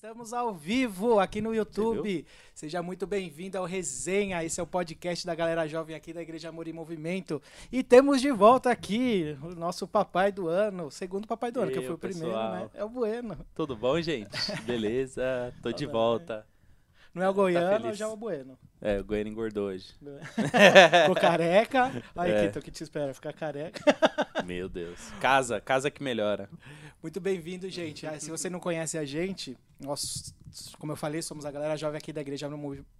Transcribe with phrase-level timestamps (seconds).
[0.00, 2.24] Estamos ao vivo aqui no YouTube.
[2.54, 4.42] Seja muito bem-vindo ao Resenha.
[4.42, 7.40] Esse é o podcast da galera jovem aqui da Igreja Amor e Movimento.
[7.70, 11.80] E temos de volta aqui o nosso papai do ano, segundo papai do ano, que
[11.80, 12.70] Eu, foi o primeiro, né?
[12.72, 13.46] É o Bueno.
[13.54, 14.30] Tudo bom, gente?
[14.64, 15.52] Beleza?
[15.62, 16.46] Tô de Olha, volta.
[17.12, 17.98] Não é o Goiano, feliz.
[17.98, 18.58] já é o Bueno.
[18.80, 19.92] É, o Goiânia engordou hoje.
[20.00, 21.92] Ficou careca.
[22.16, 22.46] Aí, É.
[22.46, 23.12] Kito, o que te espera?
[23.12, 23.82] Ficar careca.
[24.46, 25.10] Meu Deus.
[25.20, 26.48] Casa, casa que melhora.
[27.02, 28.06] Muito bem-vindo, gente.
[28.06, 30.34] Ah, Se você não conhece a gente, nós,
[30.78, 32.46] como eu falei, somos a galera jovem aqui da Igreja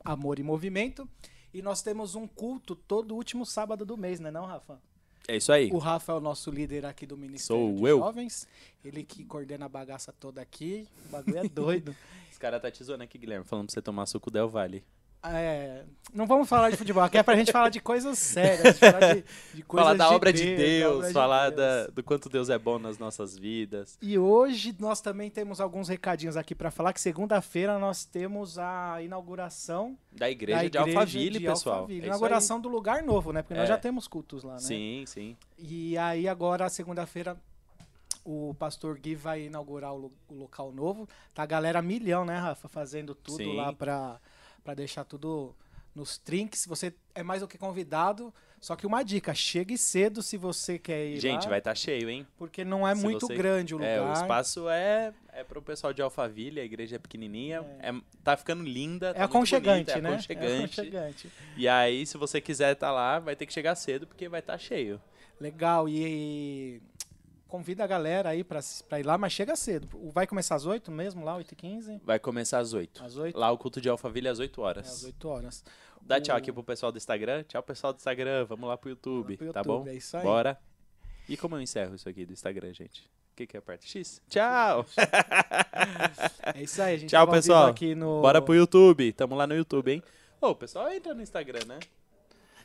[0.04, 1.08] Amor- e Movimento.
[1.52, 4.80] E nós temos um culto todo último sábado do mês, né não, Rafa?
[5.28, 5.70] É isso aí.
[5.70, 7.98] O Rafa é o nosso líder aqui do Ministério Sou de eu.
[7.98, 8.48] Jovens.
[8.84, 10.88] Ele que coordena a bagaça toda aqui.
[11.06, 11.94] O bagulho é doido.
[12.32, 14.82] Os caras tá te zoando aqui, Guilherme, falando pra você tomar suco Del Valle.
[15.22, 15.84] É,
[16.14, 19.24] não vamos falar de futebol, aqui é pra gente falar de coisas sérias, falar de,
[19.54, 21.56] de coisas falar da de obra de da Deus, obra de falar Deus.
[21.60, 23.98] Da, do quanto Deus é bom nas nossas vidas.
[24.00, 29.02] E hoje nós também temos alguns recadinhos aqui pra falar que segunda-feira nós temos a
[29.02, 31.76] inauguração Da igreja, da de Alphaville, de pessoal.
[31.80, 32.02] Alphaville.
[32.02, 33.42] É inauguração do lugar novo, né?
[33.42, 33.66] Porque nós É.
[33.68, 34.58] já temos cultos lá, né?
[34.60, 35.36] Sim, sim.
[35.58, 37.36] E aí agora, segunda-feira,
[38.24, 41.06] o pastor Gui vai inaugurar o local novo.
[41.34, 42.68] Tá a galera milhão, né, Rafa?
[42.68, 43.56] Fazendo tudo Sim.
[43.56, 44.18] lá pra,
[44.64, 45.54] pra deixar tudo
[45.94, 46.66] nos trinks.
[46.66, 48.32] Você é mais do que convidado.
[48.60, 52.10] Só que uma dica, chegue cedo se você quer ir Gente, lá, vai estar cheio,
[52.10, 52.26] hein?
[52.36, 53.90] porque não é se muito você- grande o lugar.
[53.90, 57.90] É, o espaço é, é pro pessoal de Alphaville, a igreja é pequenininha, é.
[58.22, 60.10] tá ficando linda, É tá muito aconchegante, bonita, é né?
[60.10, 60.50] aconchegante.
[60.80, 61.30] É aconchegante.
[61.56, 64.58] E aí, se você quiser estar lá, vai ter que chegar cedo, porque vai estar
[64.58, 65.00] cheio.
[65.40, 65.88] Legal.
[65.88, 66.82] E
[67.50, 69.88] convida a galera aí pra, pra ir lá, mas chega cedo.
[70.12, 72.00] Vai começar às 8 mesmo, lá, 8h15?
[72.04, 73.04] Vai começar às 8.
[73.04, 74.86] Às 8 Lá o culto de Alphaville às 8 É, horas.
[74.88, 75.64] às 8 horas.
[76.00, 77.42] Dá tchau O- aqui pro pessoal do Instagram.
[77.44, 78.44] Tchau, pessoal do Instagram.
[78.46, 79.88] Vamos lá pro YouTube, Pro tá YouTube, bom?
[79.88, 80.22] É isso aí.
[80.22, 80.58] Bora.
[81.28, 83.02] E como eu encerro isso aqui do Instagram, gente?
[83.32, 84.22] O que que é a parte X?
[84.28, 84.86] Tchau!
[86.54, 87.68] É isso aí, gente Tchau, vivo pessoal.
[87.68, 88.20] aqui no...
[88.20, 89.12] Bora pro YouTube.
[89.12, 90.02] Tamo lá no YouTube, hein?
[90.40, 91.78] Ô, o pessoal entra no Instagram, né?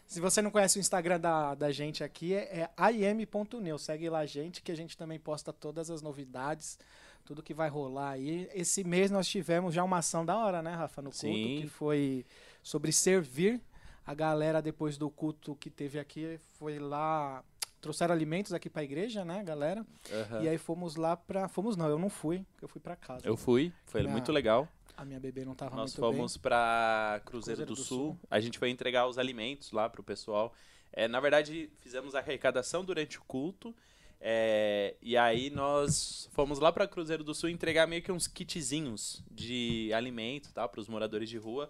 [0.08, 3.77] Se você não conhece o Instagram da, da gente aqui, é, é im.new.
[3.77, 6.77] Segue lá a gente, que a gente também posta todas as novidades,
[7.26, 8.49] tudo que vai rolar aí.
[8.54, 11.60] Esse mês nós tivemos já uma ação da hora, né, Rafa, no culto, Sim.
[11.61, 12.26] que foi
[12.61, 13.60] sobre servir.
[14.05, 17.44] A galera, depois do culto que teve aqui, foi lá...
[17.82, 19.86] Trouxeram alimentos aqui pra igreja, né, galera?
[20.11, 20.42] Aham.
[20.44, 21.48] E aí fomos lá pra...
[21.48, 23.27] Fomos não, eu não fui, eu fui pra casa.
[23.27, 24.67] Eu fui, foi Minha- muito legal.
[24.98, 27.98] A minha bebê não tava Nós muito fomos pra Cruzeiro, Cruzeiro do, do Sul.
[27.98, 28.20] Sul.
[28.30, 30.54] A gente foi entregar os alimentos lá pro pessoal.
[30.94, 33.76] É, na verdade, fizemos a arrecadação durante o culto.
[34.22, 39.22] é, e aí nós fomos lá pra Cruzeiro do Sul entregar meio que uns kitzinhos
[39.30, 40.67] de alimento, tá?
[40.67, 41.70] Pros moradores de rua.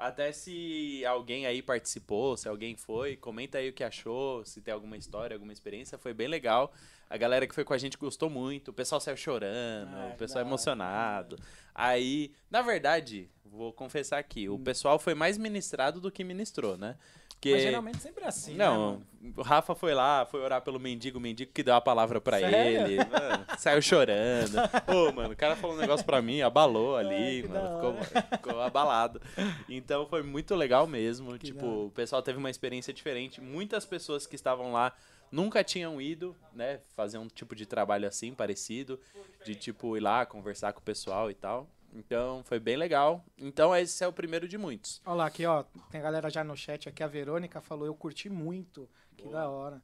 [0.00, 4.72] Até se alguém aí participou, se alguém foi, comenta aí o que achou, se tem
[4.72, 6.72] alguma história, alguma experiência, foi bem legal.
[7.08, 10.10] A galera que foi com a gente gostou muito, o pessoal saiu chorando, Ah, o
[10.12, 11.36] que pessoal emocionado.
[11.74, 14.54] Aí, na verdade, vou confessar aqui, Hum.
[14.54, 16.96] o pessoal foi mais ministrado do que ministrou, né?
[17.40, 19.34] Porque Mas geralmente sempre é assim, né, não, mano?
[19.38, 22.38] o Rafa foi lá, foi orar pelo mendigo, o mendigo que deu a palavra pra
[22.38, 22.82] Sério?
[22.86, 24.56] ele, mano, saiu chorando.
[24.86, 28.60] Ô, mano, o cara falou um negócio pra mim, abalou ali, da mano, ficou, ficou
[28.60, 29.22] abalado.
[29.70, 33.40] Então foi muito legal mesmo, Que tipo, o pessoal teve uma experiência diferente.
[33.40, 34.92] Muitas pessoas que estavam lá
[35.32, 39.00] nunca tinham ido, né, fazer um tipo de trabalho assim, parecido,
[39.46, 41.66] de tipo ir lá conversar com o pessoal e tal.
[41.92, 43.24] Então foi bem legal.
[43.36, 45.00] Então esse é o primeiro de muitos.
[45.04, 45.64] Olha lá, aqui, ó.
[45.90, 47.02] Tem a galera já no chat aqui.
[47.02, 48.88] A Verônica falou, eu curti muito.
[49.16, 49.34] Que Boa.
[49.34, 49.82] da hora.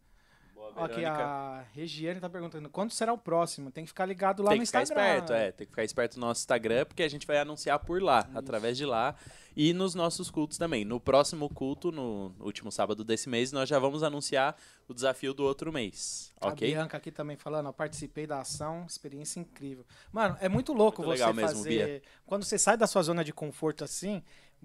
[0.74, 1.24] Boa, Ó, aqui Verônica.
[1.24, 3.70] a Regiane tá perguntando, quando será o próximo?
[3.70, 5.04] Tem que ficar ligado lá tem no que ficar Instagram.
[5.14, 5.52] esperto, é.
[5.52, 8.76] Tem que ficar esperto no nosso Instagram, porque a gente vai anunciar por lá, através
[8.76, 9.14] de lá.
[9.56, 10.84] E nos nossos cultos também.
[10.84, 14.54] No próximo culto, no último sábado desse mês, nós já vamos anunciar
[14.86, 16.30] o desafio do outro mês.
[16.40, 16.68] A Ok?
[16.68, 19.86] Bianca aqui também falando, ó, participei da ação, experiência incrível.
[20.12, 21.68] Mano, é muito louco Muito você legal mesmo, fazer...
[21.70, 22.02] Bia.
[22.26, 24.22] Quando você sai da sua zona de conforto assim,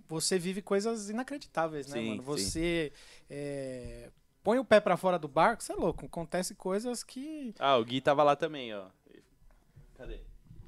[0.09, 2.23] você vive coisas inacreditáveis, né, Sim, mano?
[2.23, 2.91] Você
[3.29, 4.09] é,
[4.43, 6.05] põe o pé pra fora do barco, você é louco.
[6.05, 7.53] Acontece coisas que...
[7.59, 8.85] Ah, o Gui tava lá também, ó.
[9.95, 10.19] Cadê?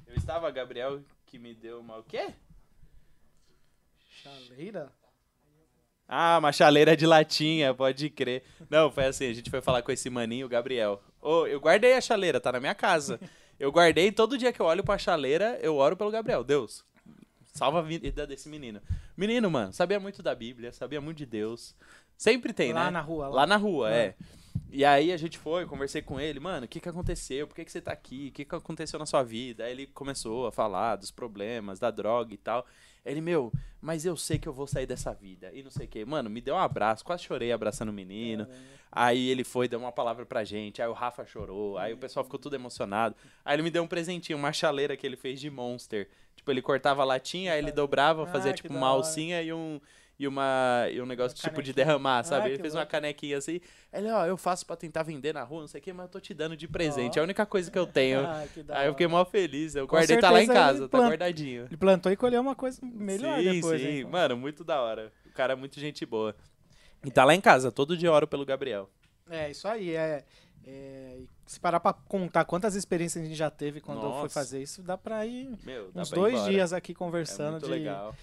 [0.06, 1.98] Eu estava, Gabriel, que me deu uma.
[1.98, 2.32] O quê?
[4.08, 4.92] Chaleira?
[6.06, 8.44] Ah, uma chaleira de latinha, pode crer.
[8.70, 11.02] Não, foi assim, a gente foi falar com esse maninho, o Gabriel.
[11.20, 13.18] Ô, eu guardei a chaleira, tá na minha casa.
[13.58, 16.44] Eu guardei, todo dia que eu olho pra chaleira, eu oro pelo Gabriel.
[16.44, 16.84] Deus,
[17.54, 18.80] salva a vida desse menino.
[19.16, 21.74] Menino, mano, sabia muito da Bíblia, sabia muito de Deus.
[22.16, 22.90] Sempre tem, lá né?
[22.90, 23.28] na rua.
[23.28, 23.34] Lá.
[23.36, 23.94] Lá na rua, Ah.
[23.94, 24.14] é.
[24.70, 27.46] E aí a gente foi, conversei com ele, mano, o que que aconteceu?
[27.46, 28.28] Por que que você tá aqui?
[28.30, 29.64] O que que aconteceu na sua vida?
[29.64, 32.66] Aí ele começou a falar dos problemas, da droga e tal.
[33.06, 35.48] Ele, meu, mas eu sei que eu vou sair dessa vida.
[35.52, 36.04] E não sei o quê.
[36.04, 38.48] Mano, me deu um abraço, quase chorei abraçando o menino.
[38.90, 40.82] Aí ele foi, deu uma palavra pra gente.
[40.82, 41.78] Aí o Rafa chorou.
[41.78, 43.14] Aí o pessoal ficou tudo emocionado.
[43.44, 46.08] Aí ele me deu um presentinho, uma chaleira que ele fez de Monster.
[46.36, 49.52] Tipo, ele cortava a latinha, aí ele dobrava, Ah, fazia que tipo uma alcinha e
[49.52, 49.80] um.
[50.16, 52.46] E, uma, e um negócio Uma tipo de derramar, Ah, sabe?
[52.50, 52.92] ele que fez uma louco.
[52.92, 53.60] canequinha assim.
[53.92, 56.12] Ele, ó, eu faço pra tentar vender na rua, não sei o quê, mas eu
[56.12, 57.18] tô te dando de presente.
[57.18, 57.20] Ó.
[57.20, 58.20] É a única coisa que eu tenho.
[58.24, 59.74] Ah, que Aí eu fiquei mó feliz.
[59.74, 61.64] Eu Com guardei, tá lá em ele casa, tá guardadinho.
[61.64, 63.88] Ele plantou e colheu uma coisa melhor sim, depois, sim.
[63.88, 64.04] hein?
[64.04, 65.12] Mano, muito da hora.
[65.26, 66.32] O cara é muito gente boa.
[67.04, 68.88] E tá lá em casa, todo dia oro pelo Gabriel.
[69.28, 69.96] É, isso aí.
[69.96, 70.24] É,
[70.64, 74.28] é, se parar pra contar quantas experiências a gente já teve quando foi Nossa.
[74.30, 76.50] fazer isso, dá pra ir Meu, uns ir dois embora.
[76.50, 77.70] dias aqui É conversando muito de.
[77.72, 78.14] legal.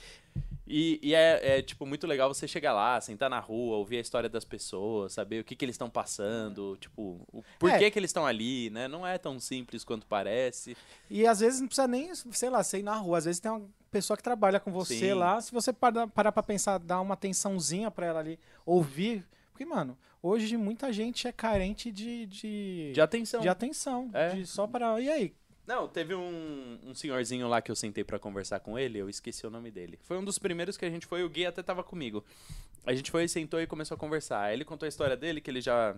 [0.66, 4.00] E, e é, é, tipo, muito legal você chegar lá, sentar na rua, ouvir a
[4.00, 7.92] história das pessoas, saber o que, que eles estão passando, tipo, o porquê É.
[7.92, 8.88] que eles estão ali, né?
[8.88, 10.78] Não é tão simples quanto parece.
[11.10, 13.18] E às vezes não precisa nem, sei lá, ser ir na rua.
[13.18, 15.14] Às vezes tem uma pessoa que trabalha com você Sim.
[15.14, 15.42] lá.
[15.42, 19.28] Se você parar, parar pra pensar, dar uma atençãozinha pra ela ali, ouvir.
[19.52, 22.26] Porque, mano, hoje muita gente é carente de.
[22.26, 23.42] de, De atenção.
[23.42, 24.10] de atenção.
[24.14, 24.30] É.
[24.36, 25.00] De só para.
[25.00, 25.34] E aí?
[25.66, 29.46] Não, teve um, um senhorzinho lá que eu sentei pra conversar com ele, eu esqueci
[29.46, 29.98] o nome dele.
[30.02, 32.26] Foi um dos primeiros que a gente foi, o Gui até tava comigo.
[32.86, 34.42] A gente foi, sentou e começou a conversar.
[34.42, 35.96] Aí ele contou a história dele, que ele já.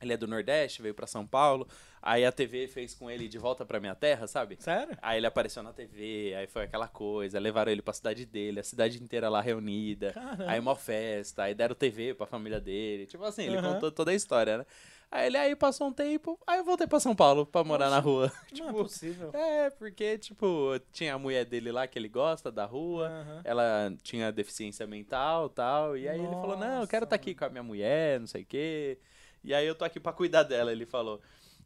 [0.00, 1.66] Ele é do Nordeste, veio pra São Paulo.
[2.02, 4.56] Aí a TV fez com ele de volta pra minha terra, sabe?
[4.60, 4.96] Sério?
[5.02, 8.62] Aí ele apareceu na TV, aí foi aquela coisa, levaram ele pra cidade dele, a
[8.62, 10.12] cidade inteira lá reunida.
[10.12, 10.50] Caramba.
[10.50, 13.06] Aí uma festa, aí deram TV pra família dele.
[13.06, 13.74] Tipo assim, ele Aham.
[13.74, 14.66] contou toda a história, né?
[15.10, 17.98] Aí ele aí passou um tempo, aí eu voltei pra São Paulo pra morar na
[17.98, 18.26] rua.
[18.28, 19.30] não é tipo, possível.
[19.32, 23.08] é, porque, tipo, tinha a mulher dele lá que ele gosta da rua.
[23.08, 23.40] Aham.
[23.44, 25.96] Ela tinha deficiência mental tal.
[25.96, 28.26] E aí ele falou: Não, eu quero estar Nossa, aqui com a minha mulher, não
[28.26, 28.98] sei o quê.
[29.46, 31.20] E aí eu tô aqui pra cuidar dela, ele falou.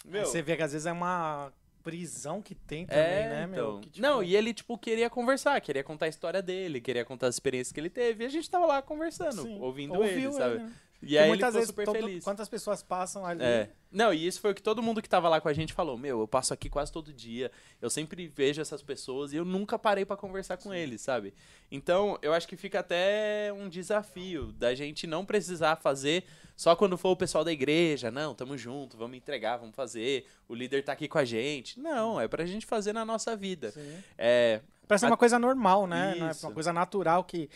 [0.05, 1.51] Meu, você vê que às vezes é uma
[1.83, 3.59] prisão que tem também, é, né, meu?
[3.59, 3.81] então.
[3.81, 7.29] Que, tipo, Não, e ele, tipo, queria conversar, queria contar a história dele, queria contar
[7.29, 8.23] as experiências que ele teve.
[8.23, 10.59] E a gente tava lá conversando, sim, ouvindo ouviu ele, sabe?
[10.59, 10.73] né?
[11.03, 12.23] E aí ele muitas ficou vezes super todo- feliz.
[12.25, 13.43] quantas pessoas passam ali.
[13.43, 13.71] É.
[13.91, 15.97] Não, e isso foi o que todo mundo que tava lá com a gente falou.
[15.97, 17.51] Meu, eu passo aqui quase todo dia.
[17.81, 21.33] Eu sempre vejo essas pessoas e eu nunca parei pra conversar com eles, sabe?
[21.71, 26.25] Então, eu acho que fica até um desafio da gente não precisar fazer
[26.55, 28.11] só quando for o pessoal da igreja.
[28.11, 30.27] Não, tamo junto, vamos entregar, vamos fazer.
[30.49, 31.81] O líder tá aqui com a gente.
[31.81, 33.71] Não, é pra gente fazer na nossa vida.
[33.73, 33.99] Sim.
[34.19, 34.61] É,
[34.99, 36.15] ser A- uma coisa normal, né?
[36.21, 36.47] É Isso.
[36.47, 37.49] uma coisa natural que,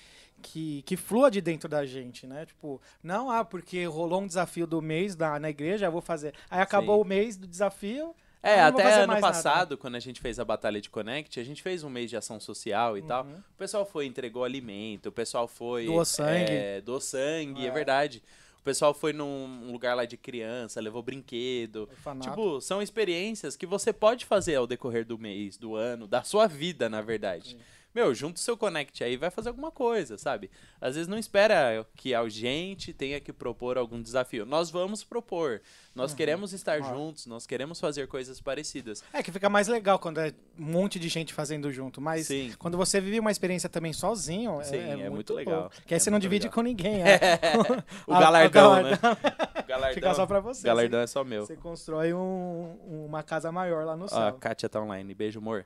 [0.44, 2.44] que, que flua de dentro da gente, né?
[2.44, 6.35] Tipo, não, ah, porque rolou um desafio do mês da, na igreja, eu vou fazer.
[6.50, 7.02] Aí acabou Sim.
[7.02, 8.14] o mês do desafio.
[8.43, 9.32] É, vou até ano mais nada.
[9.32, 12.17] passado, quando a gente fez a Batalha de Connect, a gente fez um mês de
[12.17, 13.25] ação social e tal.
[13.25, 13.37] Uhum.
[13.37, 15.87] O pessoal foi, entregou alimento, o pessoal foi.
[15.87, 16.52] Doou sangue.
[16.52, 17.69] É, doou sangue, é.
[17.69, 17.70] É.
[17.70, 18.23] verdade.
[18.58, 21.88] O pessoal foi num lugar lá de criança, levou brinquedo.
[21.91, 22.31] Orfanato.
[22.31, 26.46] Tipo, são experiências que você pode fazer ao decorrer do mês, do ano, da sua
[26.46, 27.58] vida, na verdade.
[27.94, 30.50] Meu, junta o seu Connect aí e vai fazer alguma coisa, sabe?
[30.81, 34.44] Às vezes não espera que a gente tenha que propor algum desafio.
[34.44, 35.62] Nós vamos propor.
[35.94, 36.82] Nós queremos estar Ah.
[36.82, 39.05] juntos, nós queremos fazer coisas parecidas.
[39.12, 42.52] É que fica mais legal quando é um monte de gente fazendo junto, mas Sim.
[42.58, 45.61] quando você vive uma experiência também sozinho, é- Sim, é, é muito, muito legal.
[45.61, 45.76] louco.
[45.87, 46.55] Que aí É você não divide legal.
[46.55, 46.99] com ninguém.
[47.05, 47.14] né?
[48.08, 48.91] O A- galardão, o né?
[49.64, 50.67] O galardão, Fica só pra você.
[50.67, 51.46] galardão é só meu.
[51.46, 54.32] Você constrói um- uma casa maior lá no Ó, a céu.
[54.41, 55.14] Kátia tá online.
[55.14, 55.64] Beijo, amor.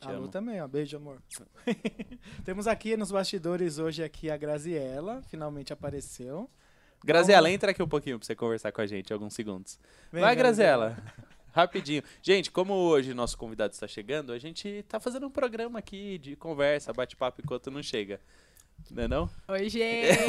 [0.00, 0.28] Te A Lu amo.
[0.28, 0.68] também, ó.
[0.68, 1.22] Beijo, amor.
[2.44, 6.50] Temos aqui nos bastidores hoje aqui a Graziella, finalmente apareceu.
[7.04, 9.78] Graziela, entra aqui um pouquinho pra você conversar com a gente, alguns segundos.
[10.12, 10.96] Vem, Vai, Graziela.
[11.52, 12.02] Rapidinho.
[12.20, 16.36] Gente, como hoje nosso convidado está chegando, a gente tá fazendo um programa aqui de
[16.36, 18.20] conversa, bate-papo enquanto não chega.
[18.90, 19.30] Não é não?
[19.48, 20.18] Oi, gente.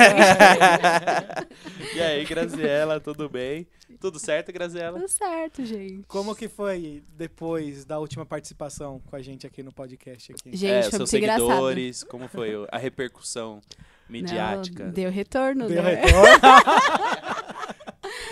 [1.95, 3.67] E aí, Graziela, tudo bem?
[3.99, 4.99] Tudo certo, Graziela?
[4.99, 6.03] Tudo certo, gente.
[6.07, 10.55] Como que foi depois da última participação com a gente aqui no podcast aqui?
[10.55, 11.47] Gente, é, foi seus muito engraçado.
[11.47, 13.61] seguidores, como foi a repercussão
[14.09, 14.85] midiática?
[14.85, 15.95] Não, deu retorno, Deu né?
[15.95, 16.27] retorno?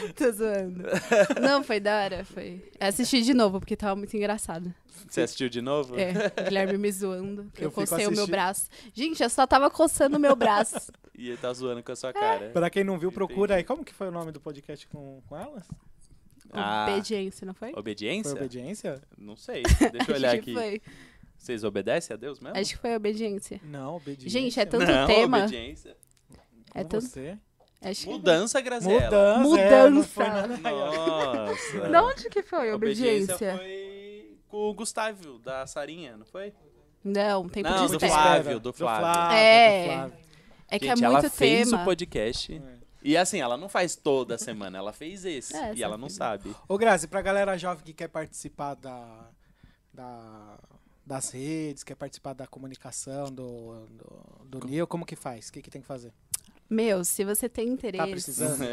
[0.15, 0.83] Tô zoando.
[1.41, 2.63] Não, foi da hora, foi.
[2.79, 4.74] Eu assisti de novo, porque tava muito engraçado.
[5.07, 5.95] Você assistiu de novo?
[6.00, 8.31] É, o Guilherme me zoando, que Eu eu, cocei o meu assistindo.
[8.31, 8.69] braço.
[8.93, 10.91] Gente, eu só tava coçando o meu braço.
[11.17, 12.50] E ele tá zoando com a sua cara.
[12.50, 13.59] pra quem não viu, procura Entendi.
[13.59, 13.63] aí.
[13.63, 15.65] Como que foi o nome do podcast com, com elas?
[16.51, 17.71] Ah, Obediência, não foi?
[17.74, 18.31] obediência?
[18.31, 19.01] Foi Obediência?
[19.17, 19.63] Não sei.
[19.93, 20.53] Deixa eu olhar Acho aqui.
[20.53, 20.81] que foi.
[21.38, 22.57] Vocês obedecem a Deus mesmo?
[22.57, 23.62] Acho que foi obediência.
[23.63, 24.29] Não, Obediência.
[24.29, 25.38] Gente, é tanto não, tema.
[25.43, 25.95] obediência.
[26.69, 27.05] Com É tanto...
[27.05, 27.38] você.
[27.89, 28.10] Acho que...
[28.10, 29.38] Mudança, Graziela.
[29.39, 29.44] Mudança.
[29.44, 29.63] Mudança.
[29.75, 30.58] é, não foi nada.
[30.58, 31.80] Nossa.
[31.89, 33.58] De onde que foi Obediência obediência?
[33.58, 36.54] foi com o Gustavo, da Sarinha, não foi?
[37.04, 38.00] Não, tempo Não, de do.
[38.00, 39.36] Flávio, do Flávio.
[39.38, 39.80] É.
[39.82, 40.18] do Flávio.
[40.68, 41.82] É que Gente, é ela muito fez tema.
[41.82, 42.62] o podcast
[43.04, 45.56] E assim, ela não faz toda semana, ela fez esse.
[45.56, 46.18] É, e ela não fez.
[46.18, 46.56] sabe.
[46.68, 49.30] Ô, Grazi, pra galera jovem que quer participar da,
[49.94, 50.58] da-
[51.06, 55.50] das redes, quer participar da comunicação do, do, do NIL, como que faz?
[55.50, 56.12] O que, que tem que fazer?
[56.69, 58.65] Meu, se você tem Tá interesse, precisando?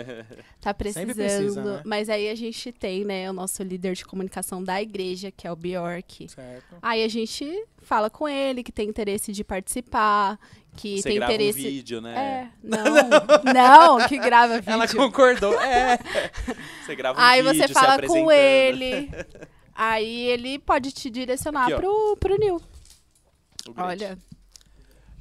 [0.61, 1.83] tá precisando, precisa, né?
[1.85, 5.53] mas aí a gente tem, né, o nosso líder de comunicação da igreja, que é
[5.53, 6.27] o Bjork.
[6.31, 6.77] certo.
[6.81, 10.39] Aí a gente fala com ele que tem interesse de participar,
[10.75, 11.61] que Você tem grava interesse.
[11.61, 12.17] um vídeo, né?
[12.17, 14.73] É, não, não, que grava vídeo.
[14.73, 15.53] Ela concordou.
[15.61, 15.99] É.
[16.87, 19.11] Você grava um Aí vídeo você se fala com ele.
[19.75, 21.77] Aí ele pode te direcionar Aqui, ó.
[21.77, 22.61] pro, pro Nil.
[23.77, 24.19] Olha,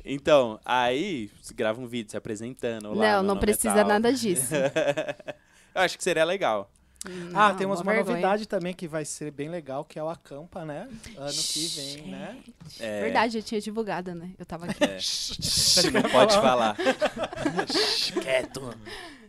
[0.04, 2.90] Então, aí você grava um vídeo se apresentando.
[2.92, 4.54] Olá, não, não é precisa nada disso.
[5.74, 6.70] Eu acho que seria legal.
[7.34, 8.12] Ah, Não, temos uma vergonha.
[8.16, 10.88] novidade também que vai ser bem legal, que é o Acampa, né?
[11.18, 12.38] Ano que vem, né?
[12.80, 13.02] É.
[13.02, 14.32] Verdade, eu tinha divulgado, né?
[14.38, 14.84] Eu tava aqui.
[14.84, 15.00] É.
[15.92, 16.78] não pode falar.
[18.22, 18.76] Quieto.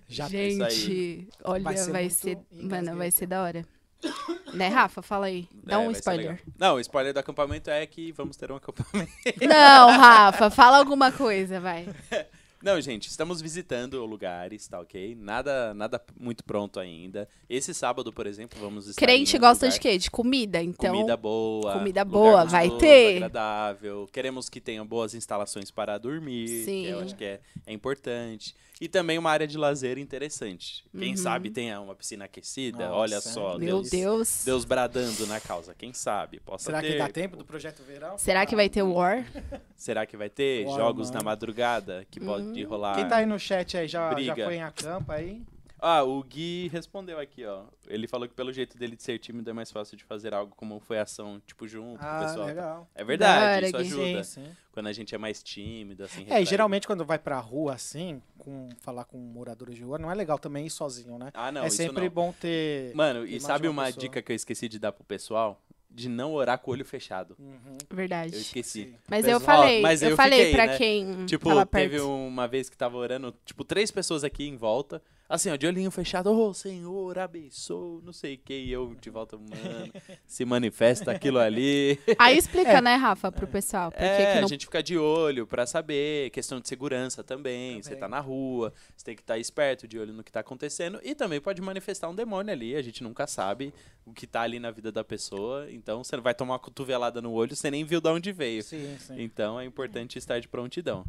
[0.06, 1.28] Já Gente, aí.
[1.44, 3.64] olha, Vai vai ser muito mano, vai ser da hora.
[4.54, 5.02] né, Rafa?
[5.02, 5.48] Fala aí.
[5.64, 6.40] Dá É, um spoiler.
[6.58, 9.10] Não, o spoiler do acampamento é que vamos ter um acampamento.
[9.40, 11.86] Não, Rafa, fala alguma coisa, vai.
[12.62, 15.16] Não, gente, estamos visitando lugares, tá ok?
[15.20, 17.28] Nada, nada muito pronto ainda.
[17.50, 19.98] Esse sábado, por exemplo, vamos estar Crente gosta lugar- de quê?
[19.98, 20.92] De comida, então.
[20.94, 21.72] comida boa.
[21.72, 23.16] comida boa, vai gostoso, ter.
[23.16, 24.08] agradável.
[24.12, 27.04] Queremos que tenha boas instalações para dormir, que eu Sim.
[27.04, 28.54] acho que é, é importante.
[28.82, 30.84] E também uma área de lazer interessante.
[30.98, 31.16] Quem Uhum.
[31.16, 33.56] sabe tenha uma piscina aquecida, Nossa, olha só.
[33.56, 34.42] Meu Deus, Deus.
[34.44, 36.40] Deus bradando na causa, quem sabe?
[36.40, 36.90] Possa Será ter.
[36.94, 38.18] que dá tempo do projeto verão?
[38.18, 39.24] Será que vai ter War?
[39.76, 41.20] Será que vai ter Bora, jogos mano.
[41.20, 42.26] na madrugada que Uhum.
[42.26, 42.96] pode rolar?
[42.96, 44.44] Quem tá aí no chat aí já, já Briga.
[44.46, 45.42] foi em Acampa aí?
[45.84, 47.64] Ah, o Gui respondeu aqui, ó.
[47.88, 50.54] Ele falou que pelo jeito dele de ser tímido é mais fácil de fazer algo
[50.56, 52.46] como foi ação, tipo, junto com o Ah, pessoal.
[52.46, 52.88] legal.
[52.94, 54.02] É verdade, hora, isso Gui.
[54.04, 54.24] ajuda.
[54.24, 54.50] Sim, sim.
[54.70, 56.24] Quando a gente é mais tímido, assim.
[56.30, 60.08] É, e geralmente quando vai pra rua assim, com, falar com moradores de rua, não
[60.08, 61.30] é legal também ir sozinho, né?
[61.34, 62.10] Ah, não, é isso sempre não.
[62.10, 62.94] bom ter.
[62.94, 64.00] Mano, ter e sabe de uma pessoa.
[64.00, 65.60] dica que eu esqueci de dar pro pessoal?
[65.90, 67.36] De não orar com o olho fechado.
[67.38, 68.32] Uhum, Verdade.
[68.34, 68.84] Eu esqueci.
[68.84, 68.94] sim.
[69.10, 70.78] Mas eu falei, mas eu, eu falei fiquei, pra né?
[70.78, 72.08] quem Tipo, tava teve perto.
[72.08, 75.02] uma vez que tava orando, tipo, três pessoas aqui em volta.
[75.32, 78.52] Assim, ó, de olhinho fechado, ô Senhor, abençoe, não sei o que.
[78.52, 79.90] E eu de volta, mano,
[80.26, 81.98] se manifesta aquilo ali.
[82.20, 83.90] Aí explica, né, Rafa, pro pessoal.
[83.90, 87.82] Por É, que não a gente fica de olho pra saber, questão de segurança também.
[87.82, 88.00] Você Também.
[88.00, 91.00] tá na rua, você tem que estar esperto, de olho no que tá acontecendo.
[91.02, 93.72] E também pode manifestar um demônio ali, a gente nunca sabe
[94.04, 95.66] o que tá ali na vida da pessoa.
[95.70, 98.62] Então você não vai tomar uma cotovelada no olho, você nem viu de onde veio.
[98.62, 99.14] Sim, sim.
[99.16, 101.06] Então é importante estar de prontidão.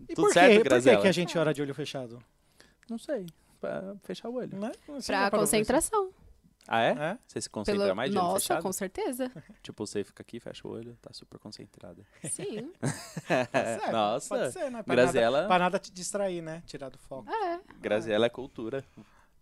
[0.00, 2.20] E Tudo por, certo, por que a gente ora de olho fechado?
[2.88, 3.26] Não sei,
[3.60, 4.56] pra fechar o olho.
[4.58, 4.72] Né?
[4.88, 6.10] Você Pra parou concentração.
[6.68, 6.92] Ah, é?
[6.94, 7.18] pensar?
[7.28, 7.94] Você se concentra Pelo...
[7.96, 8.62] mais de olho Nossa, fechado?
[8.62, 9.30] com certeza.
[9.62, 12.02] Tipo, você fica aqui, fecha o olho, tá super concentrada.
[12.30, 12.72] Sim.
[13.52, 14.82] É, Nossa, pode ser, né?
[14.82, 16.62] Pra Graziela- Nada, pra nada te distrair, né?
[16.66, 17.28] Tirar do foco.
[17.30, 18.84] É, Graziela é cultura.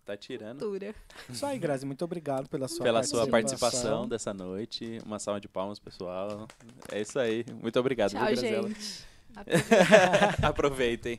[0.04, 0.58] Tá tirando.
[0.58, 0.94] dura.
[1.30, 1.86] Isso aí, Grazi.
[1.86, 3.24] Muito obrigado pela sua pela participação.
[3.24, 4.98] sua participação dessa noite.
[5.06, 6.46] Uma salva de palmas, pessoal.
[6.92, 7.42] É isso aí.
[7.62, 8.68] Muito obrigado, Tchau, viu, Graziela?
[8.68, 9.06] gente.
[10.42, 11.18] Aproveitem.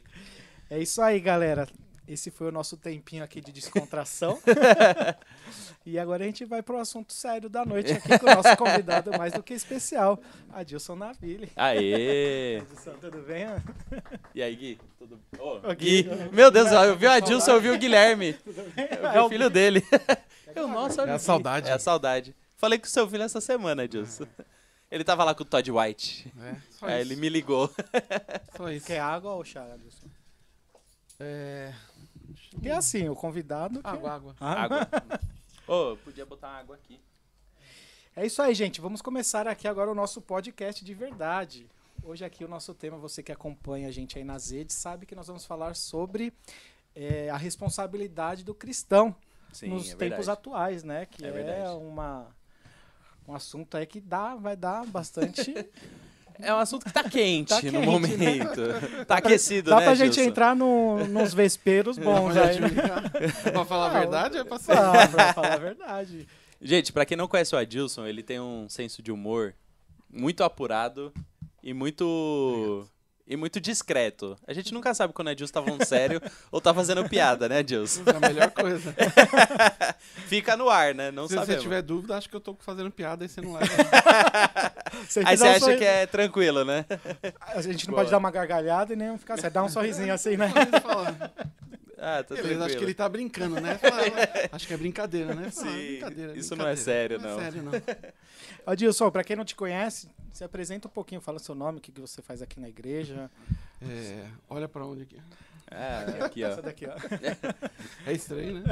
[0.70, 1.67] É isso aí, galera.
[2.07, 4.39] Esse foi o nosso tempinho aqui de descontração.
[5.83, 9.12] e agora a gente vai pro assunto sério da noite aqui com o nosso convidado
[9.17, 10.19] mais do que especial,
[10.53, 11.51] Adilson Naville.
[11.55, 12.59] Aê!
[12.62, 13.47] Adilson, tudo bem?
[14.35, 14.79] E aí, Gui?
[15.00, 15.19] Tudo...
[15.39, 16.03] Ô, Gui.
[16.03, 16.09] Gui.
[16.31, 18.38] Meu Deus, eu vi o Adilson, eu vi o Guilherme.
[18.45, 18.71] Eu vi
[19.15, 19.83] É o o filho dele.
[20.55, 21.69] Eu, nossa, É a o saudade.
[21.69, 22.35] É a saudade.
[22.55, 24.27] Falei com o seu filho essa semana, Adilson.
[24.91, 26.31] Ele tava lá com o Todd White.
[26.39, 27.12] É, só Aí isso.
[27.12, 27.69] ele me ligou.
[28.55, 28.85] Só isso.
[28.85, 30.07] Quer água ou chá, Adilson?
[31.19, 31.74] É...
[32.55, 33.81] Porque assim, o convidado...
[33.81, 34.35] quer- Água, água.
[34.39, 34.88] Ah, Água.
[35.67, 37.00] Ô, podia botar água aqui.
[38.15, 38.79] É isso aí, gente.
[38.79, 41.67] Vamos começar aqui agora o nosso podcast de verdade.
[42.03, 45.15] Hoje aqui o nosso tema, você que acompanha a gente aí nas redes, sabe que
[45.15, 46.31] nós vamos falar sobre
[46.95, 49.15] eh, a responsabilidade do cristão
[49.51, 50.29] Sim, nos é tempos verdade.
[50.29, 51.05] atuais, né?
[51.07, 51.69] Que É é, verdade.
[51.77, 52.27] uma
[53.27, 55.51] um assunto aí que dá, vai dar bastante.
[56.39, 57.85] É um assunto que tá quente, Tá no quente, né?
[57.85, 58.61] momento.
[59.07, 60.29] Tá aquecido, dá né, pra gente Gilson?
[60.29, 62.59] entrar no, nos vesperos bons aí.
[62.59, 62.69] né?
[63.51, 64.71] pra falar a verdade, é pra ser.
[64.77, 66.27] Ah, pra falar a verdade.
[66.61, 69.53] Gente, pra quem não conhece o Adilson, ele tem um senso de humor
[70.11, 71.13] muito apurado
[71.61, 72.87] e muito
[73.27, 74.38] e muito discreto.
[74.48, 77.60] A gente nunca sabe quando o Adilson tá falando sério ou tá fazendo piada, né,
[77.60, 78.03] Adilson?
[78.05, 78.94] É a melhor coisa.
[80.27, 81.12] Fica no ar, né?
[81.12, 81.63] Não Se você sabemos.
[81.63, 83.65] tiver dúvida, acho que eu tô fazendo piada e você não leva.
[85.08, 86.86] Você Aí você um acha sorri- que é tranquilo, né?
[87.41, 88.01] A gente não Boa.
[88.03, 89.51] pode dar uma gargalhada e nem ficar sério.
[89.51, 90.51] Dá um sorrisinho assim, né?
[91.98, 93.77] Ah, tá Beleza, acho que ele tá brincando, né?
[93.77, 94.01] Fala,
[94.51, 95.50] acho que é brincadeira, né?
[95.51, 97.17] Fala, Sim, brincadeira, isso não é brincadeira.
[97.17, 97.39] sério, Não não.
[97.39, 97.72] é sério, não.
[98.74, 101.91] Adilson, pra quem não te conhece, se apresenta um pouquinho, fala seu nome, o que,
[101.91, 103.31] que você faz aqui na igreja.
[103.81, 105.17] É, olha pra onde aqui.
[105.71, 106.61] É, aqui, ó.
[106.61, 106.95] Daqui, ó.
[108.05, 108.63] É estranho, né?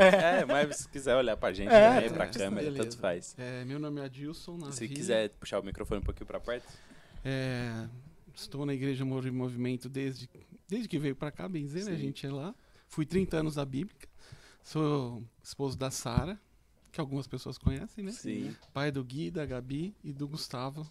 [0.41, 2.83] É, mas se quiser olhar pra gente É, também, pra tá, câmera, beleza.
[2.83, 3.33] tanto faz.
[3.37, 4.73] É, meu nome é Adilson Navi.
[4.73, 6.67] Se quiser puxar o microfone um pouquinho pra perto.
[7.23, 7.87] É,
[8.35, 10.29] estou na Igreja Move Movimento desde,
[10.67, 11.93] desde que veio pra cá, bem dizer, né?
[11.93, 12.53] A gente é lá.
[12.89, 14.07] Fui 30 anos da Bíblica.
[14.61, 16.37] Sou esposo da Sara,
[16.91, 18.11] que algumas pessoas conhecem, né?
[18.11, 18.53] Sim.
[18.73, 20.85] Pai do Gui, da Gabi e do Gustavo.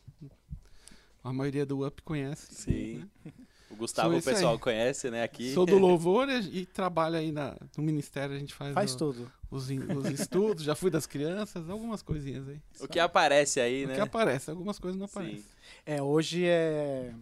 [1.24, 2.54] A maioria do UP conhece.
[2.54, 3.08] Sim.
[3.24, 3.32] né?
[3.70, 4.34] O Gustavo, Sou o esse aí.
[4.34, 5.22] pessoal conhece, né?
[5.22, 5.54] Aqui.
[5.54, 8.98] Sou do Louvor e, e trabalho aí na, no Ministério, a gente faz, Faz o-
[8.98, 9.32] tudo.
[9.50, 12.60] os, os estudos, já fui das crianças, algumas coisinhas aí.
[12.80, 13.94] O que aparece aí, O né?
[13.94, 15.12] que aparece, algumas coisas não Sim.
[15.18, 15.44] aparecem.
[15.86, 17.14] É, hoje é.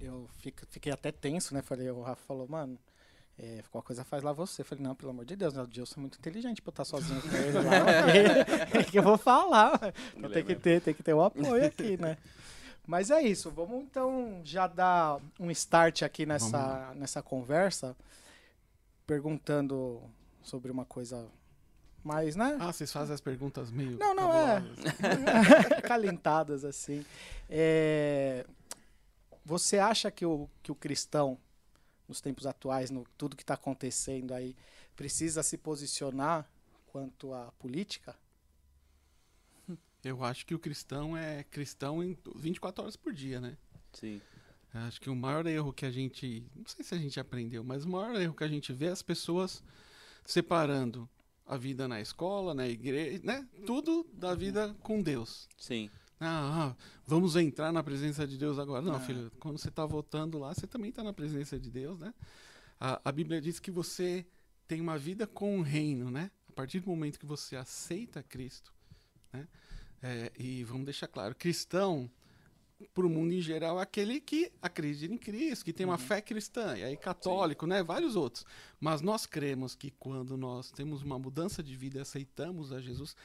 [0.00, 1.62] Eu fico- fiquei até tenso, né?
[1.62, 2.78] Falei, o Rafa falou, mano,
[3.38, 4.62] é, qualquer coisa faz lá você.
[4.62, 5.62] Eu falei, não, pelo amor de Deus, né?
[5.62, 8.78] o Dilson é muito inteligente pra eu estar sozinho com ele lá.
[8.86, 9.92] O que eu vou falar?
[10.16, 12.16] Então tem que ter, tem que ter o apoio aqui, né?
[12.86, 17.96] Mas é isso, vamos então já dar um start aqui nessa, nessa conversa,
[19.06, 20.02] perguntando
[20.42, 21.26] sobre uma coisa
[22.02, 22.58] mais, né?
[22.60, 23.96] Ah, vocês fazem as perguntas meio.
[23.98, 24.62] Não, não, é.
[25.82, 27.04] Calentadas, assim.
[27.48, 28.44] É,
[29.44, 31.38] Você acha que o, que o cristão,
[32.06, 34.54] nos tempos atuais, no tudo que está acontecendo aí,
[34.94, 36.46] precisa se posicionar
[36.92, 38.14] quanto à política?
[40.04, 43.56] Eu acho que o cristão é cristão em 24 horas por dia, né?
[43.92, 44.20] Sim.
[44.72, 46.44] Acho que o maior erro que a gente.
[46.54, 48.90] Não sei se a gente aprendeu, mas o maior erro que a gente vê é
[48.90, 49.62] as pessoas
[50.24, 51.08] separando
[51.46, 53.46] a vida na escola, na igreja, né?
[53.66, 55.48] Tudo da vida com Deus.
[55.58, 55.90] Sim.
[56.18, 58.82] Ah, ah, vamos entrar na presença de Deus agora.
[58.82, 59.00] Não, Ah.
[59.00, 62.14] filho, quando você está votando lá, você também está na presença de Deus, né?
[62.80, 64.26] A, a Bíblia diz que você
[64.66, 66.30] tem uma vida com o reino, né?
[66.48, 68.72] A partir do momento que você aceita Cristo,
[69.32, 69.46] né?
[70.02, 72.10] É, e vamos deixar claro, cristão,
[72.92, 76.20] para o mundo em geral, é aquele que acredita em Cristo, que tem uma fé
[76.20, 77.82] cristã, e aí católico, né?
[77.82, 78.44] Vários outros.
[78.80, 83.16] Mas nós cremos que quando nós temos uma mudança de vida e aceitamos a Jesus,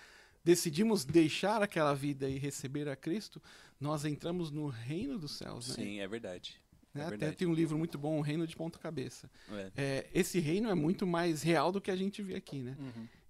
[0.44, 3.42] decidimos deixar aquela vida e receber a Cristo,
[3.80, 5.76] nós entramos no reino dos céus, né?
[5.76, 6.60] Sim, é verdade.
[6.94, 7.02] Né?
[7.02, 7.36] É Até verdade.
[7.38, 9.30] tem um livro muito bom, O Reino de Ponta Cabeça.
[9.52, 9.72] É.
[9.76, 12.78] É, esse reino é muito mais real do que a gente vê aqui, né?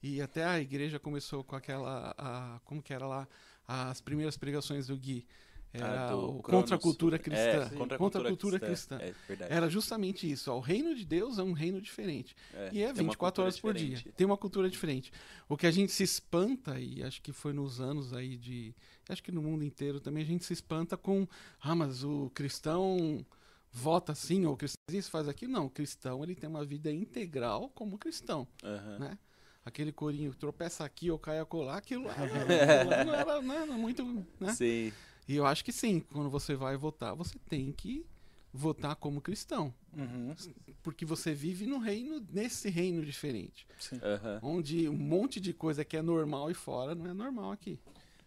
[0.02, 3.28] E até a igreja começou com aquela, a- como que era lá,
[3.68, 5.26] as primeiras pregações do Gui.
[5.72, 7.42] Era Ah, o contra a cultura cristã.
[7.44, 8.98] É, contra a cultura, cultura cristã.
[8.98, 9.44] cristã.
[9.46, 9.54] É.
[9.56, 10.52] Era justamente isso.
[10.52, 12.36] ó, O reino de Deus é um reino diferente.
[12.52, 14.14] É, E é tem uma 24 cultura horas por dia.
[14.18, 15.12] Tem uma cultura diferente.
[15.48, 18.74] O que a gente se espanta, e acho que foi nos anos aí de.
[19.08, 21.28] Acho que no mundo inteiro também a gente se espanta com.
[21.62, 23.24] Ah, mas o cristão
[23.72, 25.52] vota assim, ou o cristão isso faz aquilo.
[25.52, 28.48] Não, o cristão ele tem uma vida integral como cristão.
[28.64, 28.98] Aham.
[28.98, 29.20] né?
[29.66, 33.74] Aquele corinho tropeça aqui ou cai acolá, aquilo lá, aquilo lá não era, não era
[33.74, 34.04] muito.
[34.40, 34.54] Né?
[34.54, 34.92] Sim.
[35.28, 38.06] E eu acho que sim, quando você vai votar, você tem que
[38.52, 39.74] votar como cristão.
[39.96, 40.36] Uhum.
[40.82, 43.68] Porque você vive no reino, nesse reino diferente.
[43.78, 44.00] Sim.
[44.02, 44.40] Aham.
[44.42, 47.80] Onde um monte de coisa que é normal e fora não é normal aqui.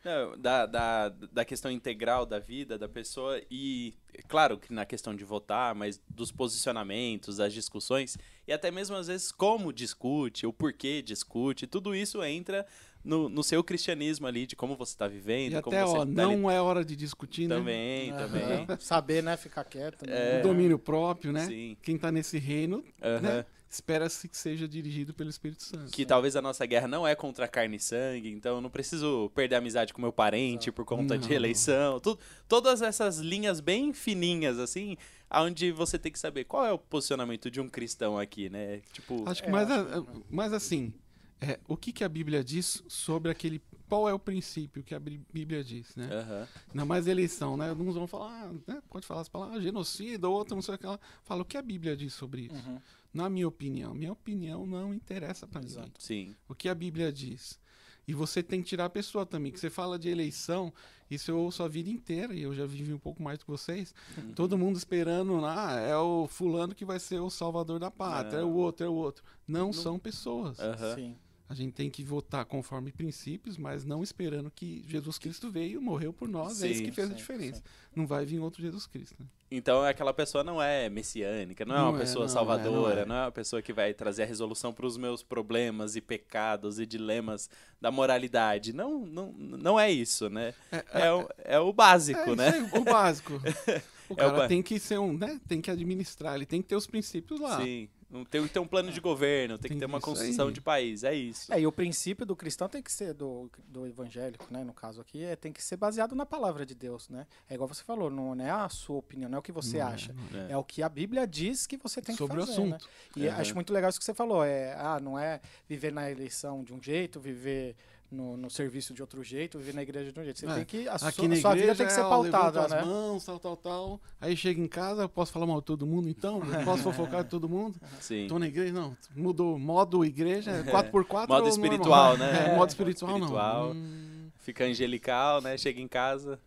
[0.04, 3.94] Não, da, da, da questão integral da vida da pessoa e,
[4.26, 9.06] claro, que na questão de votar, mas dos posicionamentos, das discussões, e até mesmo às
[9.06, 12.66] vezes como discute, o porquê discute, tudo isso entra
[13.04, 15.96] no, no seu cristianismo ali, de como você está vivendo, E como até, você ó,
[15.98, 17.56] tá ali não é hora de discutir, né?
[17.56, 18.66] também, também.
[18.78, 19.36] Saber, né?
[19.36, 20.04] Ficar quieto.
[20.04, 20.34] É.
[20.34, 20.40] Né?
[20.40, 21.46] O domínio próprio, né?
[21.46, 21.76] Sim.
[21.82, 23.20] Quem tá nesse reino, Aham.
[23.20, 23.46] né?
[23.72, 25.90] Espera-se que seja dirigido pelo Espírito Santo.
[25.90, 29.30] Que talvez a nossa guerra não é contra carne e sangue, então eu não preciso
[29.34, 31.34] perder a amizade com meu parente por conta de Não.
[31.34, 31.98] eleição.
[31.98, 34.98] Tu, todas essas linhas bem fininhas, assim,
[35.30, 38.82] onde você tem que saber qual é o posicionamento de um cristão aqui, né?
[38.92, 40.92] Tipo, Acho que É, mais, acho a- a- mais assim,
[41.40, 43.62] é, o que, que a Bíblia diz sobre aquele.
[43.88, 46.08] Qual é o princípio que a Bí- Bíblia diz, né?
[46.12, 47.72] aham, Ainda mais eleição, né?
[47.72, 48.82] Uns vão falar, ah, né?
[48.90, 50.98] pode falar as palavras, ah, genocida, outro não sei o que lá.
[51.24, 52.54] Fala o que a Bíblia diz sobre isso.
[52.54, 52.78] Uhum.
[53.12, 53.94] Na minha opinião.
[53.94, 55.92] Minha opinião não interessa pra ninguém.
[55.98, 56.34] Sim.
[56.48, 57.60] O que a Bíblia diz.
[58.06, 59.52] E você tem que tirar a pessoa também.
[59.52, 60.72] Que você fala de eleição,
[61.10, 63.50] isso eu ouço a vida inteira, e eu já vivi um pouco mais do que
[63.50, 63.94] vocês.
[64.16, 64.32] Uhum.
[64.32, 68.42] Todo mundo esperando, ah, é o fulano que vai ser o salvador da pátria, é
[68.42, 68.56] o Não.
[68.56, 69.22] outro, é o outro.
[69.46, 70.58] Não, são pessoas.
[70.58, 70.94] Aham.
[70.94, 71.16] Sim.
[71.52, 76.10] A gente tem que votar conforme princípios, mas não esperando que Jesus Cristo veio, morreu
[76.10, 77.56] por nós, é isso Sim, que fez sim, a diferença.
[77.58, 77.62] sim.
[77.94, 79.16] Não vai vir outro Jesus Cristo.
[79.20, 79.26] né?
[79.50, 82.94] Então aquela pessoa não é messiânica, não é Não uma é, pessoa não é, salvadora,
[82.94, 83.04] não é.
[83.04, 86.78] não é uma pessoa que vai trazer a resolução para os meus problemas e pecados
[86.78, 88.72] e dilemas da moralidade.
[88.72, 90.54] Não, não, não é isso, né?
[90.94, 92.48] É, o, é o básico, É, né?
[92.72, 93.34] aí, o básico.
[93.34, 93.42] O
[94.12, 95.40] É o cara ba- tem que ser um, né?
[95.48, 97.60] Tem que administrar, ele tem que ter os princípios lá.
[97.62, 97.88] Sim.
[98.12, 100.14] Não tem que ter um plano de governo, tem, Tem que ter uma isso aí.
[100.16, 101.50] construção de país, é isso.
[101.52, 105.00] É, e o princípio do cristão tem que ser, do, do evangélico, né, no caso
[105.00, 107.26] aqui, é, tem que ser baseado na palavra de Deus, né?
[107.48, 109.78] É igual você falou, não, não é a sua opinião, não é o que você
[109.78, 110.12] Não é, acha.
[110.12, 110.48] não é.
[110.48, 110.52] É.
[110.52, 112.76] É o que a Bíblia diz que você tem Sobre que o fazer, né?
[112.76, 112.88] assunto.
[113.16, 113.40] E Aham.
[113.40, 114.44] acho muito legal isso que você falou.
[114.44, 117.74] É, ah, não é viver na eleição de um jeito, viver
[118.12, 120.38] no, no serviço de outro jeito, viver na igreja de um jeito.
[120.38, 120.88] Você É, tem que.
[120.88, 122.70] A sua, Aqui na a sua igreja vida tem que ser é, ó, pautada, as
[122.70, 122.82] né?
[122.82, 124.00] mãos, tal, tal, tal.
[124.20, 126.40] Aí chega em casa, eu posso falar mal de todo mundo, então?
[126.44, 127.80] Eu posso fofocar de todo mundo?
[128.00, 128.26] Sim.
[128.28, 128.96] Tô na igreja, não.
[129.16, 132.16] Mudou modo igreja, é 4x4 Modo ou espiritual, normal?
[132.18, 132.32] né?
[132.32, 133.74] É, É, modo modo espiritual, espiritual.
[133.74, 133.80] não.
[133.80, 135.56] Hum, Fica angelical, né?
[135.56, 136.38] Chega em casa.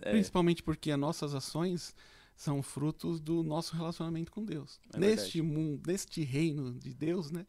[0.00, 1.94] É, Principalmente porque as nossas ações
[2.36, 4.78] são frutos do nosso relacionamento com Deus.
[4.94, 7.44] É neste mundo, neste reino de Deus, né?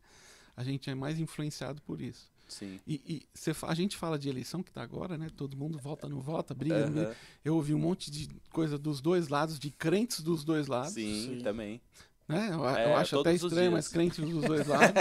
[0.57, 2.27] A gente é mais influenciado por isso.
[2.49, 2.79] Sim.
[2.85, 5.27] E, e cê a gente fala de eleição que tá agora, né?
[5.35, 7.07] Todo mundo vota, não vota, briga, não briga.
[7.07, 7.15] Aham.
[7.45, 10.93] Eu ouvi um monte de coisa dos dois lados, de crentes dos dois lados.
[10.93, 11.41] Sim, Sim.
[11.41, 11.81] também.
[12.27, 12.49] Né?
[12.51, 14.93] Eu, É, eu acho até estranho, mas crentes dos dois lados.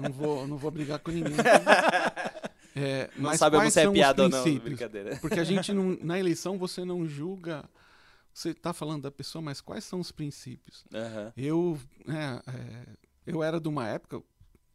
[0.00, 1.36] não, vou, não vou brigar com ninguém.
[2.74, 4.42] É, Não mas sabemos quais se é são os piada ou não.
[4.42, 4.64] princípios?
[4.78, 5.18] Brincadeira.
[5.20, 7.68] Porque a gente não, na eleição você não julga.
[8.32, 10.84] Você está falando da pessoa, mas quais são os princípios?
[10.94, 11.32] Aham.
[11.36, 12.86] Eu, é, é,
[13.26, 14.22] eu era de uma época,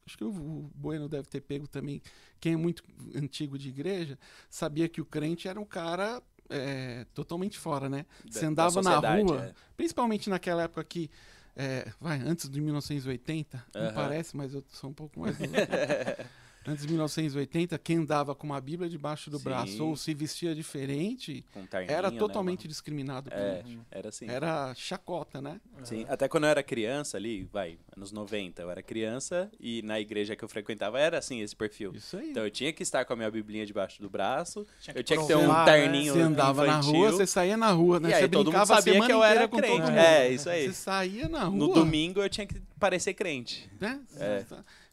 [0.08, 2.02] acho que o, Bueno deve ter pego também.
[2.40, 2.82] Quem é muito
[3.14, 4.18] antigo de igreja
[4.50, 8.06] sabia que o crente era um cara é, totalmente fora, né?
[8.30, 9.54] Você Da- andava da na rua, é.
[9.76, 11.12] principalmente naquela época que,
[11.56, 13.92] é, vai, antes de 1980, não Aham.
[13.94, 15.36] parece, mas eu sou um pouco mais.
[16.68, 19.44] Antes de 1980, quem andava com uma Bíblia debaixo do Sim.
[19.46, 22.68] braço ou se vestia diferente Com terninho, era né, totalmente mano?
[22.70, 23.80] discriminado por É, isso.
[23.90, 24.30] era assim.
[24.30, 25.62] Era chacota, né?
[25.84, 30.00] Sim, até quando eu era criança ali, vai, anos 90, eu era criança e na
[30.00, 31.94] igreja que eu frequentava era assim esse perfil.
[31.96, 32.32] Isso aí.
[32.32, 35.20] Então eu tinha que estar com a minha biblinha debaixo do braço, Tinha eu tinha
[35.20, 35.66] que ter um né?
[35.66, 38.10] terninho Você andava na infantil, rua, você saía na rua, né?
[38.10, 39.82] E aí você todo mundo sabia semana que eu era com todo crente.
[39.82, 39.98] mundo.
[39.98, 40.66] É, isso aí.
[40.68, 41.58] Você saía na rua.
[41.58, 43.70] No domingo eu tinha que parecer crente.
[43.80, 44.02] né?
[44.18, 44.44] É.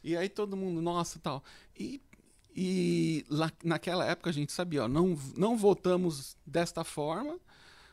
[0.02, 1.42] E aí todo mundo, nossa, tal.
[1.78, 2.00] E,
[2.54, 7.38] e lá, naquela época a gente sabia, ó, não, não votamos desta forma,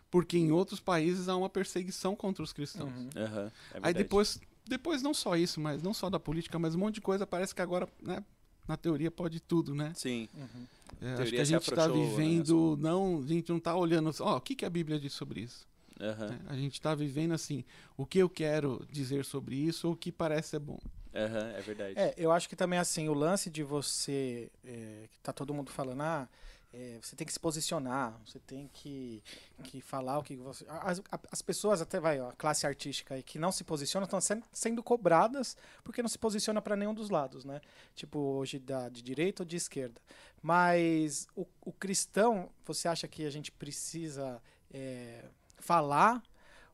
[0.10, 2.94] porque em outros países há uma perseguição contra os cristãos.
[2.94, 3.10] Uhum.
[3.16, 6.80] Aham, é Aí depois, depois não só isso, mas não só da política, mas um
[6.80, 8.24] monte de coisa, parece que agora, né,
[8.68, 9.94] na teoria pode tudo, né?
[9.96, 10.68] Sim, Uhum.
[11.02, 14.38] É, acho que a gente está né, vivendo, não, a gente não está olhando, ó,
[14.38, 15.66] o que, que a Bíblia diz sobre isso?
[16.02, 16.40] Né?
[16.48, 17.64] A gente está vivendo assim,
[17.96, 20.80] o que eu quero dizer sobre isso ou o que parece ser bom.
[21.14, 21.94] aham, é verdade.
[21.98, 24.52] É, eu acho que também assim, o lance de você.
[24.66, 26.28] É, que tá todo mundo falando, ah,
[26.74, 29.22] é, você tem que se posicionar, você tem que,
[29.64, 30.66] que falar o que você.
[30.70, 34.22] As, as pessoas, até vai, ó, a classe artística aí, que não se posicionam, estão
[34.22, 37.60] sendo, sendo cobradas porque não se posiciona para nenhum dos lados, né?
[37.94, 40.00] Tipo, hoje da, de direita ou de esquerda.
[40.42, 44.42] Mas o, o cristão, você acha que a gente precisa
[44.74, 45.26] é,
[45.62, 46.22] falar?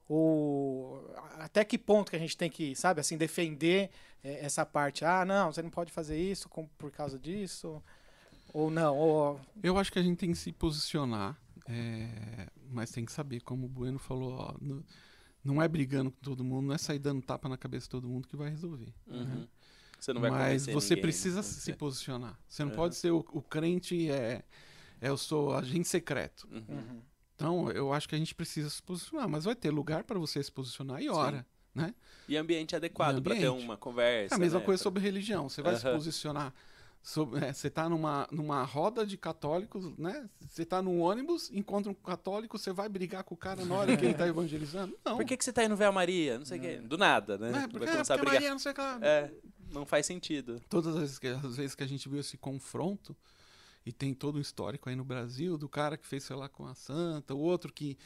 [0.09, 3.89] Ou até que ponto que a gente tem que, sabe, assim, defender
[4.23, 5.03] é, essa parte?
[5.05, 7.81] Ah, não, você não pode fazer isso com- por causa disso?
[8.53, 8.97] Ou não?
[8.97, 13.41] Ou, Eu acho que a gente tem que se posicionar, é, mas tem que saber,
[13.41, 14.83] como o Bueno falou, ó, no-
[15.43, 18.07] não é brigando com todo mundo, não é sair dando tapa na cabeça de todo
[18.07, 18.93] mundo que vai resolver.
[19.07, 19.47] Uhum.
[19.99, 21.43] Você não vai mas você ninguém, precisa né?
[21.43, 22.37] se posicionar.
[22.47, 22.77] Você não Aham.
[22.77, 24.43] pode ser o, o crente, é,
[25.01, 26.47] é, eu sou agente secreto.
[26.51, 27.01] Uhum.
[27.39, 27.69] Uhum.
[27.69, 30.41] Então, eu acho que a gente precisa se posicionar, mas vai ter lugar para você
[30.41, 31.45] se posicionar e hora.
[31.73, 31.93] Né?
[32.27, 34.33] E ambiente adequado pra ter uma conversa.
[34.33, 34.65] É a mesma né?
[34.65, 35.47] coisa sobre religião.
[35.47, 35.95] Você vai se Aham.
[35.95, 36.53] posicionar.
[37.03, 40.27] Sobre, é, você está numa, numa roda de católicos, né?
[40.41, 43.95] Você está num ônibus, encontra um católico, você vai brigar com o cara na hora
[43.95, 44.97] que ele está evangelizando?
[45.05, 45.15] Não.
[45.15, 46.39] Por que, que você tá indo ver a Maria?
[46.39, 46.77] Não sei o quê.
[46.77, 47.51] Do nada, né?
[47.51, 48.41] Não é, Vai porque, é, começar a porque brigar.
[48.41, 48.99] Maria não sei o que lá.
[49.01, 49.31] É,
[49.71, 50.59] não faz sentido.
[50.67, 53.15] Todas as as vezes que a gente viu esse confronto,
[53.87, 56.65] e tem todo um histórico aí no Brasil, do cara que fez, sei lá, com
[56.65, 57.97] a santa, o outro que.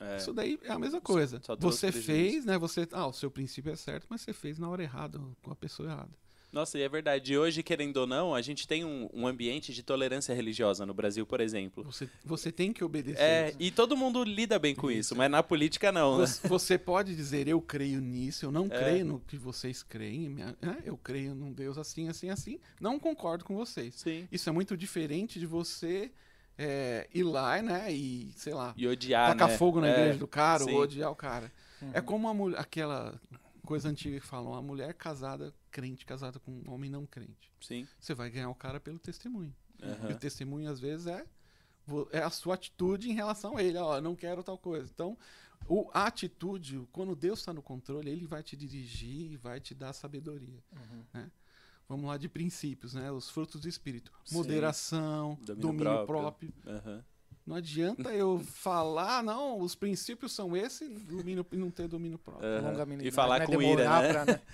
[0.00, 0.16] É.
[0.16, 1.40] Isso daí é a mesma coisa.
[1.42, 2.56] só trouxe você fez, né?
[2.56, 2.86] Você.
[2.92, 5.88] Ah, o seu princípio é certo, mas você fez na hora errada, com a pessoa
[5.88, 6.10] errada.
[6.54, 7.32] Nossa, e é verdade.
[7.32, 10.94] E hoje, querendo ou não, a gente tem um, um ambiente de tolerância religiosa no
[10.94, 11.82] Brasil, por exemplo.
[11.82, 13.20] Você, você tem que obedecer.
[13.20, 16.26] É, e todo mundo lida bem com isso, mas na política não, né?
[16.26, 18.68] Você, você pode dizer, eu creio nisso, eu não É.
[18.68, 20.78] creio no que vocês creem, minha- né?
[20.84, 23.96] eu creio num Deus assim, assim, assim, não concordo com vocês.
[23.96, 24.28] Sim.
[24.30, 26.12] Isso é muito diferente de você
[26.56, 29.56] é, ir lá, né, e, sei lá, E odiar, tacar né?
[29.58, 30.70] fogo na É, igreja do cara sim.
[30.72, 31.50] ou odiar o cara.
[31.92, 32.04] É Uhum.
[32.06, 33.20] como a mulher, aquela
[33.64, 37.52] coisa antiga que falam, a mulher casada, crente, casada com um homem não crente.
[37.60, 37.86] Sim.
[37.98, 39.54] Você vai ganhar o cara pelo testemunho.
[39.80, 40.10] E Aham.
[40.10, 41.24] o testemunho, às vezes, é,
[42.12, 43.78] é a sua atitude em relação a ele.
[43.78, 44.90] Ó, não quero tal coisa.
[44.92, 45.16] Então,
[45.66, 49.74] o, a atitude, quando Deus está no controle, ele vai te dirigir e vai te
[49.74, 50.62] dar sabedoria.
[50.72, 51.04] Uhum.
[51.12, 51.30] né?
[51.88, 53.10] Vamos lá de princípios, né?
[53.10, 54.12] Os frutos do Espírito.
[54.24, 54.36] Sim.
[54.36, 56.52] Moderação, Domínio domínio, próprio.
[56.52, 56.54] próprio.
[56.66, 57.04] Aham.
[57.46, 62.48] Não adianta eu falar, não, os princípios são esses, domínio, e não ter domínio próprio.
[62.62, 63.46] Longanimidade, E falar né?
[63.46, 64.08] com ira, Demorar né?
[64.12, 64.40] pra, né?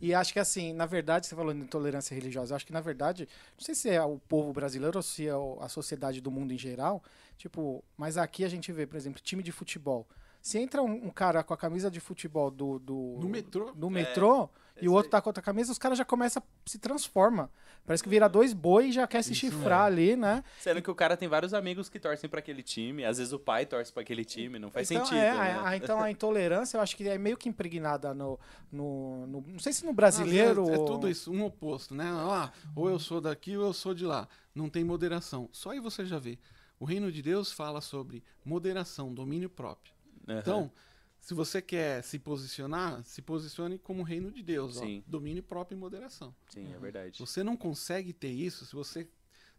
[0.00, 3.26] E acho que assim, na verdade, você falou de intolerância religiosa, acho que na verdade,
[3.58, 6.58] não sei se é o povo brasileiro ou se é a sociedade do mundo em
[6.58, 7.02] geral,
[7.38, 10.06] tipo, mas aqui a gente vê, por exemplo, time de futebol.
[10.42, 12.78] Se entra um, um cara com a camisa de futebol do.
[12.78, 13.72] do No metrô.
[13.74, 16.68] no metrô e esse o outro tá com outra camisa, os caras já começam a
[16.70, 17.50] se transforma.
[17.86, 20.42] Parece que vira dois boi e já quer se Isso chifrar ali, né?
[20.58, 23.38] Sendo que o cara tem vários amigos que torcem pra aquele time, às vezes o
[23.38, 25.20] pai torce pra aquele time, não faz então, sentido.
[25.20, 25.38] é, né?
[25.52, 28.38] a- a- então a intolerância eu acho que é meio que impregnada no.
[28.72, 30.64] no, no- não sei se no brasileiro.
[30.64, 32.06] Vezes É, ou- tudo isso, um oposto, né?
[32.08, 34.26] Ah, ou eu sou daqui ou eu sou de lá.
[34.54, 35.48] Não tem moderação.
[35.52, 36.38] Só aí você já vê.
[36.80, 39.94] O reino de Deus fala sobre moderação, domínio próprio.
[40.28, 40.38] Aham.
[40.40, 40.72] Então,
[41.26, 44.76] se você quer se posicionar, se posicione como reino de Deus.
[44.76, 44.80] ó.
[44.82, 45.02] Sim.
[45.08, 46.32] domínio próprio e moderação.
[46.50, 47.18] Sim, é verdade.
[47.18, 49.08] Você não consegue ter isso, se você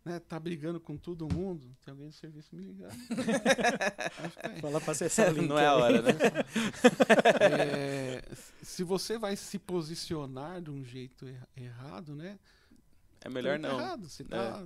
[0.06, 2.90] né, tá brigando com todo mundo, tem alguém do serviço me ligar.
[4.44, 4.62] Aí.
[4.62, 5.50] Fala pra acessar o link.
[5.50, 6.14] Não é a hora, né?
[7.42, 8.24] É,
[8.64, 12.40] se você vai se posicionar de um jeito erra- errado, né?
[13.20, 13.78] É melhor tá não.
[13.80, 14.08] Errado.
[14.08, 14.64] Você tá,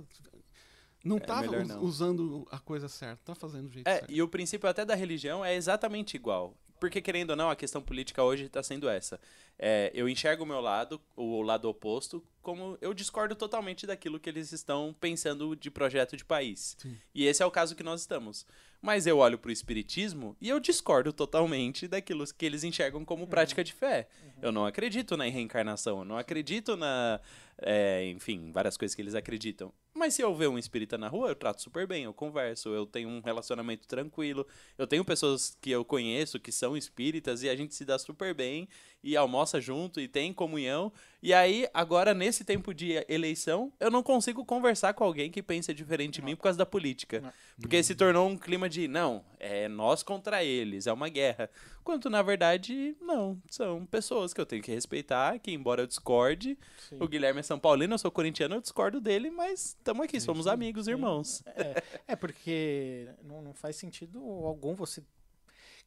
[1.04, 1.82] não É tá us- não.
[1.82, 4.12] usando a coisa certa, tá fazendo do jeito É, certo.
[4.12, 6.56] e o princípio até da religião é exatamente igual.
[6.82, 9.20] Porque, querendo ou não, a questão política hoje está sendo essa.
[9.56, 14.28] É, eu enxergo o meu lado, o lado oposto, como eu discordo totalmente daquilo que
[14.28, 16.74] eles estão pensando de projeto de país.
[16.76, 16.98] Sim.
[17.14, 18.44] E esse é o caso que nós estamos.
[18.80, 23.28] Mas eu olho para o espiritismo e eu discordo totalmente daquilo que eles enxergam como
[23.28, 24.08] prática de fé.
[24.42, 27.20] Eu não acredito na reencarnação, eu não acredito na.
[27.58, 29.72] é, enfim, várias coisas que eles acreditam.
[30.02, 32.84] Mas se eu ver um espírita na rua, eu trato super bem, eu converso, eu
[32.84, 34.44] tenho um relacionamento tranquilo.
[34.76, 38.34] Eu tenho pessoas que eu conheço que são espíritas e a gente se dá super
[38.34, 38.68] bem
[39.00, 40.92] e almoça junto e tem comunhão.
[41.22, 45.72] E aí, agora, nesse tempo de eleição, eu não consigo conversar com alguém que pensa
[45.72, 47.20] diferente de mim por causa da política.
[47.20, 47.32] Não.
[47.60, 51.48] Porque se tornou um clima de, não, é nós contra eles, é uma guerra.
[51.84, 53.40] Quanto, na verdade, não.
[53.48, 56.58] São pessoas que eu tenho que respeitar, que embora eu discorde,
[56.88, 56.96] Sim.
[56.98, 60.48] o Guilherme é São Paulino, eu sou corintiano, eu discordo dele, mas estamos aqui, somos
[60.48, 61.44] amigos, irmãos.
[61.46, 65.00] É, é porque não, não faz sentido algum você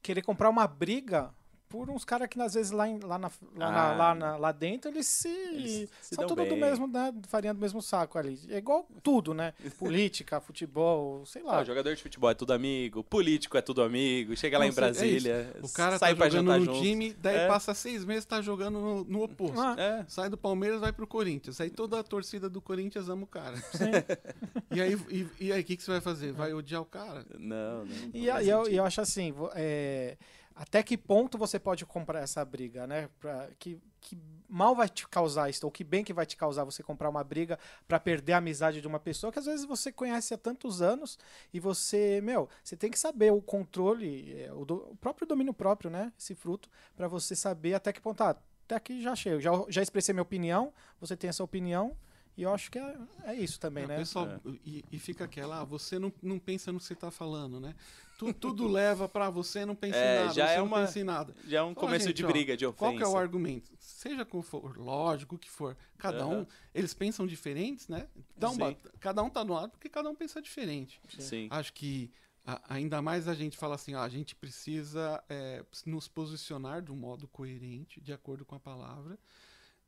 [0.01, 1.33] querer comprar uma briga
[1.67, 3.95] por uns caras que às vezes lá, em- lá, na, lá, na- Ah.
[3.95, 5.27] lá, na- lá dentro eles se.
[5.27, 6.59] Eles se são dão tudo do bem.
[6.59, 7.13] mesmo, né?
[7.27, 8.39] Farinha do mesmo saco ali.
[8.49, 9.53] É igual tudo, né?
[9.79, 11.63] Política, futebol, sei Ah, lá.
[11.63, 14.75] jogador de futebol é tudo amigo, político é tudo amigo, chega lá Não, em é
[14.75, 16.81] Brasília, O cara sai tá pra jogando no junto.
[16.81, 17.47] time, daí É.
[17.47, 19.59] passa seis meses tá jogando no, no oposto.
[19.59, 21.59] Ah, É, Sai do Palmeiras, vai pro Corinthians.
[21.59, 23.55] Aí toda a torcida do Corinthians ama o cara.
[24.71, 26.31] E aí, e, e aí, o que, que você vai fazer?
[26.33, 27.25] Vai odiar o cara?
[27.39, 27.95] não, não.
[28.13, 28.73] E, não e eu, sentido.
[28.73, 30.17] e eu acho assim, é,
[30.55, 33.09] até que ponto você pode comprar essa briga, né?
[33.19, 36.63] Pra, que, que mal vai te causar isso, ou que bem que vai te causar
[36.63, 39.91] você comprar uma briga pra perder a amizade de uma pessoa que às vezes você
[39.91, 41.19] conhece há tantos anos
[41.53, 45.53] e você, meu, você tem que saber o controle, é, o, do- o próprio domínio
[45.53, 46.13] próprio, né?
[46.17, 49.81] Esse fruto, pra você saber até que ponto, ah, até aqui já chego, já, já
[49.81, 51.95] expressei minha opinião, você tem essa opinião.
[52.37, 53.97] E eu acho que é, é isso também, É, né?
[53.97, 54.39] pessoal, É.
[54.65, 57.73] e, e fica aquela, ah, você não, não pensa no que você tá falando, né?
[58.17, 60.79] Tu- tudo leva pra você não pensa É, em nada, já você é não uma-
[60.81, 61.35] pensa em nada.
[61.47, 62.77] Já é um Fala, começo gente, de ó, briga, de ofensa.
[62.79, 63.71] Qual que é o argumento?
[63.79, 65.77] Seja como for, lógico que for.
[65.97, 66.47] Cada um, Aham.
[66.73, 68.07] eles pensam diferentes, né?
[68.41, 70.99] Um ba- cada um tá no lado porque cada um pensa diferente.
[71.17, 71.47] Sim.
[71.49, 72.11] Acho que
[72.45, 76.91] a- ainda mais a gente fala assim, ó, a gente precisa é, nos posicionar de
[76.91, 79.17] um modo coerente, de acordo com a palavra,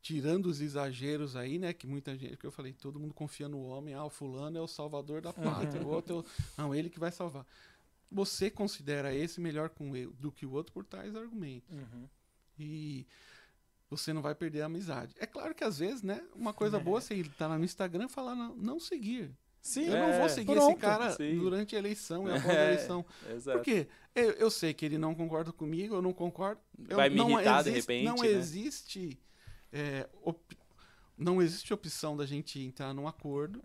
[0.02, 1.74] tirando os exageros aí, né?
[1.74, 4.62] Que muita gente, que eu falei, todo mundo confia no homem, ah, o fulano é
[4.62, 6.26] o salvador da pátria, o outro,
[6.58, 7.46] é não, ele que vai salvar.
[8.10, 11.70] Você considera esse melhor com ele do que o outro por tais argumentos.
[11.78, 12.08] Uhum.
[12.58, 13.06] E
[13.90, 15.14] você não vai perder a amizade.
[15.20, 18.06] É claro que às vezes, né, uma coisa boa é você estar lá no Instagram
[18.06, 19.32] e falar não, não seguir.
[19.62, 21.38] Sim, Eu não vou É, seguir esse pronto, cara sim.
[21.38, 23.06] durante a eleição e após a É, eleição.
[23.30, 23.58] Exato.
[23.58, 23.88] Por quê?
[24.16, 26.62] Eu, eu sei que ele não concorda comigo, eu não concordo.
[26.88, 28.28] Eu- Vai me não irritar de existe- repente, Não né?
[28.28, 29.20] existe.
[29.72, 30.58] É, op-
[31.18, 33.62] não existe opção da gente entrar num acordo.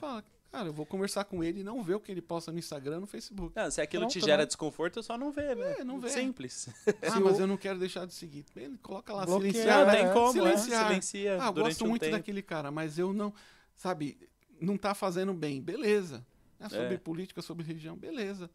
[0.00, 2.58] Fala, cara, eu vou conversar com ele e não ver o que ele posta no
[2.58, 3.52] Instagram no Facebook.
[3.56, 4.46] Não, se aquilo te Pronto, gera né?
[4.46, 5.76] desconforto, eu só não vê, né?
[5.80, 6.08] É, não vê.
[6.10, 6.68] Simples.
[7.02, 8.44] Ah, Se mas eu não quero deixar de seguir.
[8.54, 9.86] Ele coloca lá, Bloquear, silenciar.
[9.86, 10.82] Não É, tem como, silenciar.
[10.84, 10.88] é.
[10.88, 12.12] Silencia Ah, gosto um muito tempo.
[12.12, 13.32] daquele cara, mas eu não,
[13.74, 14.16] sabe,
[14.60, 15.60] não tá fazendo bem.
[15.60, 16.24] Beleza.
[16.60, 16.98] É sobre É.
[16.98, 18.48] política, sobre religião, beleza.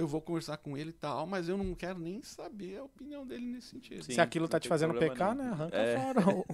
[0.00, 3.26] Eu vou conversar com ele e tal, mas eu não quero nem saber a opinião
[3.26, 4.02] dele nesse sentido.
[4.02, 5.48] Sim, Se aquilo tá te fazendo pecar, nenhum.
[5.48, 5.52] né?
[5.52, 5.96] Arranca É.
[6.00, 6.46] fora o,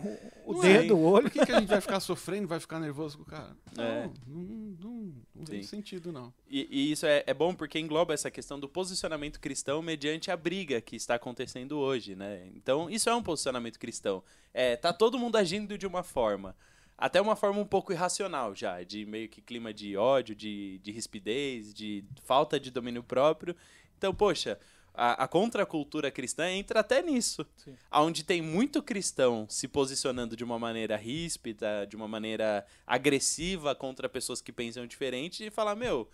[0.59, 0.97] o- dedo, é.
[0.97, 1.23] o olho.
[1.25, 3.57] Por que, que a gente vai ficar sofrendo, vai ficar nervoso com o cara?
[3.77, 4.11] Não, É.
[4.27, 4.43] não,
[4.81, 6.35] não, não tem sentido, não.
[6.49, 10.37] E, e isso é, é bom porque engloba essa questão do posicionamento cristão mediante a
[10.37, 12.49] briga que está acontecendo hoje, né?
[12.55, 14.25] Então, isso é um posicionamento cristão.
[14.53, 16.57] É, tá todo mundo agindo de uma forma.
[16.99, 20.91] Até uma forma um pouco irracional já, de meio que clima de ódio, de, de
[20.93, 23.55] rispidez, de falta de domínio próprio.
[23.99, 24.59] Então, poxa,
[24.99, 27.45] A, a contracultura cristã entra até nisso.
[27.57, 27.77] Sim.
[27.93, 34.09] Onde tem muito cristão se posicionando de uma maneira ríspida, de uma maneira agressiva contra
[34.09, 36.09] pessoas que pensam diferente e falar, meu,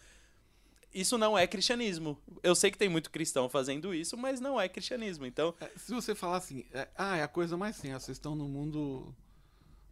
[0.92, 2.18] isso não é cristianismo.
[2.42, 5.24] Eu sei que tem muito cristão fazendo isso, mas não é cristianismo.
[5.26, 8.34] Então, É, Se você falar assim, é, ah, é a coisa mais simples, vocês estão
[8.34, 9.14] no mundo.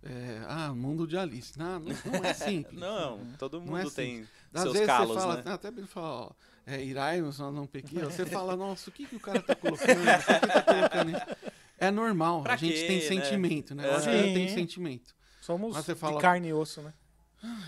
[0.03, 1.59] É, ah, mundo de Alice.
[1.59, 2.79] Não, não, não é simples.
[2.81, 5.41] não, todo Não é mundo tem Às seus vezes calos, você fala, né?
[5.41, 6.31] assim, até ele fala, ó,
[6.67, 8.05] é Iraimos, nós não pequia.
[8.07, 9.97] Você fala, nossa, o que, que o cara tá colocando?
[9.97, 11.53] Por que tá colocando isso?
[11.79, 13.03] É normal, Pra a gente quê, tem né?
[13.03, 13.85] sentimento, né?
[13.89, 13.97] Aham.
[13.97, 15.15] adulto tem sentimento.
[15.41, 16.93] Somos Mas você fala- de carne e osso, né?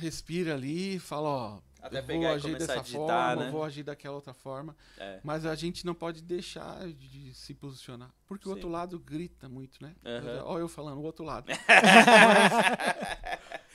[0.01, 3.51] Respira ali, fala, ó, Até eu pegar vou agir dessa digitar, forma, né?
[3.51, 4.77] vou agir daquela outra forma.
[4.97, 5.19] É.
[5.25, 8.11] Mas a gente não pode deixar de se posicionar.
[8.27, 8.55] Porque o Sim.
[8.55, 9.95] outro lado grita muito, né?
[10.05, 10.43] Aham.
[10.45, 11.51] Olha eu falando, o outro lado.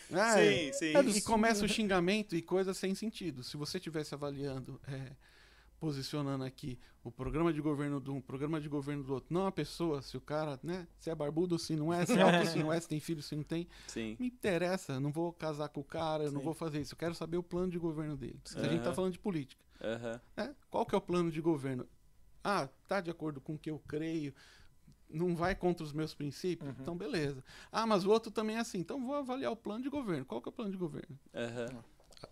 [0.10, 1.10] É, Sim, sim.
[1.10, 3.43] E, e começa o xingamento e coisas sem sentido.
[3.43, 5.12] Se você estivesse avaliando, é,
[5.79, 9.47] posicionando aqui o programa de governo de um, o programa de governo do outro, não
[9.47, 10.87] a pessoa, se o cara, né?
[10.99, 13.21] Se é barbudo, se não é, se é alto, se não é, se tem filho,
[13.21, 13.67] se não tem.
[13.87, 14.17] Sim.
[14.19, 16.93] Me interessa, não vou casar com o cara, eu não vou fazer isso.
[16.93, 18.39] Eu quero saber o plano de governo dele.
[18.43, 19.63] Se a gente tá falando de política.
[19.81, 20.19] Aham.
[20.35, 20.55] né?
[20.69, 21.87] Qual que é o plano de governo?
[22.43, 24.33] Ah, tá de acordo com o que eu creio,
[25.09, 26.69] não vai contra os meus princípios?
[26.69, 26.81] Uhum.
[26.81, 27.43] Então, beleza.
[27.71, 28.79] Ah, mas o outro também é assim.
[28.79, 30.25] Então, vou avaliar o plano de governo.
[30.25, 31.17] Qual que é o plano de governo?
[31.33, 31.83] Aham.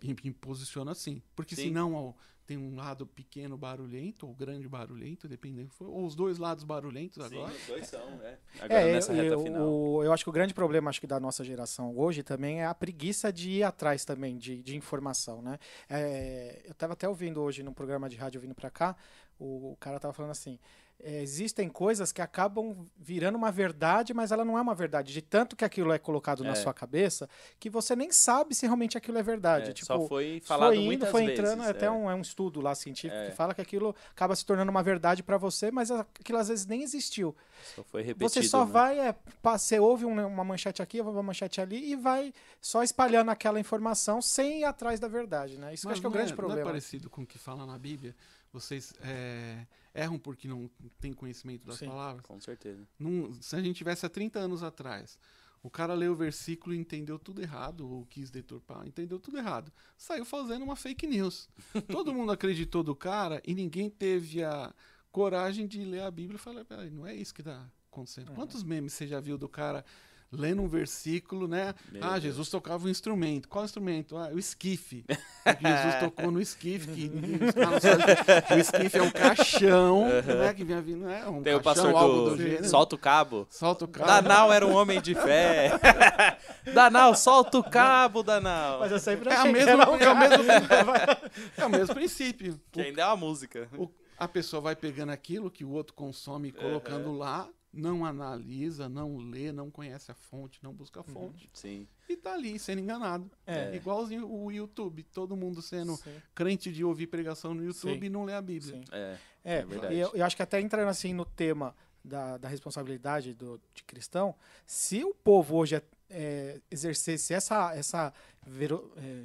[0.02, 1.22] E me posiciono assim.
[1.36, 1.64] Porque Sim.
[1.64, 2.14] senão ó,
[2.46, 5.70] tem um lado pequeno barulhento, ou grande barulhento, dependendo.
[5.80, 7.54] Ou os dois lados barulhentos Sim, agora.
[7.56, 8.38] os dois são, é.
[8.60, 9.68] Agora É, nessa eu, reta eu- final.
[9.68, 12.66] o- eu acho que o grande problema acho que da nossa geração hoje também é
[12.66, 15.58] a preguiça de ir atrás também de, de informação, né?
[15.90, 18.96] É, eu estava até ouvindo hoje num programa de rádio vindo para cá,
[19.40, 20.60] o, o cara tava falando assim,
[21.00, 25.14] é, existem coisas que acabam virando uma verdade, mas ela não é uma verdade.
[25.14, 26.56] De tanto que aquilo é colocado na É.
[26.56, 27.30] sua cabeça,
[27.60, 29.70] que você nem sabe se realmente aquilo é verdade.
[29.70, 31.40] É, tipo, só foi falado foi indo, muitas foi vezes.
[31.40, 31.92] entrando, até é.
[31.92, 33.30] um, é um estudo lá científico É.
[33.30, 36.66] que fala que aquilo acaba se tornando uma verdade para você, mas aquilo às vezes
[36.66, 37.36] nem existiu.
[37.76, 38.30] Só foi repetido.
[38.30, 38.72] Você só né?
[38.72, 43.30] vai, é, você ouve um- uma manchete aqui, uma manchete ali e vai só espalhando
[43.30, 45.74] aquela informação sem ir atrás da verdade, né?
[45.74, 46.64] Isso que eu Mas acho que é o grande Não é problema.
[46.70, 48.16] parecido com o que fala na Bíblia?
[48.56, 50.70] Vocês é, erram porque não
[51.02, 51.88] têm conhecimento das Sim.
[51.88, 52.26] palavras?
[52.26, 52.88] Com certeza.
[52.98, 55.20] Não- se a gente tivesse há 30 anos atrás,
[55.62, 59.74] o cara leu o versículo e entendeu tudo errado, ou quis deturpar, entendeu tudo errado.
[59.98, 61.50] Saiu fazendo uma fake news.
[61.92, 64.74] Todo mundo acreditou do cara e ninguém teve a
[65.12, 68.30] coragem de ler a Bíblia e falar, peraí, não é isso que tá acontecendo.
[68.30, 68.36] Uhum.
[68.36, 69.84] Quantos memes você já viu do cara
[70.32, 71.74] lendo um versículo, né?
[71.92, 72.24] Meu ah, Deus.
[72.24, 73.48] Jesus tocava um instrumento.
[73.48, 74.18] Qual instrumento?
[74.18, 75.06] Ah, o esquife.
[75.44, 76.88] Porque Jesus tocou no esquife.
[76.88, 80.54] Que o esquife é um caixão, né?
[80.54, 81.26] Que vinha vindo, né?
[81.28, 82.68] Um Tem o caixão, pastor algo do, gênero.
[82.68, 83.48] Solta o cabo.
[83.50, 84.22] Solta o cara.
[84.22, 85.72] Danal era um homem de fé.
[86.74, 88.80] Danal, solta o cabo, Danal.
[88.80, 90.44] Mas eu sempre É, a achei que mesma, era é, o mesmo,
[91.58, 92.60] é o mesmo princípio.
[92.72, 93.68] Que ainda é uma música.
[93.78, 98.88] O- a pessoa vai pegando aquilo que o outro consome e colocando lá, não analisa,
[98.88, 101.50] não lê, não conhece a fonte, não busca a fonte.
[101.54, 101.88] Sim.
[102.08, 103.30] E tá ali, sendo enganado.
[103.46, 103.76] É.
[103.76, 108.06] Igualzinho o YouTube, todo mundo sendo Sim, crente de ouvir pregação no YouTube Sim.
[108.06, 108.76] e não ler a Bíblia.
[108.76, 108.84] sim.
[108.92, 109.18] É.
[109.44, 109.96] É, É verdade.
[109.96, 114.34] eu, eu acho que até entrando assim no tema da, da responsabilidade do, de cristão,
[114.66, 118.14] se o povo hoje é, é, exercesse essa, essa
[118.46, 119.24] vero, é,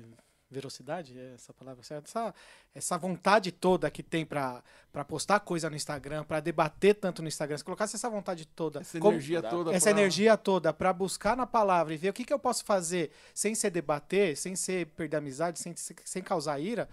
[0.50, 2.34] velocidade, é essa palavra certa, essa,
[2.74, 4.62] essa vontade toda que tem pra
[5.06, 8.98] postar coisa no Instagram, pra debater tanto no Instagram, se colocasse essa vontade toda, Essa
[8.98, 9.72] como- energia toda.
[9.72, 12.64] essa pra- energia toda pra buscar na palavra e ver o que, que eu posso
[12.64, 16.88] fazer sem ser debater, sem ser perder amizade, sem, sem causar ira.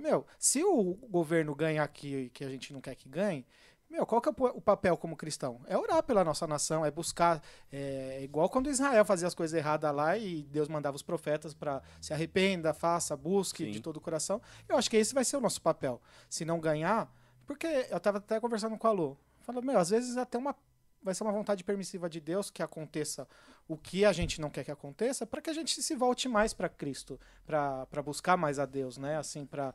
[0.00, 3.44] Meu, se o governo ganha aqui que a gente não quer que ganhe,
[3.94, 5.60] meu, qual que é o, papel como cristão?
[5.68, 7.40] É orar pela nossa nação, é buscar.
[7.70, 11.80] É igual quando Israel fazia as coisas erradas lá e Deus mandava os profetas para
[12.00, 13.70] se arrependa, faça, busque Sim.
[13.70, 14.42] de todo o coração.
[14.68, 16.02] Eu acho que esse vai ser o nosso papel.
[16.28, 17.08] Se não ganhar,
[17.46, 19.16] porque eu tava até conversando com a Lu.
[19.42, 20.56] Falou, meu, às vezes até uma
[21.00, 23.28] vai ser uma vontade permissiva de Deus que aconteça
[23.68, 26.54] o que a gente não quer que aconteça, para que a gente se volte mais
[26.54, 29.18] para Cristo, para buscar mais a Deus, né?
[29.18, 29.74] Assim, para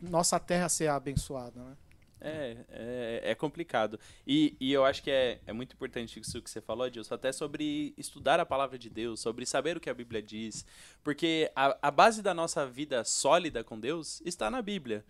[0.00, 1.76] nossa terra ser abençoada, né?
[2.22, 3.98] É, é, é complicado.
[4.26, 7.32] E, e eu acho que é, é muito importante isso que você falou, Edilson, até
[7.32, 10.64] sobre estudar a palavra de Deus, sobre saber o que a Bíblia diz.
[11.02, 15.04] Porque a, a base da nossa vida sólida com Deus está na Bíblia.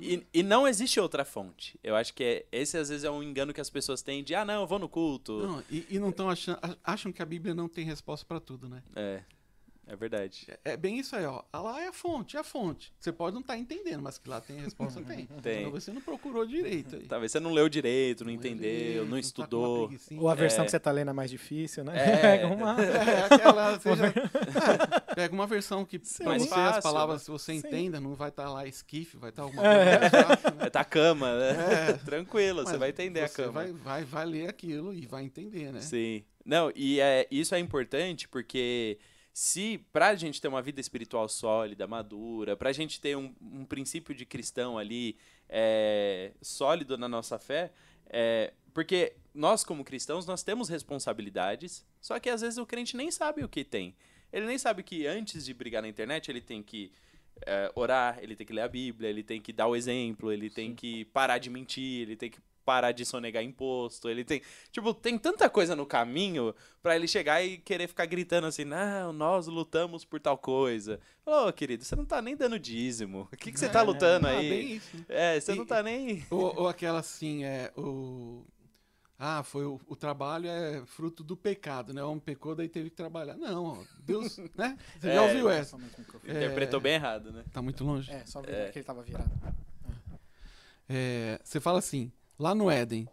[0.00, 1.78] E, e não existe outra fonte.
[1.82, 4.34] Eu acho que é, esse às vezes é um engano que as pessoas têm de,
[4.34, 5.38] ah, não, eu vou no culto.
[5.38, 6.58] Não, e, e não estão achando.
[6.82, 8.82] Acham que a Bíblia não tem resposta pra tudo, né?
[8.94, 9.22] É.
[9.88, 10.46] É verdade.
[10.64, 11.42] É é bem isso aí, ó.
[11.52, 12.92] Ah, Lá é a fonte, é a fonte.
[12.98, 15.26] Você pode não estar entendendo, mas que lá tem a resposta, tem.
[15.42, 15.60] Tem.
[15.60, 17.02] Então você não procurou direito aí.
[17.06, 19.86] Talvez você não leu direito, não Não entendeu, não tá estudou.
[19.86, 20.20] preguicinha.
[20.20, 20.64] Ou a versão É.
[20.64, 21.92] que você tá lendo é mais difícil, né?
[21.96, 22.16] É.
[22.20, 22.76] Pega uma.
[22.82, 23.78] É, aquela.
[23.78, 27.24] Você já- É, pega uma versão que Mais você fácil, as palavras, né?
[27.24, 27.58] se você Sim.
[27.58, 29.98] entenda, não vai estar lá esquife, vai estar alguma É.
[29.98, 30.56] coisa mais fácil, né?
[30.58, 31.50] Vai tá cama, né?
[31.90, 31.92] É.
[32.04, 33.52] Tranquilo, você Mas vai entender a você cama.
[33.52, 35.80] Vai, vai, vai ler aquilo e vai entender, né?
[35.80, 36.24] Sim.
[36.44, 38.98] Não, e é, isso é importante porque
[39.36, 44.14] se pra gente ter uma vida espiritual sólida, madura, pra gente ter um, um princípio
[44.14, 47.70] de cristão ali é, sólido na nossa fé,
[48.06, 53.10] é, porque nós como cristãos, nós temos responsabilidades, só que às vezes o crente nem
[53.10, 53.94] sabe o que tem.
[54.32, 56.90] Ele nem sabe que antes de brigar na internet, ele tem que
[57.44, 60.48] é, orar, ele tem que ler a Bíblia, ele tem que dar o exemplo, ele
[60.48, 64.42] tem que parar de mentir, ele tem que parar de sonegar imposto, ele tem,
[64.72, 69.12] tipo, tem tanta coisa no caminho pra ele chegar e querer ficar gritando assim, não,
[69.12, 71.00] nós lutamos por tal coisa.
[71.24, 73.28] Ô, querido, você não tá nem dando dízimo.
[73.32, 74.50] O que, que você tá É, lutando Ah, aí?
[74.50, 74.96] bem isso.
[75.08, 76.26] É, você E- não tá nem.
[76.30, 78.44] Ou, ou aquela assim, é o.
[79.18, 82.02] Ah, foi o, o trabalho é fruto do pecado, né?
[82.04, 83.34] O homem pecou, daí teve que trabalhar.
[83.36, 84.76] Não, ó, Deus, né?
[85.00, 85.76] Você É, já ouviu essa?
[86.22, 87.42] Interpretou bem errado, né?
[87.50, 88.10] Tá muito longe?
[88.12, 88.70] É, só É.
[88.70, 89.30] que ele tava virado.
[90.88, 93.08] É, você fala assim, lá no Éden,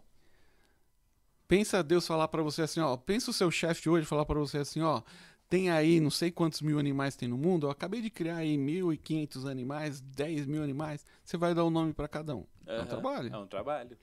[1.48, 4.58] pensa Deus falar pra você assim, ó, pensa o seu chefe hoje falar pra você
[4.58, 5.02] assim, ó,
[5.48, 8.56] tem aí não sei quantos mil animais tem no mundo, eu acabei de criar aí
[8.56, 12.44] 1.500 animais, 10 mil animais, você vai dar um nome pra cada um.
[12.66, 13.34] É um trabalho.
[13.34, 13.96] É um trabalho.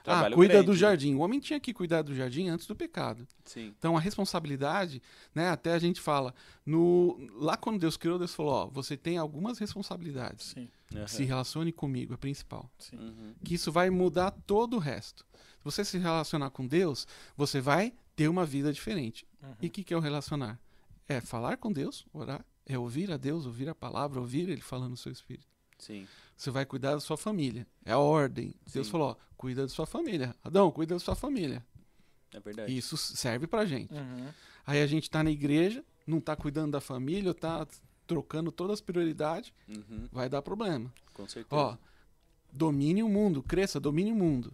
[0.00, 1.14] Ah, Trabalho cuida grande, do jardim.
[1.14, 3.26] O homem tinha que cuidar do jardim antes do pecado.
[3.44, 3.74] Sim.
[3.78, 5.02] Então a responsabilidade,
[5.34, 5.50] né?
[5.50, 9.58] Até a gente fala, no lá quando Deus criou, Deus falou, ó, você tem algumas
[9.58, 10.46] responsabilidades.
[10.46, 11.06] Sim, Aham.
[11.06, 12.70] Se relacione comigo, é principal.
[12.78, 12.96] sim.
[12.96, 13.34] Uhum.
[13.44, 15.26] Que isso vai mudar todo o resto.
[15.58, 19.26] Se você se relacionar com Deus, você vai ter uma vida diferente.
[19.42, 19.54] Uhum.
[19.60, 20.58] E o que, que é o relacionar?
[21.06, 24.90] É falar com Deus, orar, é ouvir a Deus, ouvir a palavra, ouvir Ele falando
[24.90, 25.46] no seu espírito.
[25.78, 26.06] Sim.
[26.36, 27.66] Você vai cuidar da sua família.
[27.84, 28.54] É a ordem.
[28.72, 28.92] Deus Sim.
[28.92, 30.34] falou, ó, cuida da sua família.
[30.42, 31.64] Adão, cuida da sua família.
[32.32, 32.76] É verdade.
[32.76, 33.92] Isso serve pra gente.
[33.92, 34.28] Uhum.
[34.66, 37.66] Aí a gente tá na igreja, não tá cuidando da família, tá
[38.08, 40.08] trocando todas as prioridades, Uhum.
[40.10, 40.92] vai dar problema.
[41.12, 41.54] Com certeza.
[41.54, 41.76] Ó,
[42.50, 44.52] domine o mundo, cresça, domine o mundo.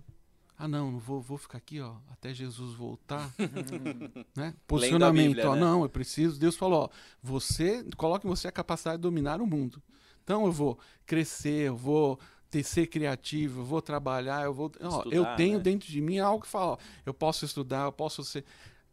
[0.59, 3.33] Ah, não, não vou, vou ficar aqui, ó, até Jesus voltar.
[4.37, 4.55] né?
[4.67, 5.61] Posicionamento, Bíblia, ó, né?
[5.61, 6.39] não, eu preciso.
[6.39, 6.89] Deus falou, ó,
[7.23, 9.83] você, coloque em você a capacidade de dominar o mundo.
[10.23, 12.19] Então eu vou crescer, eu vou
[12.51, 14.71] ter, ser criativo, eu vou trabalhar, eu vou.
[14.81, 15.65] Ó, eu tenho né?
[15.65, 18.45] dentro de mim algo que fala, ó, eu posso estudar, eu posso ser.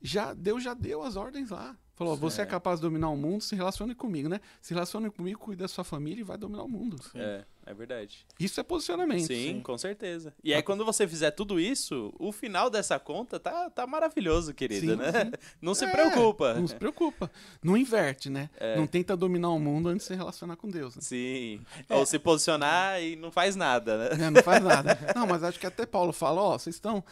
[0.01, 1.77] Já, Deus já deu as ordens lá.
[1.93, 2.47] Falou, ó, você é É.
[2.47, 4.39] capaz de dominar o mundo, se relacione comigo, né?
[4.61, 6.97] Se relacione comigo, cuida da sua família e vai dominar o mundo.
[7.13, 8.25] É, é verdade.
[8.39, 9.27] Isso é posicionamento.
[9.27, 10.33] Sim, com certeza.
[10.43, 14.93] E aí, quando você fizer tudo isso, o final dessa conta tá, tá maravilhoso, querida,
[14.93, 15.11] Sim, né?
[15.11, 15.31] sim.
[15.61, 16.53] Não se É, preocupa.
[16.55, 17.29] Não se preocupa.
[17.61, 18.49] Não inverte, né?
[18.57, 18.75] É.
[18.77, 20.95] Não tenta dominar o mundo antes de se relacionar com Deus.
[20.95, 21.01] Né?
[21.03, 21.61] Sim.
[21.87, 21.95] É.
[21.95, 24.25] Ou se posicionar e não faz nada, né?
[24.27, 24.97] É, não faz nada.
[25.15, 27.03] Não, mas acho que até Paulo fala, ó, vocês estão.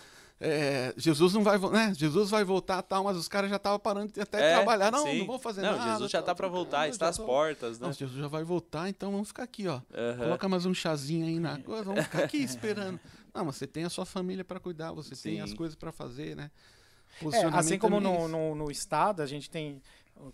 [0.41, 1.93] É, Jesus não vai, né?
[1.95, 4.91] Jesus vai voltar tal, mas os caras já estavam parando de até É, trabalhar.
[4.91, 5.19] Não, sim.
[5.19, 5.91] não vão fazer não, nada.
[5.91, 7.87] Jesus já tá tal, pra tal, voltar, está às tô- portas, né?
[7.87, 9.81] Não, Jesus já vai voltar, então vamos ficar aqui, ó.
[10.17, 12.99] Coloca mais um chazinho aí na coisa, vamos ficar aqui esperando.
[13.33, 15.41] Não, mas você tem a sua família para cuidar, você tem Sim.
[15.41, 16.49] as coisas para fazer, né?
[17.33, 19.81] É, assim como é no, no, no Estado, a gente tem,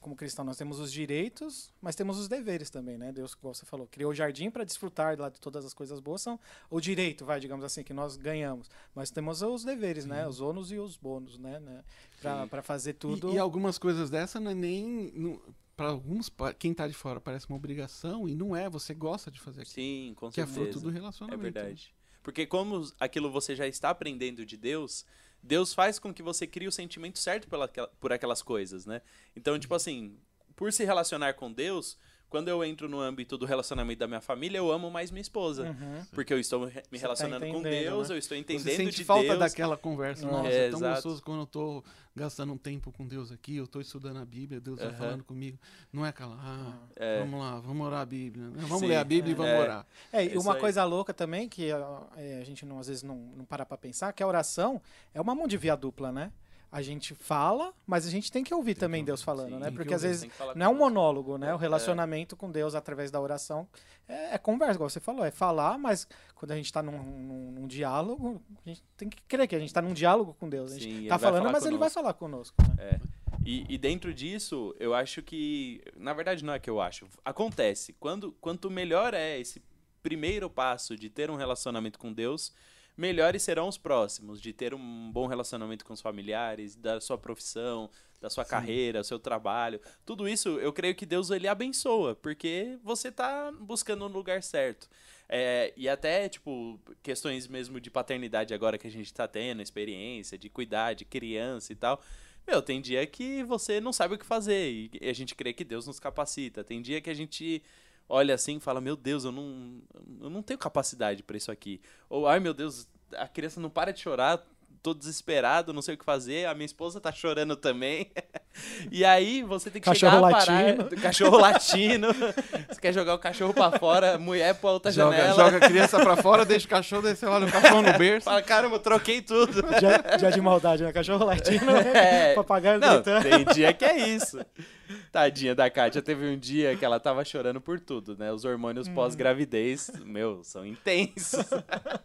[0.02, 3.12] como cristão, nós temos os direitos, mas temos os deveres também, né?
[3.12, 6.22] Deus, como você falou, criou o jardim para desfrutar lá de todas as coisas boas,
[6.22, 8.70] são o direito, vai, digamos assim, que nós ganhamos.
[8.94, 10.28] Mas temos os deveres, né?
[10.28, 11.60] Os ônus e os bônus, né?
[11.60, 11.84] né?
[12.22, 12.48] Sim.
[12.50, 13.34] Para fazer E- tudo.
[13.34, 15.40] E, algumas coisas dessa não é nem.
[15.78, 19.30] Para alguns, pa- quem tá de fora parece uma obrigação e não é, você gosta
[19.30, 19.74] de fazer aquilo.
[19.76, 20.72] Sim, com Que é certeza.
[20.72, 21.42] fruto do É relacionamento.
[21.42, 21.94] verdade.
[22.24, 25.06] Porque como aquilo você já está aprendendo de Deus,
[25.46, 29.02] Deus faz com que você crie o sentimento certo pela, por aquelas coisas, né?
[29.36, 30.18] Então, tipo assim,
[30.56, 31.98] por se relacionar com Deus,
[32.30, 35.64] quando eu entro no âmbito do relacionamento da minha família, eu amo mais minha esposa.
[35.70, 36.06] Uhum.
[36.12, 38.16] Porque eu estou me tá relacionando com entendendo, Deus, né?
[38.16, 39.40] eu estou Você entendendo sente de falta Deus.
[39.40, 40.26] daquela conversa.
[40.28, 40.94] É, Nossa, é, tão exato.
[40.96, 41.84] gostoso quando eu tô
[42.16, 44.96] gastando um tempo com Deus aqui, eu tô estudando a Bíblia, Deus tá Aham.
[44.96, 45.60] falando comigo.
[45.92, 47.20] Não é aquela, ah, É.
[47.20, 48.46] vamos lá, vamos orar a Bíblia.
[48.46, 48.54] né?
[48.58, 48.88] Vamos Sim.
[48.88, 49.60] ler a Bíblia e vamos É.
[49.60, 49.88] orar.
[50.12, 50.60] É, e Isso uma aí.
[50.60, 53.78] coisa louca também, que ó, é, a gente não, às vezes não, não para pra
[53.78, 54.82] pensar, que a oração
[55.14, 56.32] é uma mão de via dupla, né?
[56.78, 59.68] A gente fala, mas a gente tem que ouvir também que Deus falando, sim, né?
[59.68, 60.08] tem que Porque às ouvir.
[60.10, 61.54] vezes Tem que falar não é um monólogo, né?
[61.54, 63.66] O relacionamento com Deus através da oração
[64.10, 66.06] é, é conversa, igual você falou, é falar, mas
[66.36, 69.60] quando a gente tá num, num- num diálogo, a gente tem que crer que a
[69.60, 70.74] gente tá num diálogo com Deus.
[70.74, 71.94] A gente tá vai falando, mas ele vai conosco.
[72.02, 72.76] falar conosco, né?
[72.78, 73.00] É.
[73.46, 75.82] E, e dentro disso, eu acho que.
[75.96, 77.08] Na verdade, não é que eu acho.
[77.24, 77.94] Acontece.
[78.00, 79.62] Quando, quanto melhor é esse
[80.04, 82.52] primeiro passo de ter um relacionamento com Deus,
[82.98, 87.90] melhores serão os próximos, de ter um bom relacionamento com os familiares, da sua profissão,
[88.22, 89.80] da sua carreira, seu trabalho.
[90.06, 94.90] Tudo isso, eu creio que Deus ele abençoa, porque você tá buscando no lugar certo.
[95.28, 100.38] É, e até, tipo, questões mesmo de paternidade agora que a gente tá tendo, experiência
[100.38, 102.02] de cuidar de criança e tal.
[102.48, 105.64] Meu, tem dia que você não sabe o que fazer e a gente crê que
[105.64, 106.64] Deus nos capacita.
[106.64, 107.64] Tem dia que a gente
[108.08, 109.80] olha assim e fala: Meu Deus, eu não,
[110.22, 111.82] eu não tenho capacidade para isso aqui.
[112.10, 112.88] Ou, ai meu Deus,
[113.18, 114.44] a criança não para de chorar,
[114.84, 118.12] tô desesperado, não sei o que fazer, a minha esposa tá chorando também.
[118.92, 120.84] e aí você tem que Cachorro chegar a latino.
[120.86, 121.02] parar.
[121.02, 122.08] Cachorro latino.
[122.70, 125.36] você quer jogar o cachorro pra fora, mulher pra outra Joga, janela.
[125.36, 128.26] joga a criança pra fora, deixa o cachorro, olha o cachorro no berço.
[128.26, 129.54] Fala, caramba, eu troquei tudo.
[129.82, 130.94] Já, já de maldade, né?
[130.94, 132.36] Cachorro latino, É.
[132.36, 133.24] papagaio Não, gritando.
[133.24, 134.40] tem dia que é isso.
[135.12, 138.32] Tadinha da Kátia, teve um dia que ela tava chorando por tudo, né?
[138.32, 141.46] Os hormônios pós-gravidez, meu, são intensos.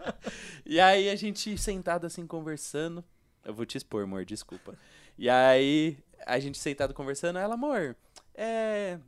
[0.65, 3.05] e aí a gente sentado assim conversando.
[3.45, 4.75] Eu vou te expor, amor, desculpa.
[5.19, 7.97] E aí a gente sentado conversando, ela, amor,
[8.35, 8.99] é.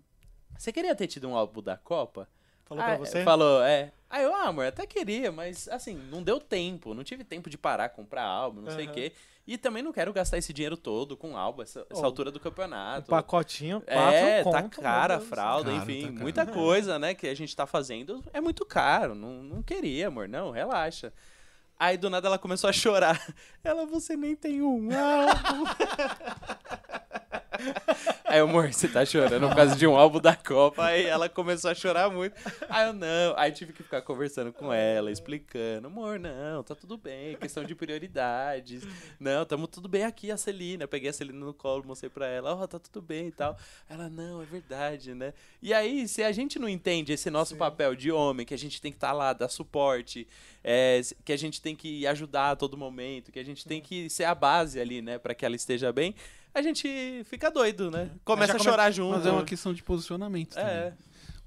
[0.57, 2.29] Você queria ter tido um álbum da Copa?
[2.65, 3.25] Falou Ah, pra você?
[3.25, 3.93] Falou, é.
[4.13, 6.93] Aí eu, ah, amor, até queria, mas assim, não deu tempo.
[6.93, 9.13] Não tive tempo de parar, comprar álbum, não sei o quê.
[9.47, 12.39] E também não quero gastar esse dinheiro todo com álbum, essa, essa Oh, altura do
[12.39, 13.09] campeonato.
[13.09, 17.57] pacotinho, quatro É, conto, tá cara fralda, enfim, tá muita coisa, né, que a gente
[17.57, 19.15] tá fazendo é muito caro.
[19.15, 21.11] Não, não queria, amor, não, relaxa.
[21.79, 23.19] Aí do nada ela começou a chorar.
[23.65, 25.65] Ela, você nem tem um álbum.
[28.25, 30.85] Aí, amor, você tá chorando por causa de um álbum da Copa.
[30.85, 32.35] Aí ela começou a chorar muito.
[32.69, 33.35] Aí eu, não.
[33.37, 35.87] Aí tive que ficar conversando com ela, explicando.
[35.87, 37.37] Amor, não, tá tudo bem.
[37.37, 38.85] Questão de prioridades.
[39.19, 40.85] Não, tamo tudo bem aqui, a Celina.
[40.85, 42.55] Eu peguei a Celina no colo, mostrei pra ela.
[42.55, 43.57] Ó, tá tudo bem e tal.
[43.89, 45.35] Ela, não, é verdade, né?
[45.61, 48.81] E aí, se a gente não entende esse nosso papel de homem, que a gente
[48.81, 50.27] tem que estar lá, dar suporte,
[50.65, 54.09] é, que a gente tem que ajudar a todo momento, que a gente tem que
[54.09, 56.15] ser a base ali, né, pra que ela esteja bem,
[56.55, 58.11] a gente fica doido, né?
[58.25, 59.17] Começa já a come- chorar junto.
[59.17, 60.71] Mas é uma questão de posicionamento também.
[60.71, 60.95] É,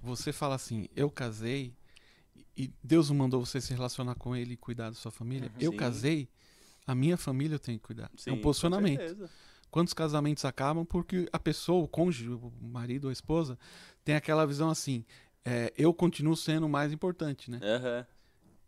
[0.02, 1.74] Você fala assim, eu casei
[2.58, 5.52] e Deus mandou você se relacionar com ele e cuidar da sua família.
[5.60, 5.78] eu Sim.
[5.78, 6.30] casei,
[6.88, 8.10] a minha família eu tenho que cuidar.
[8.16, 9.30] sim, é um posicionamento.
[9.72, 13.58] Quantos casamentos acabam porque a pessoa, o cônjuge, o marido ou a esposa,
[14.06, 15.04] tem aquela visão assim,
[15.44, 17.60] é, eu continuo sendo o mais importante, né?
[17.62, 18.06] Aham.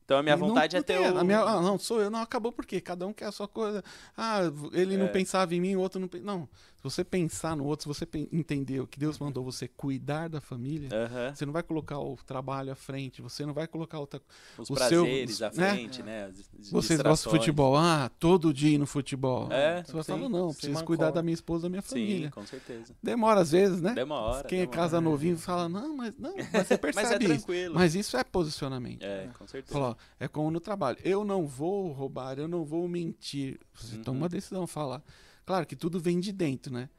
[0.07, 1.17] Então a minha E não- vontade não é ter o...
[1.17, 2.09] a minha- ah, não, sou eu.
[2.09, 3.83] Não, acabou porque cada um quer a sua coisa.
[4.15, 4.39] Ah,
[4.71, 5.09] ele não É.
[5.09, 6.09] pensava em mim, o outro não...
[6.21, 10.39] Não, se você pensar no outro, se você entender que Deus mandou você cuidar da
[10.39, 11.33] família, Aham.
[11.35, 14.21] você não vai colocar o trabalho à frente, você não vai colocar outra...
[14.57, 15.71] Os o prazeres seu- à né?
[15.73, 16.31] frente, né?
[16.71, 17.75] Vocês gostam de futebol?
[17.75, 19.51] Ah, todo dia ir no futebol.
[19.51, 20.11] É, você vai sim.
[20.13, 20.85] falar, não, preciso mancou.
[20.87, 22.31] cuidar da minha esposa, da minha Sim, família.
[22.31, 22.95] com certeza.
[23.01, 23.93] Demora às vezes, né?
[23.95, 24.47] Demora.
[24.47, 24.77] Quem é demora.
[24.77, 27.27] casa novinho fala, não, mas não, mas você percebe Mas é isso.
[27.45, 27.75] tranquilo.
[27.75, 29.01] Mas isso é posicionamento.
[29.03, 29.73] É, com certeza.
[29.73, 30.97] Fala, é como no trabalho.
[31.03, 33.59] Eu não vou roubar, eu não vou mentir.
[33.73, 34.03] Você Uhum.
[34.03, 35.01] toma uma decisão, falar.
[35.47, 36.89] Claro que tudo vem de dentro, né?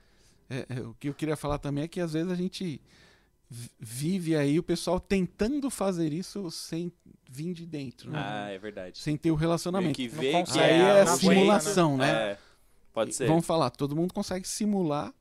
[0.49, 2.81] É, é, o que eu queria falar também é que às vezes a gente
[3.51, 6.91] vi- vive aí o pessoal tentando fazer isso sem
[7.29, 8.19] vir de dentro, né?
[8.19, 8.99] Ah, é verdade.
[8.99, 9.95] Sem ter o relacionamento.
[9.95, 12.11] que vê que consegue, Aí é, é aguenta, simulação, né?
[12.11, 12.39] É,
[12.91, 13.27] pode ser.
[13.29, 15.13] Vamos falar, todo mundo consegue simular,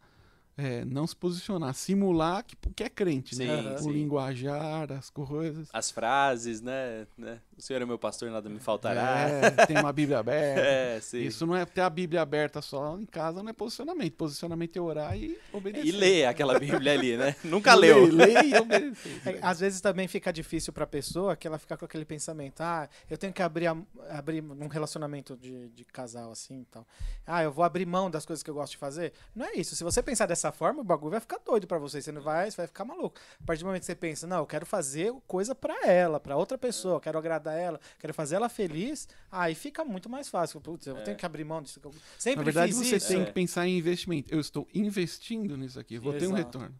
[0.57, 3.75] é, não se posicionar, simular que, que é crente, Sim, né?
[3.75, 3.91] O sim.
[3.91, 5.69] linguajar, as coisas.
[5.71, 7.05] As frases, né?
[7.15, 7.39] né?
[7.55, 9.29] O Senhor é meu pastor, nada me faltará.
[9.29, 10.61] É, tem uma Bíblia aberta.
[10.61, 11.19] É, sim.
[11.19, 14.13] Isso não é ter a Bíblia aberta só em casa, não é posicionamento.
[14.13, 15.87] Posicionamento é orar e obedecer.
[15.87, 17.35] E ler aquela Bíblia ali, né?
[17.43, 18.05] Nunca leu.
[18.05, 19.21] Ler e obedecer.
[19.27, 22.89] É, às vezes também fica difícil pra pessoa que ela fica com aquele pensamento, ah,
[23.09, 23.77] eu tenho que abrir, a-
[24.09, 26.85] abrir num relacionamento de, de casal assim e tal.
[27.25, 29.13] Ah, eu vou abrir mão das coisas que eu gosto de fazer.
[29.35, 29.75] Não é isso.
[29.75, 32.01] Se você pensar dessa forma, o bagulho vai ficar doido pra você.
[32.01, 33.19] Você não vai, você vai ficar maluco.
[33.41, 36.35] A partir do momento que você pensa, não, eu quero fazer coisa pra ela, pra
[36.35, 40.59] outra pessoa, eu quero agradar ela, quero fazer ela feliz, aí fica muito mais fácil.
[40.61, 41.01] Putz, eu É.
[41.01, 41.79] tenho que abrir mão disso.
[41.79, 43.07] que eu Sempre Na verdade, fiz você isso.
[43.07, 43.25] tem É.
[43.25, 44.33] que pensar em investimento.
[44.33, 46.57] Eu estou investindo nisso aqui, vou ter um Exato.
[46.59, 46.75] retorno.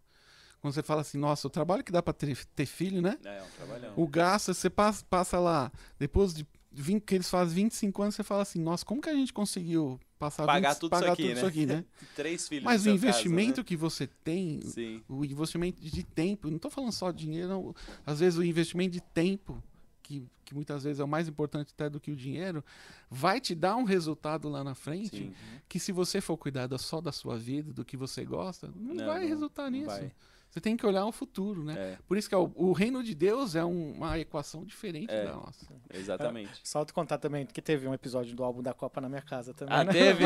[0.60, 3.18] Quando você fala assim, nossa, o trabalho que dá pra ter, ter filho, né?
[3.24, 3.94] É, é um trabalhão.
[3.96, 8.24] O gasto, você passa, passa lá, depois de 20, que eles fazem 25 anos, você
[8.24, 11.22] fala assim, nossa, como que a gente conseguiu passar Pagar 20, tudo pagar isso aqui,
[11.24, 11.38] tudo né?
[11.38, 11.86] isso aqui, né?
[12.16, 13.64] Três filhos Mas o seu caso, investimento né?
[13.64, 15.04] que você tem, Sim.
[15.08, 17.76] o investimento de tempo, não estou falando só de dinheiro, não.
[18.06, 19.64] às vezes o investimento de tempo,
[20.04, 22.64] que, que muitas vezes é o mais importante até do que o dinheiro,
[23.10, 25.34] vai te dar um resultado lá na frente Sim.
[25.68, 28.94] que se você for cuidar da- só da sua vida, do que você gosta, não,
[28.96, 29.88] Não, vai resultar não nisso.
[29.88, 30.12] vai.
[30.58, 31.76] Você tem que olhar o futuro, né?
[31.78, 35.12] É, Por isso que é o, o reino de Deus é um- uma equação diferente
[35.14, 35.26] É.
[35.26, 35.68] da nossa.
[35.94, 36.50] exatamente.
[36.64, 39.54] Só te contar também que teve um episódio do álbum da Copa na minha casa
[39.54, 39.76] também.
[39.76, 39.92] Ah, né?
[39.94, 40.24] teve?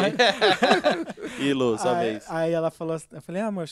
[1.39, 2.25] e Lu, sua aí, vez.
[2.29, 3.69] aí ela falou assim, eu falei, ah, amor,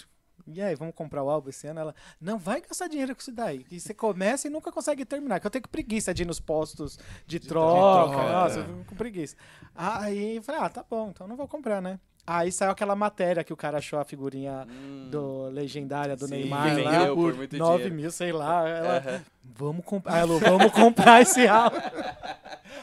[0.48, 1.80] e aí, vamos comprar o álbum esse ano?
[1.80, 3.64] Ela, não vai gastar dinheiro com isso daí.
[3.64, 5.40] Que você começa e nunca consegue terminar.
[5.40, 6.98] Que eu tenho com preguiça de ir nos postos
[7.28, 8.12] de, troca.
[8.16, 8.62] troca, Nossa, é.
[8.62, 9.36] eu fico com preguiça.
[9.76, 12.00] Aí eu falei, ah, tá bom, então não vou comprar, né?
[12.28, 16.36] Aí saiu aquela matéria que o cara achou a figurinha Hum, do legendária do sim,
[16.36, 17.16] Neymar vendeu lá.
[17.16, 17.96] por muito 9 dinheiro.
[17.96, 18.68] mil, sei lá.
[18.70, 19.22] Ela.
[19.56, 20.14] Vamos comprar.
[20.16, 21.78] Aí ela, vamos comprar esse álbum.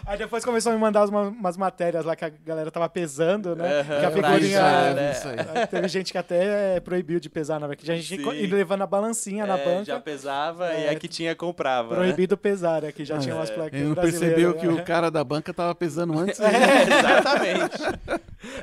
[0.04, 3.56] Aí depois começou a me mandar umas, umas matérias lá que a galera tava pesando,
[3.56, 3.80] né?
[3.80, 4.58] Aham, que a figurinha.
[4.60, 5.10] é, né?
[5.12, 5.36] isso aí.
[5.54, 7.90] Aí Teve gente que até proibiu de pesar, na verdade.
[7.90, 9.84] A gente ia levando a balancinha na É, banca.
[9.86, 11.90] Já pesava e É, a que tinha comprava.
[11.90, 11.96] né?
[11.96, 12.92] Proibido pesar, né?
[12.92, 13.54] Que já Ah, tinha umas é.
[13.54, 14.60] plaquinhas Ele não percebeu né?
[14.60, 16.38] que o cara da banca tava pesando antes.
[16.38, 16.46] É,
[16.86, 17.78] exatamente.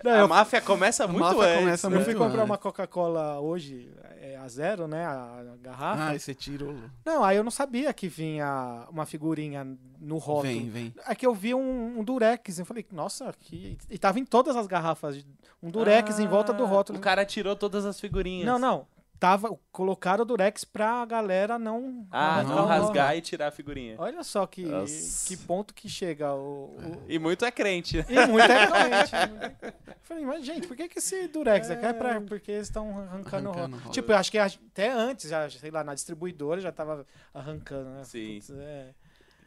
[0.01, 1.60] Não, a eu, máfia começa muito máfia antes.
[1.60, 1.95] começa né?
[1.95, 2.49] eu muito fui comprar antes.
[2.51, 3.89] uma Coca-Cola hoje,
[4.34, 5.06] é, a zero, né?
[5.06, 6.04] A garrafa.
[6.12, 6.76] Ah, você tirou.
[7.06, 9.66] Não, aí eu não sabia que vinha uma figurinha
[10.00, 10.54] no rótulo.
[10.54, 10.94] Vem, vem.
[11.08, 12.60] É que eu vi um, um durex.
[12.60, 13.78] Eu falei, nossa, que.
[13.90, 15.26] E tava em todas as garrafas.
[15.62, 17.00] Um durex em volta do Ah, rótulo.
[17.00, 18.46] O cara tirou todas as figurinhas.
[18.46, 18.86] Não, não.
[19.24, 22.06] Tava, colocaram o durex pra galera não.
[22.12, 23.96] Ah, não não rasgar e tirar a figurinha.
[23.98, 25.26] Olha só que, Nossa.
[25.30, 26.76] que ponto que chega o.
[26.76, 28.00] o- E muito é crente.
[28.10, 29.72] E muito é crente.
[29.88, 33.00] Eu falei, mas gente, por que, que esse durex aqui é pra, porque eles estão
[33.00, 33.94] arrancando o Arrancando rótulo.
[33.94, 38.04] Tipo, eu acho que até antes, já, sei lá, na distribuidora já tava arrancando, né?
[38.04, 38.40] Sim.
[38.42, 38.90] Putz, é.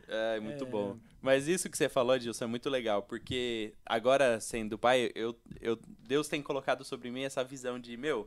[0.09, 0.67] É, muito É.
[0.67, 0.97] bom.
[1.21, 5.79] Mas isso que você falou, Dilson, é muito legal, porque agora, sendo pai, eu, eu,
[6.07, 8.27] Deus tem colocado sobre mim essa visão de, meu,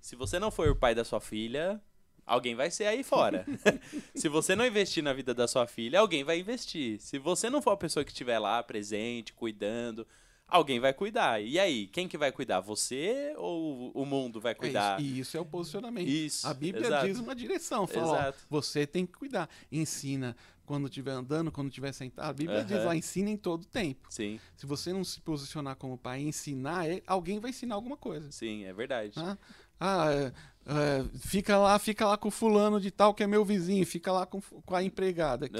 [0.00, 1.80] se você não for o pai da sua filha,
[2.26, 3.44] alguém vai ser aí fora.
[4.14, 7.00] se você não investir na vida da sua filha, alguém vai investir.
[7.00, 10.06] Se você não for a pessoa que estiver lá, presente, cuidando,
[10.46, 11.40] alguém vai cuidar.
[11.42, 12.60] E aí, quem que vai cuidar?
[12.60, 15.00] Você ou o mundo vai É cuidar?
[15.00, 16.08] isso, e isso é o posicionamento.
[16.08, 17.06] Isso, A Bíblia exato.
[17.06, 17.86] diz uma direção.
[17.86, 19.48] Fala, ó, você tem que cuidar.
[19.72, 20.36] Ensina
[20.66, 22.28] quando estiver andando, quando estiver sentado.
[22.28, 22.84] A Bíblia diz Aham.
[22.88, 24.06] lá, ensina em todo tempo.
[24.10, 27.96] Sim, Se você não se posicionar como pai e ensinar, ele- alguém vai ensinar alguma
[27.96, 28.30] coisa.
[28.30, 29.14] sim, é verdade.
[29.16, 29.38] Ah,
[29.80, 30.32] ah, é,
[30.70, 34.12] é, fica lá, fica lá com o fulano de tal que é meu vizinho, fica
[34.12, 35.56] lá com, com a empregada que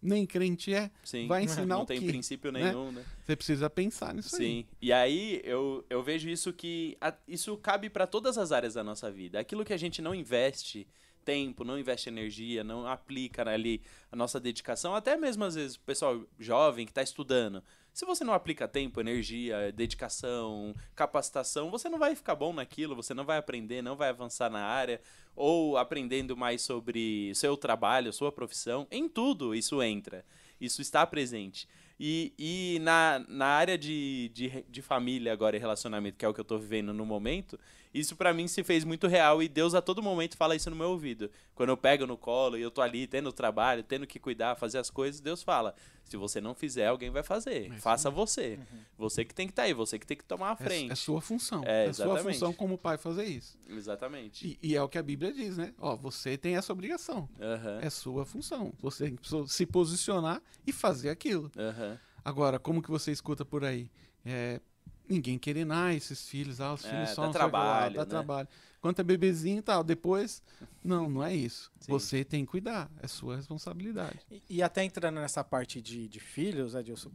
[0.00, 0.90] nem crente é.
[1.02, 1.26] sim.
[1.26, 2.06] Vai ensinar não tem quê?
[2.06, 2.70] princípio né?
[2.70, 3.04] nenhum, né?
[3.24, 4.42] Você precisa pensar nisso aí.
[4.42, 4.66] Sim.
[4.80, 8.84] E aí eu, eu vejo isso que a- isso cabe para todas as áreas da
[8.84, 9.40] nossa vida.
[9.40, 10.86] Aquilo que a gente não investe
[11.24, 15.80] tempo, não investe energia, não aplica ali a nossa dedicação, até mesmo às vezes o
[15.80, 17.62] pessoal jovem que está estudando.
[17.94, 23.14] Se você não aplica tempo, energia, dedicação, capacitação, você não vai ficar bom naquilo, você
[23.14, 25.00] não vai aprender, não vai avançar na área,
[25.36, 30.24] ou aprendendo mais sobre seu trabalho, sua profissão, em tudo isso entra.
[30.60, 31.68] Isso está presente.
[31.98, 36.34] E, e na, na área de, de, de família agora e relacionamento, que é o
[36.34, 37.56] que eu tô vivendo no momento,
[37.94, 40.76] isso pra mim se fez muito real e Deus a todo momento fala isso no
[40.76, 41.30] meu ouvido.
[41.54, 44.78] Quando eu pego no colo e eu tô ali tendo trabalho, tendo que cuidar, fazer
[44.78, 45.74] as coisas, Deus fala:
[46.04, 47.68] se você não fizer, alguém vai fazer.
[47.68, 48.58] isso Faça você.
[48.98, 50.92] Você que tem que estar aí, você que tem que tomar a É, frente.
[50.92, 51.62] é sua função.
[51.64, 53.56] É, É, sua função como pai fazer isso.
[53.68, 54.58] Exatamente.
[54.62, 55.72] E, e é o que a Bíblia diz, né?
[55.78, 57.28] Ó, você tem essa obrigação.
[57.40, 57.78] Aham.
[57.80, 58.72] É sua função.
[58.80, 61.50] Você tem que se posicionar e fazer aquilo.
[61.56, 61.98] Aham.
[62.24, 63.90] Agora, como que você escuta por aí?
[64.24, 64.60] É,
[65.08, 67.52] ninguém querendo, ah, esses filhos, ah, os É, filhos só dá não sei o que
[67.56, 68.10] lá, trabalho, dá né?
[68.10, 68.48] trabalho.
[68.80, 70.42] Quanto é bebezinho e tal, depois,
[70.84, 71.70] não, não é isso.
[71.80, 71.92] Sim.
[71.92, 74.18] Você tem que cuidar, é sua responsabilidade.
[74.30, 77.10] E, e até entrando nessa parte de, de filhos, Edilson,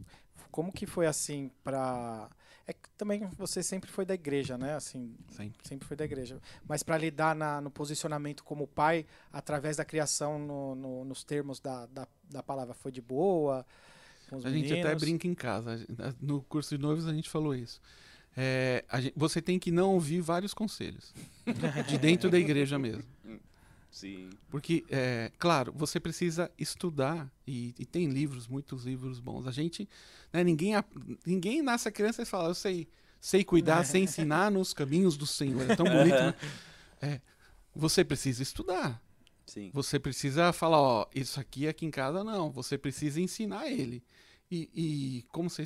[0.50, 2.28] como que foi assim pra.
[2.66, 4.74] É que também você sempre foi da igreja, né?
[4.74, 5.66] Assim, Sempre.
[5.66, 6.40] sempre foi da igreja.
[6.68, 11.58] Mas para lidar na- no posicionamento como pai, através da criação no- no- nos termos
[11.58, 13.66] da, da, da palavra, foi de boa?
[14.30, 15.02] Com os A gente até meninos?
[15.02, 15.84] brinca em casa.
[16.20, 17.80] No curso de noivos a gente falou isso.
[18.36, 21.12] É, a gente- você tem que não ouvir vários conselhos.
[21.88, 23.02] de dentro da igreja mesmo.
[23.90, 24.30] Sim.
[24.48, 29.48] Porque, é, claro, você precisa estudar, e, e tem livros, muitos livros bons.
[29.48, 29.88] A gente,
[30.32, 30.74] né, ninguém,
[31.26, 32.86] ninguém nasce a criança e fala, eu sei,
[33.20, 35.68] sei cuidar, sei ensinar nos caminhos do Senhor.
[35.68, 36.34] É tão bonito, né?
[37.02, 37.18] É,
[37.74, 39.02] você precisa estudar.
[39.50, 39.68] Sim.
[39.74, 42.52] Você precisa falar, ó, isso aqui aqui em casa não.
[42.52, 44.00] Você precisa ensinar ele.
[44.48, 45.64] E, e como, você,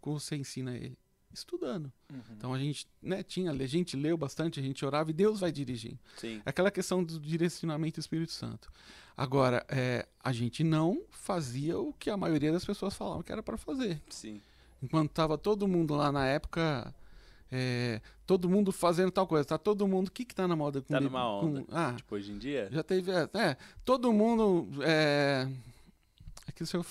[0.00, 0.98] como você ensina ele?
[1.32, 1.90] Estudando.
[2.12, 2.20] Uhum.
[2.36, 5.52] Então a gente, né, tinha, a gente leu bastante, a gente orava e Deus vai
[5.52, 6.00] dirigindo.
[6.16, 6.42] Sim.
[6.44, 8.72] Aquela questão do direcionamento do Espírito Santo.
[9.16, 13.42] Agora, é, a gente não fazia o que a maioria das pessoas falavam que era
[13.42, 14.02] para fazer.
[14.10, 14.42] Sim.
[14.82, 16.92] Enquanto tava todo mundo lá na época,
[17.52, 20.80] é, todo mundo fazendo tal coisa, tá todo mundo, o que que tá na moda
[20.80, 21.64] com Tá numa com- onda.
[21.70, 22.68] ah, Tipo, hoje em dia.
[22.72, 25.46] já teve, é, é, todo mundo, é,
[26.48, 26.84] é que se eu,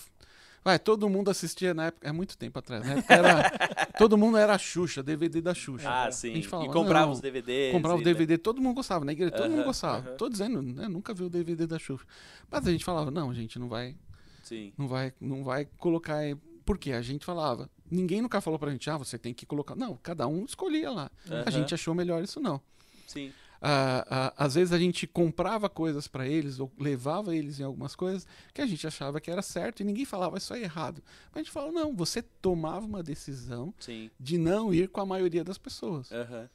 [0.64, 3.52] vai, todo mundo assistia na época, é muito tempo atrás, época era,
[3.98, 5.90] todo mundo era a Xuxa, DVD da Xuxa.
[5.90, 6.36] Ah, A sim.
[6.36, 7.72] gente falava, e comprava não, os DVDs.
[7.72, 10.08] Comprava o DVD, todo mundo gostava, na igreja todo mundo Aham, gostava.
[10.10, 10.18] aham.
[10.18, 12.06] Tô dizendo, né, nunca vi o DVD da Xuxa.
[12.52, 13.96] Mas a gente falava, não, gente, não vai,
[14.44, 14.72] Sim.
[14.78, 16.36] não vai, não vai colocar, aí.
[16.64, 16.92] por quê?
[16.92, 20.28] A gente falava, ninguém nunca falou pra gente, ah, você tem que colocar, não, cada
[20.28, 21.12] um escolhia lá.
[21.30, 21.52] A Aham.
[21.52, 22.60] gente achou melhor isso não.
[23.08, 23.32] Sim.
[23.62, 27.96] ah, ah, às vezes a gente comprava coisas para eles ou levava eles em algumas
[27.96, 31.04] coisas que a gente achava que era certo e ninguém falava isso é errado.
[31.28, 34.10] Mas a gente falava, não, você tomava uma decisão Sim.
[34.20, 36.12] de não ir com a maioria das pessoas.
[36.12, 36.50] Aham.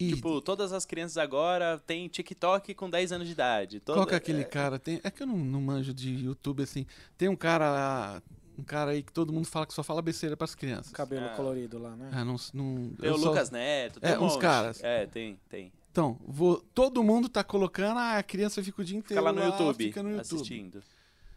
[0.00, 3.78] E Tipo, todas as crianças agora têm TikTok com 10 anos de idade.
[3.78, 4.76] Toda- qual que é aquele cara?
[4.78, 6.84] Tem, é que eu não, não manjo de YouTube assim.
[7.16, 8.22] Tem um cara lá,
[8.58, 10.92] um cara aí que todo mundo fala que só fala besteira pras crianças.
[10.92, 11.30] Cabelo Ah.
[11.36, 12.10] colorido lá, né?
[12.12, 14.40] Ah, não, não, Tem eu o só- Lucas Neto, tem É, um uns monte.
[14.42, 14.82] caras.
[14.82, 15.72] É, tem, tem.
[15.90, 19.32] Então, vou, todo mundo tá colocando, ah, a criança fica o dia Fica inteiro lá
[19.32, 20.20] no YouTube, fica no YouTube.
[20.36, 20.82] assistindo.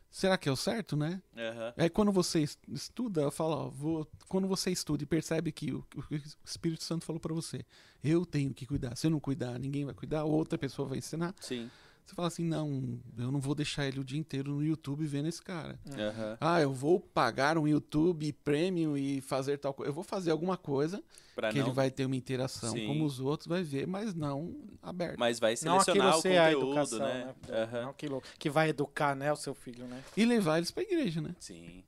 [0.09, 1.21] Será que é o certo, né?
[1.35, 1.73] Aham.
[1.75, 5.73] Aí quando você es- estuda, eu falo, ó, vou, quando você estuda e percebe que
[5.73, 7.65] o, o Espírito Santo falou pra você,
[8.01, 8.95] eu tenho que cuidar.
[8.95, 11.35] Se eu não cuidar, ninguém vai cuidar, outra pessoa vai ensinar.
[11.41, 11.69] Sim.
[12.05, 15.27] Você fala assim, não, eu não vou deixar ele o dia inteiro no YouTube vendo
[15.27, 15.79] esse cara.
[15.91, 16.37] Aham.
[16.39, 19.89] Ah, eu vou pagar um YouTube Premium e fazer tal coisa.
[19.89, 21.03] Eu vou fazer alguma coisa
[21.35, 21.65] Pra que não...
[21.65, 22.85] ele vai ter uma interação Sim.
[22.85, 25.17] como os outros, vai ver, mas não aberto.
[25.17, 27.35] Mas vai Não selecionar aquilo o conteúdo, educação, né?
[27.47, 27.63] né?
[27.63, 27.81] Aham.
[27.81, 30.03] Não aquilo que vai educar, né, o seu filho, né?
[30.15, 31.35] E levar eles pra igreja, né?
[31.39, 31.83] Sim.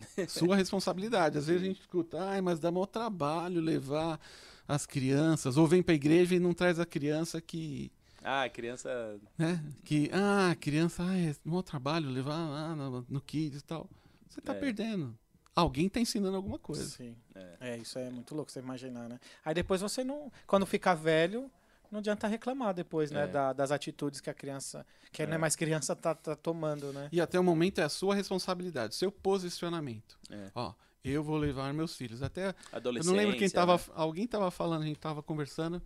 [0.28, 1.38] Sua responsabilidade.
[1.38, 4.20] Às vezes a gente escuta, ai, mas dá maior trabalho levar
[4.66, 7.92] as crianças, ou vem pra igreja e não traz a criança que.
[8.28, 9.20] Ah, a criança...
[9.38, 9.62] né?
[9.84, 13.88] Que, ah, a criança, ai, é maior trabalho levar lá no, no Kids e tal.
[14.28, 14.58] Você tá É.
[14.58, 15.16] perdendo.
[15.54, 16.84] Alguém tá ensinando alguma coisa.
[16.84, 17.16] Sim.
[17.34, 17.56] É.
[17.60, 19.18] É, isso é muito louco você imaginar, né?
[19.44, 20.30] Aí depois você não.
[20.46, 21.50] Quando ficar velho,
[21.90, 23.24] não adianta reclamar depois, né?
[23.24, 23.26] É.
[23.28, 24.84] da- das atitudes que a criança.
[25.12, 27.08] Que não é mais criança, tá, tá tomando, né?
[27.12, 30.18] E até o momento é a sua responsabilidade, seu posicionamento.
[30.30, 30.50] É.
[30.54, 30.74] Ó,
[31.04, 32.22] eu vou levar meus filhos.
[32.22, 33.76] Até Eu não lembro quem tava.
[33.76, 33.82] né?
[33.94, 35.80] Alguém tava falando, a gente tava conversando.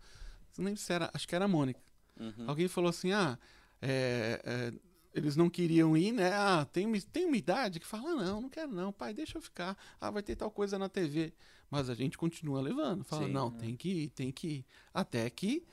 [0.58, 1.10] Não lembro se era.
[1.14, 1.78] Acho que era a Mônica.
[2.20, 2.44] Uhum.
[2.46, 3.38] Alguém falou assim: ah,
[3.80, 4.72] é, é,
[5.14, 6.32] eles não queriam ir, né?
[6.32, 9.38] Ah, tem, uma- tem uma idade que fala: ah, não, não quero não, pai, deixa
[9.38, 9.76] eu ficar.
[10.00, 11.32] Ah, vai ter tal coisa na TV.
[11.70, 13.02] Mas a gente continua levando.
[13.04, 13.32] Fala: Sim.
[13.32, 14.66] não, tem que ir, tem que ir.
[14.92, 15.64] Até que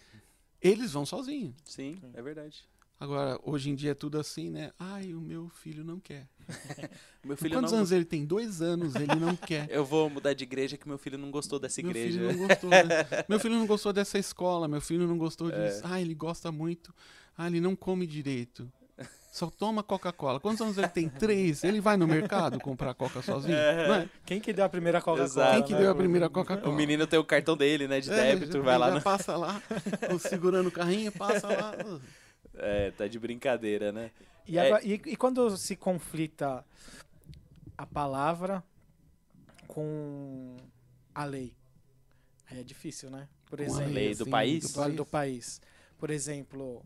[0.61, 1.53] eles vão sozinhos.
[1.65, 2.67] Sim, é verdade.
[2.99, 4.71] Agora, hoje em dia é tudo assim, né?
[4.79, 6.27] Ai, o meu filho não quer.
[7.23, 7.79] Meu filho Quantos não...
[7.79, 8.25] anos ele tem?
[8.25, 9.67] Dois anos, ele não quer.
[9.69, 12.19] Eu vou mudar de igreja que meu filho não gostou dessa Meu igreja.
[12.19, 12.77] filho, não gostou de-
[13.27, 15.67] meu filho não gostou dessa escola, meu filho não gostou É.
[15.67, 15.81] disso.
[15.83, 16.95] Ah, ele gosta muito.
[17.37, 18.71] Ah, ele não come direito.
[19.29, 20.39] Só toma Coca-Cola.
[20.39, 21.09] Quantos anos ele tem?
[21.09, 21.63] Três.
[21.65, 23.55] Ele vai no mercado comprar Coca sozinho?
[23.87, 24.09] Não é?
[24.25, 25.51] Quem que deu a primeira Coca-Cola?
[25.55, 25.79] Quem que né?
[25.81, 26.73] deu a primeira Coca-Cola?
[26.73, 27.99] O menino tem o cartão dele, né?
[27.99, 29.01] De É, débito, já- vai lá já no...
[29.01, 29.61] Passa lá,
[30.19, 31.73] segurando o carrinho, passa lá.
[32.59, 34.11] É, tá de brincadeira, né?
[34.45, 34.67] E, É.
[34.67, 36.63] agora- e- e quando se conflita
[37.77, 38.63] a palavra
[39.67, 40.57] com
[41.13, 41.53] a lei?
[42.49, 43.27] Aí é difícil, né?
[43.45, 44.73] Por Com a exemplo, lei do assim, país?
[44.73, 45.61] do, do país.
[45.97, 46.85] Por exemplo,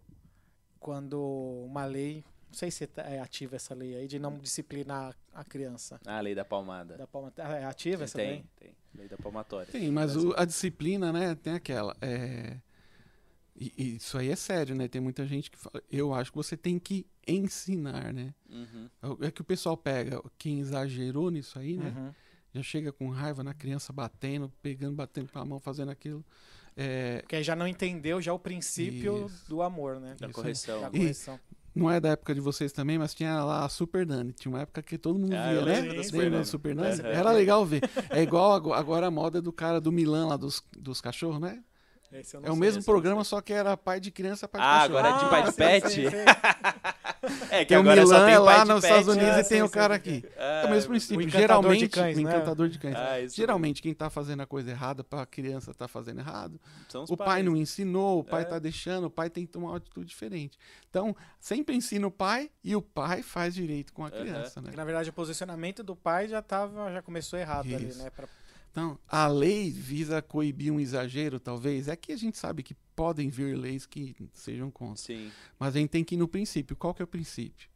[0.80, 1.22] quando
[1.66, 6.00] uma lei, não sei se é ativa essa lei aí, de não disciplinar a criança.
[6.06, 6.98] Ah, a lei da palmada.
[6.98, 8.28] Da palma, é ativa essa lei?
[8.28, 8.76] tem, tem.
[8.96, 9.72] Lei da palmatória.
[9.72, 11.96] Tem, mas o- a disciplina, né, tem aquela.
[12.02, 12.58] é,
[13.64, 14.88] E, e isso aí é sério, né?
[14.88, 15.84] Tem muita gente que fala.
[15.92, 18.34] Eu acho que você tem que ensinar, né?
[18.50, 19.18] Uhum.
[19.22, 21.94] É que o pessoal pega quem exagerou nisso aí, né?
[21.96, 22.12] Uhum.
[22.56, 26.26] Já chega com raiva na criança batendo, pegando, batendo com a mão, fazendo aquilo.
[26.76, 29.48] É, Porque aí já não entendeu já o princípio Isso.
[29.48, 30.16] do amor, né?
[30.20, 30.82] Da Isso correção.
[30.82, 31.40] Da E- correção.
[31.76, 34.34] não é da época de vocês também, mas tinha lá a Super Nani.
[34.34, 35.94] Tinha uma época que todo mundo Ah, via, né?
[35.94, 36.46] da Super Nani.
[36.46, 37.02] Super Nani?
[37.04, 37.82] Era legal ver.
[38.10, 41.64] É igual ago- agora a moda do cara do Milan lá dos, dos cachorros, né?
[42.14, 44.60] Esse eu não É o sei, mesmo programa, só que era pai de criança, pai
[44.62, 44.98] de Ah, cachorro.
[44.98, 45.90] agora é de pai de sei, pet?
[45.94, 46.26] sei, sei.
[47.52, 48.90] É que Tem o agora Milan só tem é pai lá de nos pet.
[48.92, 50.26] Estados Unidos Ah, e tem sei, o cara aqui.
[50.36, 51.28] Ah, É o mesmo princípio.
[51.28, 52.30] o Geralmente, cães, o né?
[52.32, 52.96] encantador de cães.
[52.96, 56.60] Ah, Geralmente, quem tá fazendo a coisa errada pra criança tá fazendo errado,
[56.90, 57.46] São os o pai pais.
[57.46, 58.46] não ensinou, o pai É.
[58.46, 60.58] tá deixando, o pai tem que tomar uma atitude diferente.
[60.90, 64.72] Então, sempre ensina o pai e o pai faz direito com a criança, né?
[64.76, 68.02] Na verdade, o posicionamento do pai já tava, já começou errado ali, Isso.
[68.04, 68.10] né?
[68.10, 68.28] Pra-
[68.72, 71.90] Então, a lei visa coibir um exagero, talvez.
[71.90, 75.04] É que a gente sabe que podem vir leis que sejam contra.
[75.04, 75.30] Sim.
[75.60, 76.76] Mas a gente tem que ir no princípio.
[76.76, 77.70] Qual que é o princípio?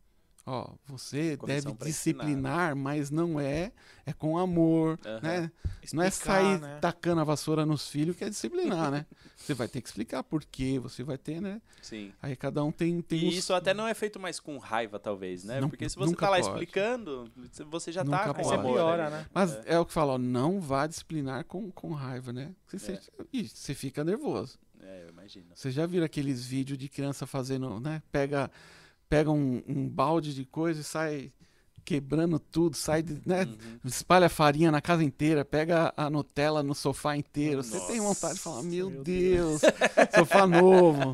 [0.48, 3.72] Ó, você deve pra disciplinar, mas não é,
[4.06, 5.20] é com amor, Aham.
[5.22, 5.52] né?
[5.92, 6.78] Não é explicar, sair né?
[6.80, 9.06] tacando a vassoura nos filhos que é disciplinar, né?
[9.36, 11.62] Você vai ter que explicar por quê, você vai ter, né?
[11.82, 12.12] Sim.
[12.22, 14.98] Aí cada um tem, tem E os- isso até não é feito mais com raiva,
[15.00, 15.60] talvez, né?
[15.62, 16.48] Não- Porque se você tá lá pode.
[16.50, 17.32] explicando,
[17.70, 18.56] você já Nunca tá com pode.
[18.60, 18.74] amor.
[18.74, 19.26] piora, ali, né?
[19.34, 19.78] Mas é.
[19.80, 22.56] o que fala, ó, não vá disciplinar com, com raiva, né?
[22.68, 22.96] Você, É.
[22.96, 24.58] você- você fica nervoso.
[24.82, 25.46] É, eu imagino.
[25.54, 28.02] Você já viram aqueles vídeos de criança fazendo, né?
[28.12, 28.50] Pega,
[29.10, 31.32] pega um, um balde de coisa e sai
[31.84, 33.44] quebrando tudo, sai, de- né?
[33.44, 33.80] Uhum.
[33.86, 37.64] Espalha farinha na casa inteira, pega a Nutella no sofá inteiro.
[37.64, 39.62] Você tem Nossa, vontade de falar, meu, meu Deus,
[40.16, 41.14] sofá novo.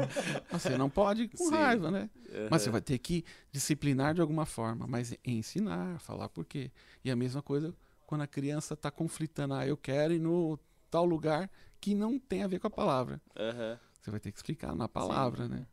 [0.50, 1.52] Você não pode ir com Sim.
[1.52, 2.10] raiva, né?
[2.50, 6.72] Mas você vai ter que disciplinar de alguma forma, mas ensinar, falar por quê.
[7.04, 7.76] E a mesma coisa
[8.08, 10.58] quando a criança está conflitando, ah, eu quero ir no
[10.89, 13.22] tal lugar que não tem a ver com a palavra.
[13.38, 13.78] Aham.
[14.02, 15.66] Você vai ter que explicar na palavra, né?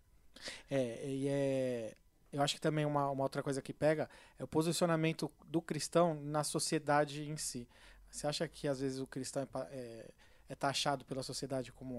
[0.70, 1.96] É, e é.
[2.32, 4.08] Eu acho que também uma, uma outra coisa que pega
[4.38, 7.66] é o posicionamento do cristão na sociedade em si.
[8.10, 10.10] Você acha que às vezes o cristão é, é,
[10.50, 11.94] é taxado pela sociedade como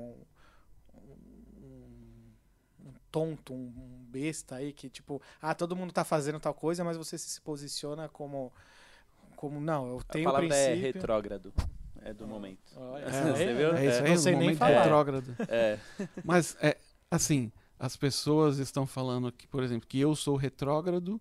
[0.95, 0.99] um,
[1.61, 2.34] um-
[2.86, 6.84] um tonto, um, um besta aí, que tipo, ah, todo mundo tá fazendo tal coisa,
[6.84, 8.51] mas você se posiciona como.
[9.36, 10.93] Como, não, eu A tenho palavra é princípio.
[10.93, 11.53] retrógrado.
[12.01, 12.59] É do momento.
[12.75, 13.75] Olha, É, você viu?
[13.75, 14.82] É isso É, aí, não sei nem momento falar.
[14.84, 15.36] retrógrado.
[15.47, 15.80] É.
[16.23, 16.77] Mas, é,
[17.11, 21.19] assim, as pessoas estão falando que, por exemplo, que eu sou retrógrado,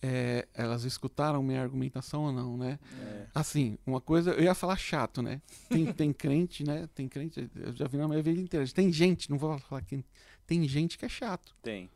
[0.00, 2.78] é, elas escutaram minha argumentação ou não, né?
[3.00, 3.26] é.
[3.34, 5.40] Assim, uma coisa, eu ia falar chato, né?
[5.68, 6.88] Tem, tem crente, né?
[6.94, 8.66] Tem crente, eu já vi na minha vida inteira.
[8.68, 10.04] Tem gente, não vou falar que
[10.46, 11.54] tem gente que é chato.
[11.62, 11.88] Tem.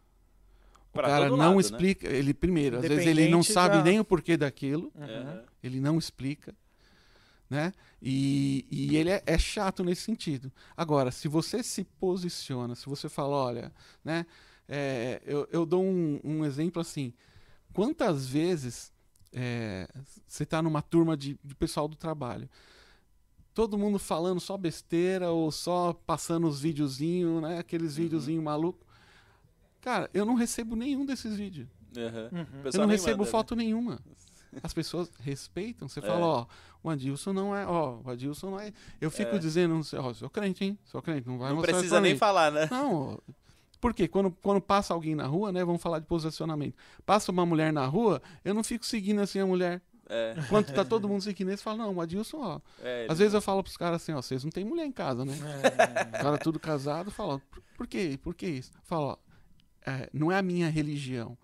[0.90, 1.60] O Pra cara não lado, né?
[1.60, 5.42] explica, ele primeiro, às vezes ele não sabe da- nem o porquê daquilo, Uhum.
[5.62, 6.54] Ele não explica,
[7.48, 7.72] né?
[8.02, 10.52] E, e ele é, é chato nesse sentido.
[10.76, 13.72] Agora, se você se posiciona, se você fala, olha,
[14.04, 14.26] né?
[14.68, 17.12] é, eu, eu dou um, um exemplo assim.
[17.72, 18.92] Quantas vezes
[19.32, 19.88] é,
[20.26, 22.48] você está numa turma de, de pessoal do trabalho?
[23.54, 27.58] Todo mundo falando só besteira ou só passando os videozinhos, né?
[27.58, 28.02] Aqueles Uhum.
[28.04, 28.86] videozinhos malucos.
[29.80, 31.68] Cara, eu não recebo nenhum desses vídeos.
[31.96, 32.42] Uhum.
[32.64, 33.30] O Eu não recebo manda, né?
[33.30, 33.98] foto nenhuma.
[34.62, 35.88] As pessoas respeitam.
[35.88, 36.02] Você É.
[36.02, 36.46] fala, ó,
[36.82, 38.72] o Adilson não é, ó, o Adilson não é.
[39.00, 39.38] Eu fico É.
[39.38, 40.78] dizendo, ó, sou crente, hein?
[40.84, 42.18] Sou crente, não vai Não precisa nem mim.
[42.18, 42.68] falar, né?
[42.70, 43.20] Não,
[43.80, 44.08] por quê?
[44.08, 45.64] Quando, quando passa alguém na rua, né?
[45.64, 46.74] Vamos falar de posicionamento.
[47.04, 49.80] Passa uma mulher na rua, eu não fico seguindo assim a mulher.
[50.08, 50.34] É.
[50.48, 52.60] Quando tá todo mundo seguindo, eles falam, não, o Adilson, ó.
[52.80, 55.24] é Às vezes eu falo pros caras assim, ó, vocês não têm mulher em casa,
[55.24, 55.34] né?
[55.34, 56.18] É.
[56.18, 58.16] O cara tudo casado, fala, por, por quê?
[58.22, 58.70] Por que isso?
[58.84, 59.16] Fala, ó,
[59.84, 61.36] é, não é a minha religião.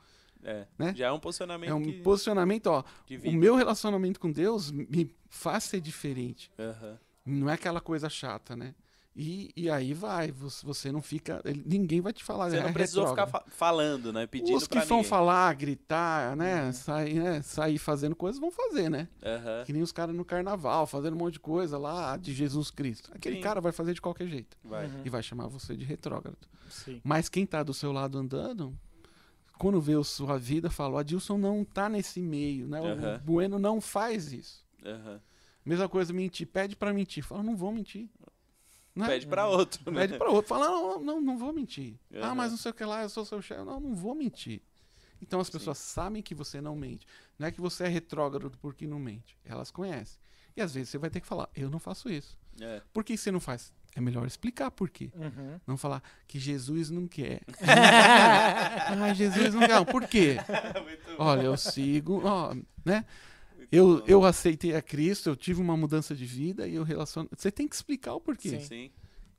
[0.45, 0.67] É.
[0.79, 0.93] né?
[0.97, 2.83] Já é um posicionamento É um que- posicionamento, ó.
[3.25, 6.51] O meu relacionamento com Deus me faz ser diferente.
[6.59, 6.99] Aham.
[7.25, 8.75] Não é aquela coisa chata, né?
[9.15, 11.43] E, e aí vai, você, não fica.
[11.67, 12.49] ninguém vai te falar.
[12.49, 13.51] Você é não precisou ficar retrógrado.
[13.51, 14.27] fa- falando, né?
[14.27, 15.11] Pedindo Os que pra vão ninguém.
[15.11, 16.65] falar, gritar, né?
[16.65, 16.73] Uhum.
[16.73, 17.43] Sair, né?
[17.43, 19.07] Sair fazendo coisas, vão fazer, né?
[19.23, 19.65] Aham.
[19.67, 23.11] Que nem os caras no carnaval, fazendo um monte de coisa lá de Jesus Cristo.
[23.15, 23.43] Aquele Sim.
[23.43, 24.57] cara vai fazer de qualquer jeito.
[24.65, 24.87] Vai.
[24.87, 25.03] Uhum.
[25.05, 26.39] E vai chamar você de retrógrado.
[26.71, 26.99] Sim.
[27.05, 28.75] Mas quem tá do seu lado andando,
[29.63, 32.81] quando vê a sua vida, fala: o Adilson não tá nesse meio, né?
[32.81, 33.15] Aham.
[33.15, 34.67] O Bueno não faz isso.
[34.85, 35.21] Aham.
[35.65, 36.49] Mesma coisa, mentir.
[36.49, 37.23] Pede pra mentir.
[37.23, 38.09] Fala, não vou mentir.
[38.93, 39.11] Não é?
[39.11, 40.01] Pede pra outro, né?
[40.01, 40.49] Pede pra outro.
[40.49, 41.95] Fala, não, não, não vou mentir.
[42.13, 42.35] Ah, Aham.
[42.35, 43.63] mas não sei o que lá, eu sou seu chefe.
[43.63, 44.61] Não, não vou mentir.
[45.23, 45.53] Então as Sim.
[45.53, 47.07] pessoas sabem que você não mente.
[47.39, 49.39] Não é que você é retrógrado porque não mente.
[49.45, 50.19] Elas conhecem.
[50.57, 52.37] E às vezes você vai ter que falar, eu não faço isso.
[52.61, 52.83] É.
[52.93, 53.73] Por que você não faz?
[53.95, 55.11] É melhor explicar por quê.
[55.15, 55.61] Uhum.
[55.67, 57.43] Não falar que Jesus não quer.
[57.61, 59.69] ah, Jesus não quer.
[59.69, 60.37] Não, por quê?
[61.19, 63.05] Olha, eu sigo, ó, né?
[63.71, 67.29] Eu, eu aceitei a Cristo, eu tive uma mudança de vida e eu relaciono.
[67.37, 68.51] Você tem que explicar o porquê.
[68.51, 68.61] Sim.
[68.61, 68.91] Sim.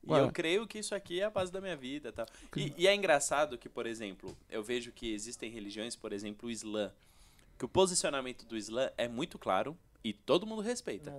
[0.06, 0.22] E Ué.
[0.22, 2.12] eu creio que isso aqui é a base da minha vida.
[2.12, 2.26] Tal.
[2.56, 6.52] E, e é engraçado que, por exemplo, eu vejo que existem religiões, por exemplo, o
[6.52, 6.92] Islã,
[7.58, 11.14] que o posicionamento do Islã é muito claro e todo mundo respeita.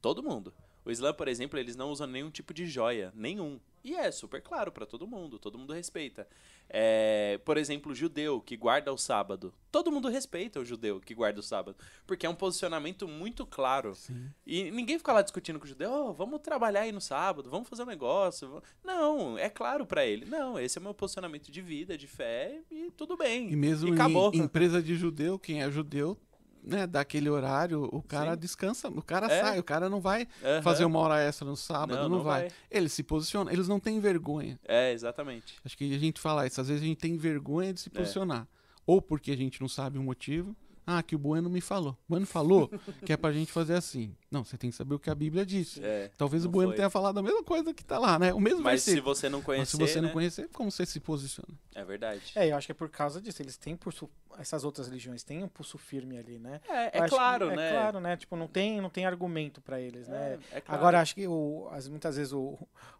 [0.00, 0.52] Todo mundo.
[0.84, 3.60] O Islã, por exemplo, eles não usam nenhum tipo de joia, nenhum.
[3.84, 6.26] E é super claro pra todo mundo, todo mundo respeita.
[6.68, 9.52] É, por exemplo, o judeu que guarda o sábado.
[9.72, 11.76] Todo mundo respeita o judeu que guarda o sábado.
[12.06, 13.94] Porque é um posicionamento muito claro.
[13.94, 14.30] Sim.
[14.46, 17.68] E ninguém fica lá discutindo com o judeu, "Oh, vamos trabalhar aí no sábado, vamos
[17.68, 18.48] fazer um negócio.
[18.48, 20.26] vamos-" Não, é claro pra ele.
[20.26, 23.50] Não, esse é o meu posicionamento de vida, de fé e tudo bem.
[23.50, 24.30] E mesmo E em acabou.
[24.34, 26.18] empresa de judeu, quem é judeu,
[26.62, 28.38] né, daquele horário, o cara Sim.
[28.38, 29.40] descansa, o cara É.
[29.40, 30.62] sai, o cara não vai Aham.
[30.62, 32.42] fazer uma hora extra no sábado, não, Não, não vai.
[32.42, 32.50] vai.
[32.70, 34.58] Ele se posiciona, eles não têm vergonha.
[34.66, 35.56] É, exatamente.
[35.64, 37.92] Acho que a gente fala isso, às vezes a gente tem vergonha de se É.
[37.98, 38.46] posicionar.
[38.86, 40.54] Ou porque a gente não sabe o motivo.
[40.86, 41.92] Ah, que o Bueno me falou.
[41.92, 42.68] O Bueno falou
[43.04, 44.14] que é pra gente fazer assim.
[44.30, 45.80] Não, você tem que saber o que a Bíblia disse.
[45.84, 46.10] É.
[46.16, 46.76] Talvez o não Bueno foi.
[46.76, 48.32] tenha falado a mesma coisa que tá lá, né?
[48.32, 50.12] O mesmo Mas se você não Mas conhecer, se você não né?
[50.14, 51.48] conhecer, como você se posiciona?
[51.74, 52.22] É verdade.
[52.34, 53.40] É, eu acho que é por causa disso.
[53.42, 54.08] Eles têm pulso.
[54.38, 56.60] Essas outras religiões têm um pulso firme ali, né?
[56.68, 57.70] É, é acho que- claro, é né?
[57.72, 58.16] claro, né?
[58.16, 60.38] Tipo, não tem, não tem argumento pra eles, né?
[60.52, 60.80] É, é claro.
[60.80, 62.56] Agora, acho que o, as, muitas vezes o,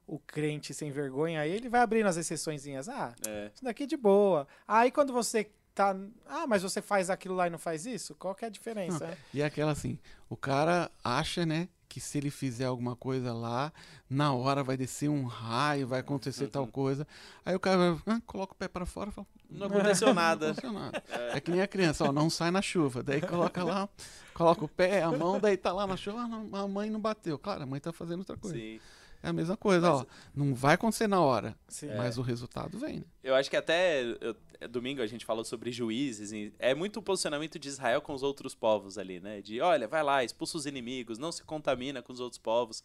[0.06, 2.88] o crente sem vergonha, aí ele vai abrindo as exceçõezinhas.
[2.88, 3.50] Ah, É.
[3.54, 4.46] isso daqui é de boa.
[4.66, 5.50] Aí quando você
[5.80, 5.96] tá.
[6.26, 8.14] Ah, mas você faz aquilo lá e não faz isso?
[8.14, 9.16] Qual que é a diferença?
[9.32, 13.72] E é aquela assim, o cara acha, né, que se ele fizer alguma coisa lá,
[14.08, 16.70] na hora vai descer um raio, vai acontecer tal Uhum.
[16.70, 17.06] coisa.
[17.44, 19.66] Aí o cara vai, ah, coloca o pé pra fora e fala, Não
[19.98, 20.46] aconteceu não nada.
[20.50, 21.02] aconteceu nada.
[21.34, 23.02] É que nem a criança, ó, não sai na chuva.
[23.02, 23.88] Daí coloca lá,
[24.34, 27.00] coloca o pé, a mão, daí tá lá na chuva, ah, não, a mãe não
[27.00, 27.36] bateu.
[27.38, 28.56] Claro, a mãe tá fazendo outra coisa.
[28.56, 28.78] Sim.
[29.22, 30.06] É a mesma coisa, ó.
[30.34, 31.90] Não vai acontecer na hora, Sim.
[31.96, 33.04] mas o resultado vem, né?
[33.22, 34.34] Eu acho que até eu- é,
[34.66, 36.52] domingo a gente falou sobre juízes.
[36.58, 39.40] é muito o posicionamento de Israel com os outros povos ali, né?
[39.40, 42.82] De olha, vai lá, expulsa os inimigos, não se contamina com os outros povos.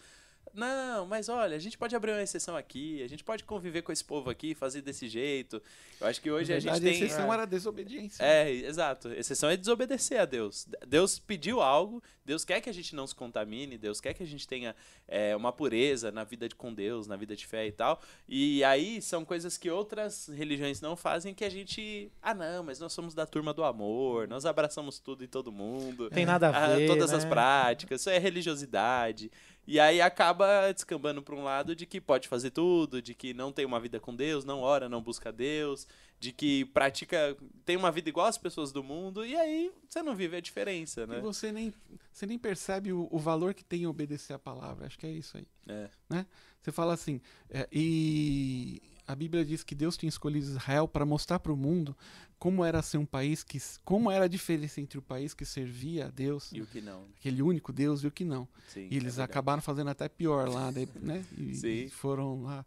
[0.53, 3.91] Não, mas olha, a gente pode abrir uma exceção aqui, a gente pode conviver com
[3.91, 5.61] esse povo aqui, fazer desse jeito.
[5.99, 7.01] Eu acho que hoje Na a gente verdade, tem.
[7.03, 8.23] a exceção era desobediência.
[8.23, 9.09] É, exato.
[9.11, 10.67] Exceção é desobedecer a Deus.
[10.87, 14.25] Deus pediu algo, Deus quer que a gente não se contamine, Deus quer que a
[14.25, 14.75] gente tenha
[15.07, 18.01] é, uma pureza na vida de, com Deus, na vida de fé e tal.
[18.27, 22.09] E aí são coisas que outras religiões não fazem que a gente.
[22.21, 26.09] Ah, não, mas nós somos da turma do amor, nós abraçamos tudo e todo mundo.
[26.09, 26.87] Tem nada a Ah, ver.
[26.87, 27.17] todas né?
[27.17, 29.31] as práticas, isso é religiosidade.
[29.67, 33.51] E aí acaba descambando para um lado de que pode fazer tudo, de que não
[33.51, 35.87] tem uma vida com Deus, não ora, não busca Deus,
[36.19, 37.35] de que pratica,
[37.65, 41.01] tem uma vida igual às pessoas do mundo, e aí você não vive a diferença,
[41.01, 41.19] E né?
[41.19, 41.73] você nem,
[42.11, 44.85] você nem percebe o, o valor que tem em obedecer a palavra.
[44.85, 45.47] Acho que é isso aí.
[45.67, 46.25] É,
[46.61, 51.39] Você fala assim, é, e a Bíblia diz que Deus tinha escolhido Israel para mostrar
[51.39, 51.95] para o mundo
[52.39, 56.07] como era ser um país que, como era a diferença entre o país que servia
[56.07, 57.05] a Deus, e o que não.
[57.19, 58.47] aquele único Deus e o que não.
[58.67, 59.31] Sim, E é eles verdade.
[59.31, 61.23] acabaram fazendo até pior lá, né?
[61.37, 62.65] E, e foram lá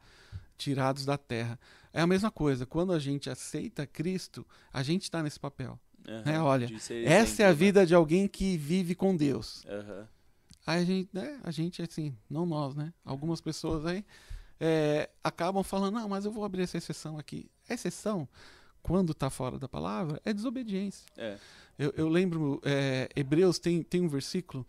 [0.57, 1.59] tirados da terra.
[1.93, 2.66] É a mesma coisa.
[2.66, 5.78] Quando a gente aceita Cristo, a gente está nesse papel.
[6.07, 6.70] Aham, né, olha,
[7.05, 7.55] Essa é a né?
[7.55, 9.64] vida de alguém que vive com Deus.
[9.66, 10.09] Aham.
[10.66, 12.93] Aí a gente, né, a gente assim, não nós, né?
[13.05, 14.05] Algumas pessoas aí
[14.61, 17.50] é, acabam falando, não, mas eu vou abrir essa exceção aqui.
[17.68, 18.28] Exceção,
[18.82, 21.06] quando está fora da palavra, é desobediência.
[21.16, 21.38] É.
[21.78, 24.66] Eu, eu lembro, é, Hebreus tem, tem um versículo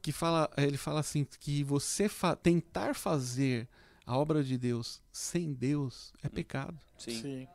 [0.00, 3.68] que fala, ele fala assim, que você fa- tentar fazer
[4.04, 6.76] a obra de Deus sem Deus é pecado.
[6.98, 7.22] Sim.
[7.22, 7.48] Sim.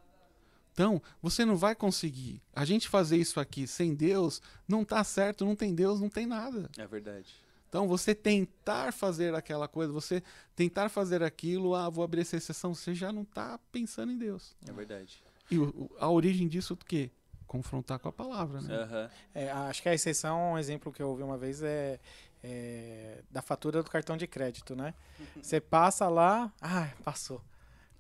[0.71, 2.39] Então, você não vai conseguir.
[2.55, 6.25] A gente fazer isso aqui sem Deus não tá certo, não tem Deus, não tem
[6.27, 6.69] nada.
[6.77, 7.33] é verdade.
[7.69, 10.23] Então, você tentar fazer aquela coisa, você
[10.55, 14.55] tentar fazer aquilo, ah, vou abrir essa exceção, você já não está pensando em Deus.
[14.67, 15.21] É verdade.
[15.51, 17.11] E o- a origem disso é o quê?
[17.45, 18.75] Confrontar com a palavra, né?
[18.75, 19.09] Aham.
[19.33, 21.99] É, acho que a exceção, um exemplo que eu ouvi uma vez é,
[22.43, 24.93] é da fatura do cartão de crédito, né?
[25.41, 27.41] Você passa lá, ah, passou.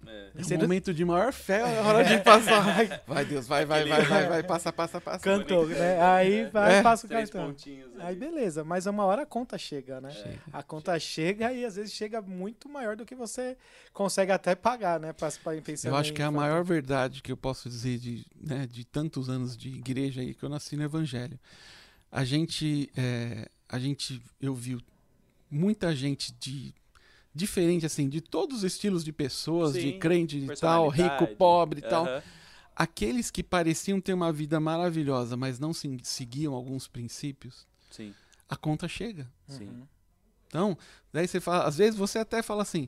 [0.05, 0.31] É.
[0.35, 3.01] É um não- momento de maior fé, é hora de passar.
[3.05, 5.19] Vai, Deus, vai, vai, vai, vai, vai, passa, passa, passa.
[5.19, 6.01] Cantou, né?
[6.01, 6.81] Aí vai, É.
[6.83, 7.55] passa o Três cartão.
[7.99, 10.11] Aí beleza, mas uma hora a conta chega, né?
[10.11, 10.39] Chega.
[10.53, 13.57] A conta chega e às vezes chega muito maior do que você
[13.91, 15.11] consegue até pagar, né?
[15.13, 18.25] Pra, pra, pensando Eu acho que é a maior verdade que eu posso dizer de,
[18.39, 21.39] né, de tantos anos de igreja aí que eu nasci no Evangelho.
[22.11, 24.77] A gente, é, a gente, eu vi
[25.51, 26.73] muita gente de
[27.37, 31.79] diferente assim, de todos os estilos de pessoas, de Sim, crente e tal, rico, pobre
[31.79, 32.05] e tal.
[32.75, 38.13] Aqueles que pareciam ter uma vida maravilhosa, mas não se- seguiam alguns princípios, Sim,
[38.49, 39.27] a conta chega.
[39.47, 39.67] sim.
[39.67, 39.87] Uhum.
[40.47, 40.77] Então,
[41.11, 42.87] daí você fala, às vezes você até fala assim: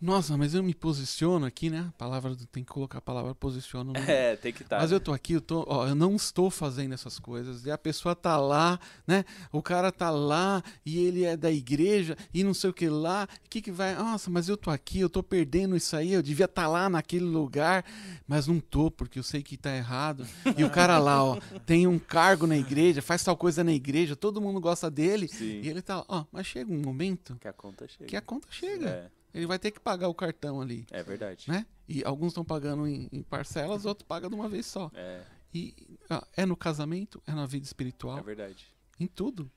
[0.00, 1.86] "Nossa, mas eu me posiciono aqui, né?
[1.88, 4.78] A palavra tem que colocar a palavra posiciono no É, tem que estar.
[4.80, 7.64] Mas eu tô aqui, eu, tô, ó, eu não estou fazendo essas coisas.
[7.66, 9.24] E a pessoa tá lá, né?
[9.52, 13.28] O cara tá lá e ele é da igreja e não sei o que lá.
[13.44, 13.94] O que que vai?
[13.94, 16.12] Nossa, mas eu tô aqui, eu tô perdendo isso aí.
[16.12, 17.84] Eu devia estar lá naquele lugar,
[18.26, 20.26] mas não tô porque eu sei que tá errado.
[20.56, 24.16] E o cara lá, ó, tem um cargo na igreja, faz tal coisa na igreja,
[24.16, 25.28] todo mundo gosta dele.
[25.28, 25.60] Sim.
[25.62, 28.06] E ele tá lá, ó, mas chega um momento Que a conta chega.
[28.06, 28.88] que a conta chega.
[28.88, 31.44] É, Ele vai ter que pagar o cartão ali, é verdade.
[31.48, 31.66] né?
[31.88, 34.90] E alguns estão pagando em, em parcelas, outros pagam de uma vez só.
[34.94, 35.22] É,
[35.54, 35.74] E
[36.08, 38.66] ah, é no casamento, é na vida espiritual, é verdade.
[38.98, 39.50] em tudo.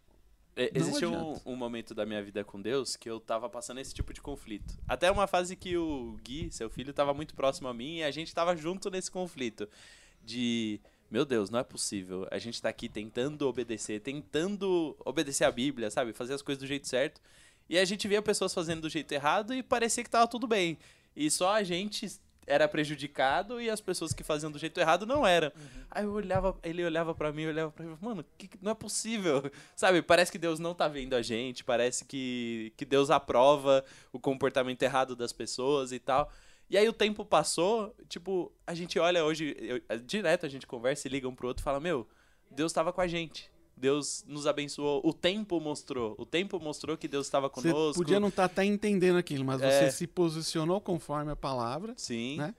[0.56, 3.92] É, existe um, um momento da minha vida com Deus que eu tava passando esse
[3.94, 4.78] tipo de conflito.
[4.88, 8.12] Até uma fase que o Gui, seu filho, tava muito próximo a mim e a
[8.12, 9.68] gente tava junto nesse conflito.
[10.24, 12.28] De, meu Deus, não é possível.
[12.30, 16.14] A gente tá aqui tentando obedecer, tentando obedecer a Bíblia, sabe?
[16.14, 17.20] Fazer as coisas do jeito certo.
[17.74, 20.78] E a gente via pessoas fazendo do jeito errado e parecia que tava tudo bem.
[21.16, 22.08] E só a gente
[22.46, 25.52] era prejudicado e as pessoas que faziam do jeito errado não eram.
[25.90, 29.42] Aí eu olhava, ele olhava pra mim, olhava pra mim, mano, que- não é possível.
[29.76, 34.20] Sabe, parece que Deus não tá vendo a gente, parece que, que Deus aprova o
[34.20, 36.32] comportamento errado das pessoas e tal.
[36.70, 41.08] E aí o tempo passou, tipo, a gente olha hoje, eu- direto a gente conversa
[41.08, 42.08] e liga um pro outro e fala, meu,
[42.52, 43.50] Deus tava com a gente.
[43.76, 45.02] Deus nos abençoou.
[45.04, 46.16] O tempo mostrou.
[46.18, 48.02] O tempo mostrou que Deus estava Você conosco.
[48.02, 49.70] podia não estar até entendendo aquilo, mas É.
[49.88, 51.94] você se posicionou conforme a palavra.
[51.98, 52.38] Sim.
[52.38, 52.56] né?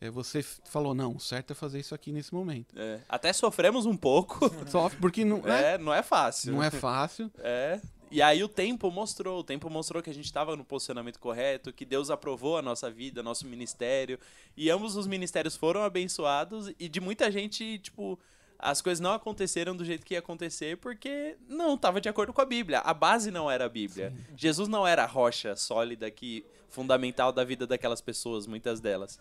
[0.00, 2.74] É, você falou, não, o certo é fazer isso aqui nesse momento.
[2.76, 3.00] é.
[3.08, 4.38] Até sofremos um pouco.
[4.68, 6.52] Só porque não é, É, não é fácil.
[6.52, 7.30] não é fácil.
[7.38, 7.80] É.
[8.10, 11.72] E aí o tempo mostrou, o tempo mostrou que a gente estava no posicionamento correto,
[11.72, 14.18] que Deus aprovou a nossa vida, nosso ministério,
[14.54, 18.18] e ambos os ministérios foram abençoados e de muita gente, tipo,
[18.62, 22.40] as coisas não aconteceram do jeito que ia acontecer porque não estava de acordo com
[22.40, 22.78] a Bíblia.
[22.78, 24.14] A base não era a Bíblia.
[24.36, 29.20] Jesus não era a rocha sólida que fundamental da vida daquelas pessoas, muitas delas.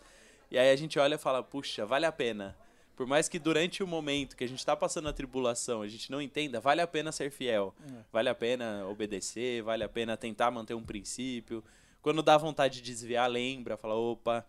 [0.51, 2.55] E aí a gente olha e fala, puxa, vale a pena.
[2.95, 6.11] Por mais que durante o momento que a gente tá passando a tribulação, a gente
[6.11, 7.73] não entenda, vale a pena ser fiel.
[7.83, 8.03] É.
[8.13, 11.63] Vale a pena obedecer, vale a pena tentar manter um princípio.
[11.99, 14.45] Quando dá vontade de desviar, lembra, fala, opa,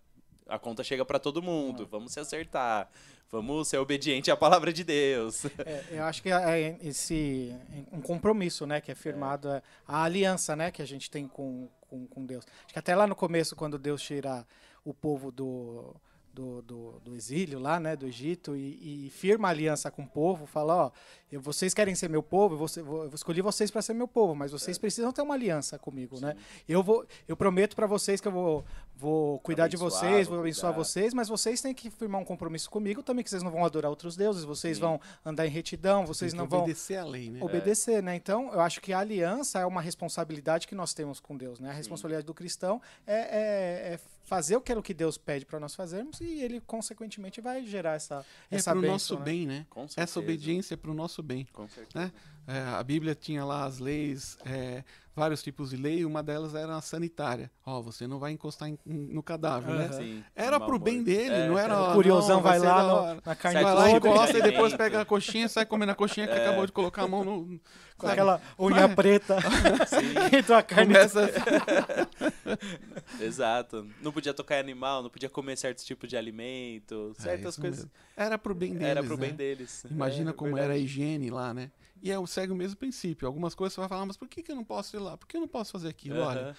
[0.46, 2.90] a conta chega pra todo mundo, vamos se acertar.
[3.32, 5.46] Vamos ser obediente à palavra de Deus.
[5.64, 7.50] É, eu acho que é esse
[7.90, 11.66] um compromisso, né, que é firmado é a aliança, né, que a gente tem com,
[11.88, 12.44] com, com Deus.
[12.66, 14.46] Acho que até lá no começo, quando Deus tira
[14.84, 15.96] o povo do,
[16.34, 20.06] do, do, do exílio lá, né, do Egito e, e firma a aliança com o
[20.06, 20.90] povo, fala, ó,
[21.30, 23.94] eu, vocês querem ser meu povo, eu, vou, ser- vou- eu escolhi vocês para ser
[23.94, 26.36] meu povo, mas vocês precisam ter uma aliança comigo, né?
[26.68, 28.62] Eu vou, eu prometo para vocês que eu vou,
[29.02, 30.84] vou cuidar de Abençoar, vocês, vou vou abençoar cuidar.
[30.88, 33.90] vocês, mas vocês têm que firmar um compromisso comigo também, que vocês não vão adorar
[33.90, 34.82] outros deuses, vocês Sim.
[34.82, 37.40] vão andar em retidão, vocês não que vão obedecer a lei, né?
[37.42, 38.14] obedecer, né?
[38.14, 41.70] Então, eu acho que a aliança é uma responsabilidade que nós temos com Deus, né?
[41.70, 46.20] A responsabilidade do cristão é, é- é fazer aquilo que Deus pede para nós fazermos
[46.20, 49.24] e ele, consequentemente, vai gerar essa, É essa para o nosso né?
[49.24, 49.66] bem, né?
[49.68, 50.00] Com certeza.
[50.04, 51.46] Essa obediência é para o nosso bem.
[51.52, 52.06] Com certeza.
[52.06, 52.12] né?
[52.46, 54.82] É, a Bíblia tinha lá as leis, é,
[55.14, 57.50] vários tipos de lei, uma delas era a sanitária.
[57.66, 59.84] Ó, você não vai encostar em- no cadáver, né?
[59.84, 59.92] Aham.
[59.92, 61.48] Sim, Era pro bem dele, É.
[61.48, 61.90] não era...
[61.90, 62.82] O curiosão não, vai ser lá
[63.14, 64.50] no- na carne Vai lá, encosta e alimento.
[64.50, 66.42] depois pega a coxinha, sai comendo a coxinha que É.
[66.46, 67.60] acabou de colocar a mão no...
[67.98, 68.12] com sabe?
[68.12, 69.36] aquela unha preta
[70.34, 70.94] entre a carne.
[70.94, 71.30] Começa...
[73.20, 73.86] Exato.
[74.00, 77.60] Não podia tocar em animal, não podia comer certos tipos de alimento, É, certas isso
[77.60, 77.78] coisas.
[77.80, 77.90] mesmo.
[78.16, 79.26] Era pro bem deles, Era pro né?
[79.26, 79.84] bem deles.
[79.90, 80.72] Imagina É, como verdade.
[80.72, 81.70] era a higiene lá, né?
[82.02, 83.26] E é, segue o mesmo princípio.
[83.28, 85.16] Algumas coisas você vai falar, mas por que, que eu não posso ir lá?
[85.16, 86.18] Por que eu não posso fazer aquilo?
[86.20, 86.54] Olha, Aham,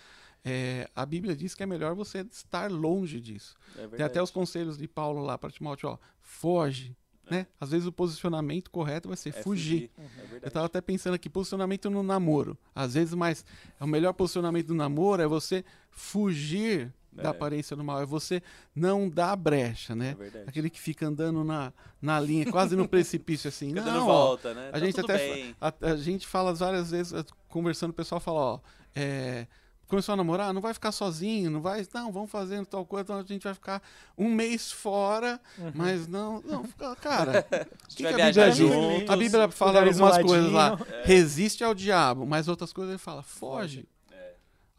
[0.45, 3.55] é, a Bíblia diz que é melhor você estar longe disso.
[3.77, 6.95] é Tem até os conselhos de Paulo lá para Timóteo, ó, foge,
[7.29, 7.47] né?
[7.59, 9.89] Às vezes o posicionamento correto vai ser É fugir.
[9.97, 10.53] É Eu verdade.
[10.53, 12.57] tava até pensando aqui, posicionamento no namoro.
[12.75, 13.45] Às vezes, mas
[13.79, 17.27] o melhor posicionamento do namoro é você fugir da É.
[17.27, 18.41] aparência do mal, é você
[18.75, 20.15] não dar brecha, É né?
[20.17, 20.45] verdade.
[20.47, 23.69] Aquele que fica andando na, na linha, quase no precipício, assim.
[23.69, 24.69] Fica não, dando ó, volta, né?
[24.69, 28.39] a Tá gente até a, a gente fala várias vezes, eh, conversando, o pessoal fala,
[28.39, 28.59] ó,
[28.95, 29.45] é,
[29.87, 33.17] começou a namorar, não vai ficar sozinho, não vai, não, vamos fazendo tal coisa, então
[33.17, 33.81] a gente vai ficar
[34.17, 35.71] um mês fora, Uhum.
[35.75, 37.45] mas não, não, fica- cara,
[37.85, 38.55] o que, que a Bíblia diz?
[38.57, 41.01] juntos, A Bíblia fala algumas coisas lá, isoladinho.
[41.05, 43.85] resiste ao diabo, mas outras coisas ele fala, foge.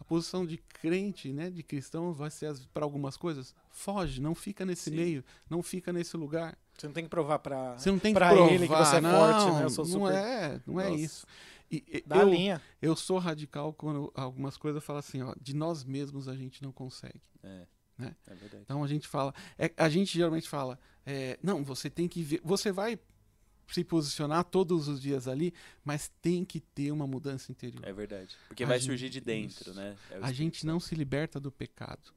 [0.05, 4.65] A posição de crente, né, de cristão, vai ser para algumas coisas, foge, não fica
[4.67, 4.97] nesse Sim.
[4.97, 6.59] meio, não fica nesse lugar.
[6.77, 8.97] Você não tem que provar pra, Você não tem que pra provar, ele que você
[8.97, 9.65] é não, forte, né?
[9.65, 10.15] Eu sou não super...
[10.15, 11.01] é, não é Nossa.
[11.03, 11.27] isso.
[11.71, 12.61] E, Da eu, linha.
[12.83, 16.71] eu sou radical quando algumas coisas falo assim, ó, de nós mesmos a gente não
[16.71, 17.23] consegue.
[17.43, 17.67] É.
[17.97, 18.15] Né?
[18.27, 18.63] É verdade.
[18.65, 22.41] Então a gente fala, é, a gente geralmente fala, é, não, você tem que ver,
[22.45, 22.99] você vai
[23.69, 25.53] se posicionar todos os dias ali,
[25.85, 27.85] mas tem que ter uma mudança interior.
[27.85, 28.37] É verdade.
[28.49, 29.75] Porque A vai gente- surgir de dentro, isso.
[29.75, 29.97] né?
[30.11, 32.13] É a gente não se liberta do pecado.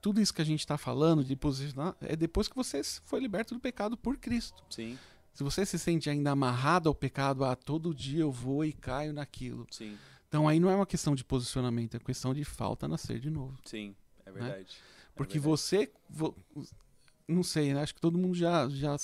[0.00, 3.54] Tudo isso que a gente está falando de posicionar é depois que você foi liberto
[3.54, 4.62] do pecado por Cristo.
[4.70, 4.98] Sim,
[5.34, 9.12] Se você se sente ainda amarrado ao pecado, ah, todo dia eu vou e caio
[9.12, 9.66] naquilo.
[9.70, 13.28] sim, Então aí não é uma questão de posicionamento, é questão de falta nascer de
[13.30, 13.58] novo.
[13.64, 13.94] sim.
[14.24, 14.76] É verdade.
[14.78, 15.50] É Porque verdade.
[15.50, 15.92] você.
[17.28, 17.82] Não sei, né?
[17.82, 18.96] Acho que todo mundo já, já,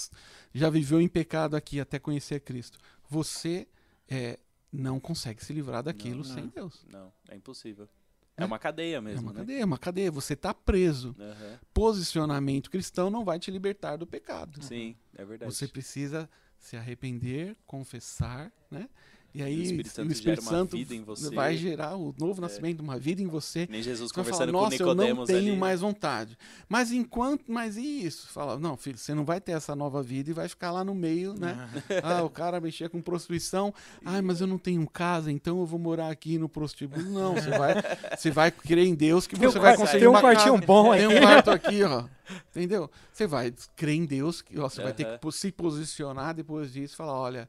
[0.54, 2.78] já viveu em pecado aqui até conhecer Cristo.
[3.08, 3.66] Você
[4.08, 4.38] é,
[4.72, 6.50] não consegue se livrar daquilo Não, sem não.
[6.50, 6.86] Deus.
[6.88, 7.88] Não, é impossível.
[8.36, 8.42] É?
[8.42, 9.40] É uma cadeia É mesmo, uma né?
[9.40, 10.10] cadeia, é uma cadeia.
[10.10, 11.14] Você está preso.
[11.18, 11.58] Aham.
[11.74, 14.62] Posicionamento cristão não vai te libertar do pecado.
[14.62, 15.52] Sim, é verdade.
[15.52, 18.88] Você precisa se arrepender, confessar, né?
[19.34, 21.28] E aí o Espírito Santo o Espírito gera uma Santo vida em você.
[21.28, 21.30] É.
[21.30, 23.66] vai gerar o novo nascimento, uma vida em você.
[23.70, 25.56] Nem Jesus Você vai conversando falar, com Nossa, eu não Nicodemos tenho ali.
[25.56, 26.36] mais vontade.
[26.68, 28.28] Mas enquanto, mas e isso?
[28.28, 30.94] Fala, não, filho, você não vai ter essa nova vida e vai ficar lá no
[30.94, 31.68] meio, né?
[32.02, 33.72] Ah, o cara mexia com prostituição.
[34.04, 37.02] Ai, mas eu não tenho casa, então eu vou morar aqui no prostíbulo.
[37.02, 37.74] Não, você vai,
[38.16, 40.54] você vai crer em Deus que Tem um você vai quarto- conseguir tem um quartinho
[40.56, 40.66] casa.
[40.66, 41.14] bom Tem aqui.
[41.16, 42.04] um quarto aqui, ó.
[42.50, 42.90] Entendeu?
[43.12, 46.94] Você vai crer em Deus, que ó, você vai ter que se posicionar depois disso
[46.94, 47.48] e falar, olha,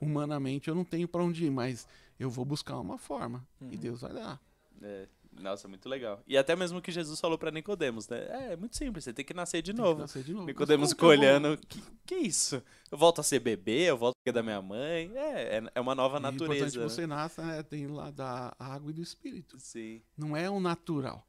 [0.00, 1.86] humanamente eu não tenho para onde ir, mas
[2.18, 3.70] eu vou buscar uma forma e Uhum.
[3.76, 4.40] Deus vai dar.
[4.82, 6.22] É, nossa, muito legal.
[6.26, 8.18] E até mesmo o que Jesus falou pra Nicodemos, né?
[8.30, 10.00] É, é muito simples, você tem que nascer de Tem que novo.
[10.00, 10.46] nascer de novo.
[10.46, 12.62] Nicodemos ficou que olhando, que, que isso?
[12.90, 15.10] Eu volto a ser bebê, eu volto a ser da minha mãe.
[15.14, 16.70] É, é, é uma nova É importante natureza.
[16.72, 16.84] que né?
[16.88, 19.58] você nasça, né, tem lá da água e do espírito.
[19.60, 21.26] Sim, Não é o natural.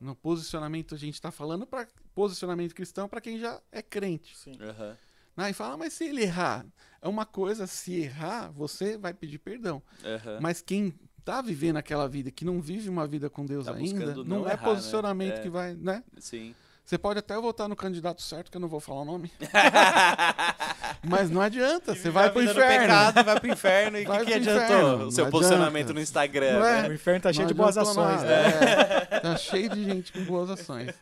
[0.00, 4.36] No posicionamento, a gente está falando para posicionamento cristão para quem já é crente.
[4.36, 4.52] Sim.
[4.60, 4.96] aham,
[5.44, 6.66] Aí fala, "Ah, mas se ele errar,
[7.00, 9.82] é uma coisa, se errar, você vai pedir perdão.
[10.04, 10.38] aham.
[10.40, 10.92] Mas quem
[11.24, 14.48] tá vivendo aquela vida, que não vive uma vida com Deus Tá ainda, não, não
[14.48, 14.74] é errar, né?
[14.74, 15.40] posicionamento É.
[15.42, 16.02] que vai, né?
[16.18, 16.54] Sim.
[16.88, 19.30] Você pode até votar no candidato certo, que eu não vou falar o nome.
[21.06, 22.80] mas não adianta, você vai pro inferno.
[22.80, 25.74] Pecado, vai pro inferno e o Vai que, que adiantou inferno, o seu não posicionamento
[25.74, 25.92] adianta.
[25.92, 26.58] no Instagram?
[26.58, 26.82] Não é?
[26.84, 26.88] né?
[26.88, 29.06] O inferno tá cheio Não de boas ações, nada, né?
[29.10, 29.20] é.
[29.20, 30.94] tá cheio de gente com boas ações.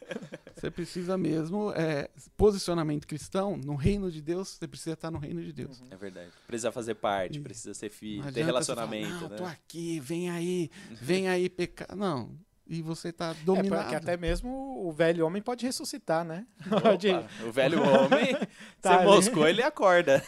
[0.56, 5.40] Você precisa mesmo, é, posicionamento cristão, no reino de Deus, você precisa estar no reino
[5.40, 5.80] de Deus.
[5.88, 6.30] É verdade.
[6.48, 9.36] Precisa fazer parte, precisa ser filho, ter você falar, relacionamento, Não, né?
[9.36, 10.68] tô aqui, vem aí,
[11.00, 11.94] vem aí pecar.
[11.94, 12.44] Não.
[12.68, 13.82] E você tá É, dominado.
[13.82, 16.46] porque até mesmo o velho homem pode ressuscitar, né?
[16.66, 17.08] Opa, Pode-
[17.46, 18.34] o velho homem,
[18.82, 19.04] Tá você ali.
[19.04, 20.22] moscou, ele acorda.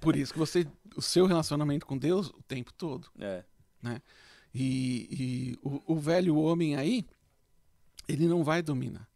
[0.00, 0.66] Por isso que você,
[0.96, 3.08] o seu relacionamento com Deus o tempo todo.
[3.18, 3.42] É,
[4.54, 7.04] E, e o, o velho homem aí,
[8.08, 9.08] ele não vai dominar.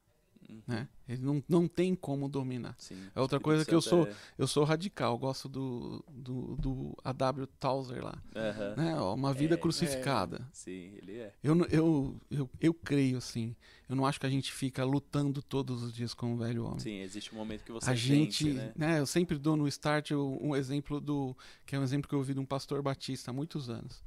[0.48, 0.62] Uhum.
[0.66, 0.88] Né?
[1.08, 2.74] Ele não, não tem como dominar.
[2.78, 3.08] sim.
[3.14, 4.08] É outra coisa que eu sou,
[4.38, 7.46] eu sou radical, eu gosto do, do, do A.W.
[7.58, 8.20] Tauser lá.
[8.34, 8.74] É, aham.
[8.76, 8.94] Né?
[9.00, 10.46] Uma vida É, crucificada.
[10.52, 11.32] Sim, ele é.
[11.42, 13.54] Eu, eu, eu, eu creio assim.
[13.88, 16.80] Eu não acho que a gente fica lutando todos os dias com o velho homem.
[16.80, 18.72] Sim, existe um momento que você a gente, né?
[18.74, 18.98] né?
[19.00, 22.18] Eu sempre dou no start o- um exemplo do que é um exemplo que eu
[22.18, 24.02] ouvi de um pastor batista há muitos anos.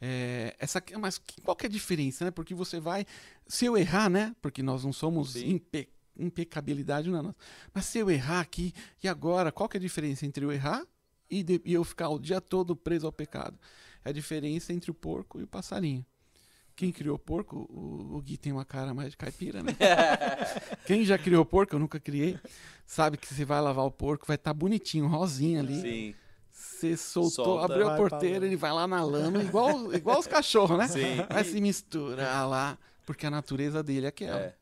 [0.00, 2.30] É, essa, mas que- qual que é a diferença, né?
[2.30, 3.04] Porque você vai,
[3.46, 4.34] se eu errar, né?
[4.40, 5.34] Porque nós não somos
[6.16, 7.36] impecabilidade não é nossa.
[7.72, 8.72] Mas se eu errar aqui
[9.02, 10.84] e agora, qual que é a diferença entre eu errar
[11.30, 13.58] e, de- e eu ficar o dia todo preso ao pecado?
[14.04, 16.04] É a diferença entre o porco e o passarinho.
[16.76, 19.76] Quem criou o porco, o, o Gui tem uma cara mais de caipira, né?
[20.86, 22.38] Quem já criou porco, eu nunca criei,
[22.86, 25.80] sabe que você vai lavar o porco, vai estar bonitinho, rosinha ali.
[25.80, 26.14] Sim,
[26.78, 27.64] Você soltou, Solta.
[27.72, 30.86] abriu a porteira, ele vai lá na lama, igual, igual os cachorros, né?
[30.86, 31.16] Sim.
[31.28, 34.38] Vai se misturar lá, porque a natureza dele é aquela.
[34.38, 34.54] é.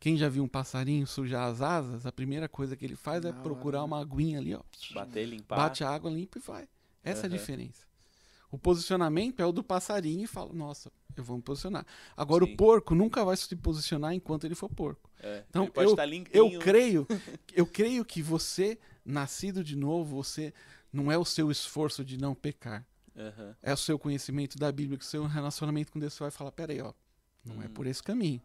[0.00, 3.30] Quem já viu um passarinho sujar as asas, a primeira coisa que ele faz é
[3.30, 4.62] Na procurar uma aguinha ali, ó.
[4.94, 5.56] Bater, limpar.
[5.56, 6.66] Bate a água limpa e vai.
[7.04, 7.86] Essa é a diferença.
[8.50, 11.86] O posicionamento é o do passarinho e fala, nossa, eu vou me posicionar.
[12.16, 12.54] Agora Sim.
[12.54, 15.08] o porco nunca vai se posicionar enquanto ele for porco.
[15.22, 15.44] É.
[15.48, 16.50] Então, ele pode eu-.
[16.50, 17.06] Eu creio,
[17.54, 20.52] eu creio que você, nascido de novo, você
[20.92, 22.86] não é o seu esforço de não pecar.
[23.16, 23.56] Aham.
[23.62, 26.52] É o seu conhecimento da Bíblia, que o seu relacionamento com Deus você vai falar,
[26.52, 26.92] peraí, ó,
[27.44, 27.72] não é Uhum.
[27.72, 28.40] por esse caminho.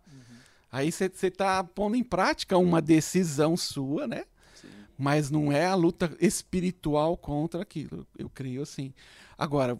[0.72, 4.26] Aí você está pondo em prática uma decisão sua, né?
[4.56, 4.68] Sim.
[4.98, 8.06] Mas não é a luta espiritual contra aquilo.
[8.18, 8.94] Eu creio assim.
[9.38, 9.78] Agora,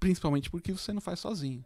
[0.00, 1.64] principalmente porque você não faz sozinho.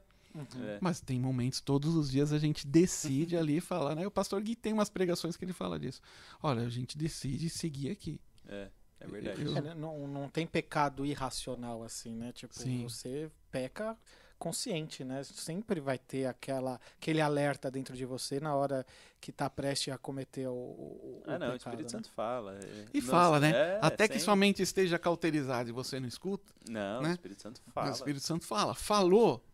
[0.63, 0.79] É.
[0.81, 4.07] Mas tem momentos, todos os dias a gente decide ali falar, né?
[4.07, 6.01] O pastor Gui tem umas pregações que ele fala disso.
[6.43, 8.19] Olha, a gente decide seguir aqui.
[8.49, 8.71] É,
[9.05, 9.43] é verdade.
[9.45, 12.33] Eu- É, né, não, não tem pecado irracional assim, né?
[12.33, 12.83] Tipo, Sim.
[12.89, 13.97] você peca
[14.39, 15.23] consciente, né?
[15.23, 18.85] Sempre vai ter aquela, aquele alerta dentro de você na hora
[19.21, 21.89] que tá prestes a cometer o, o, o Ah, não, o pecado, Espírito né?
[21.91, 22.59] Santo fala.
[22.59, 22.85] é.
[22.93, 23.51] E Não, fala, né?
[23.53, 24.25] é, Até que sempre.
[24.25, 27.11] sua mente esteja cauterizada e você não escuta, Não, né?
[27.11, 27.91] o Espírito Santo o fala.
[27.91, 28.75] Espírito Santo fala.
[28.75, 29.45] Falou,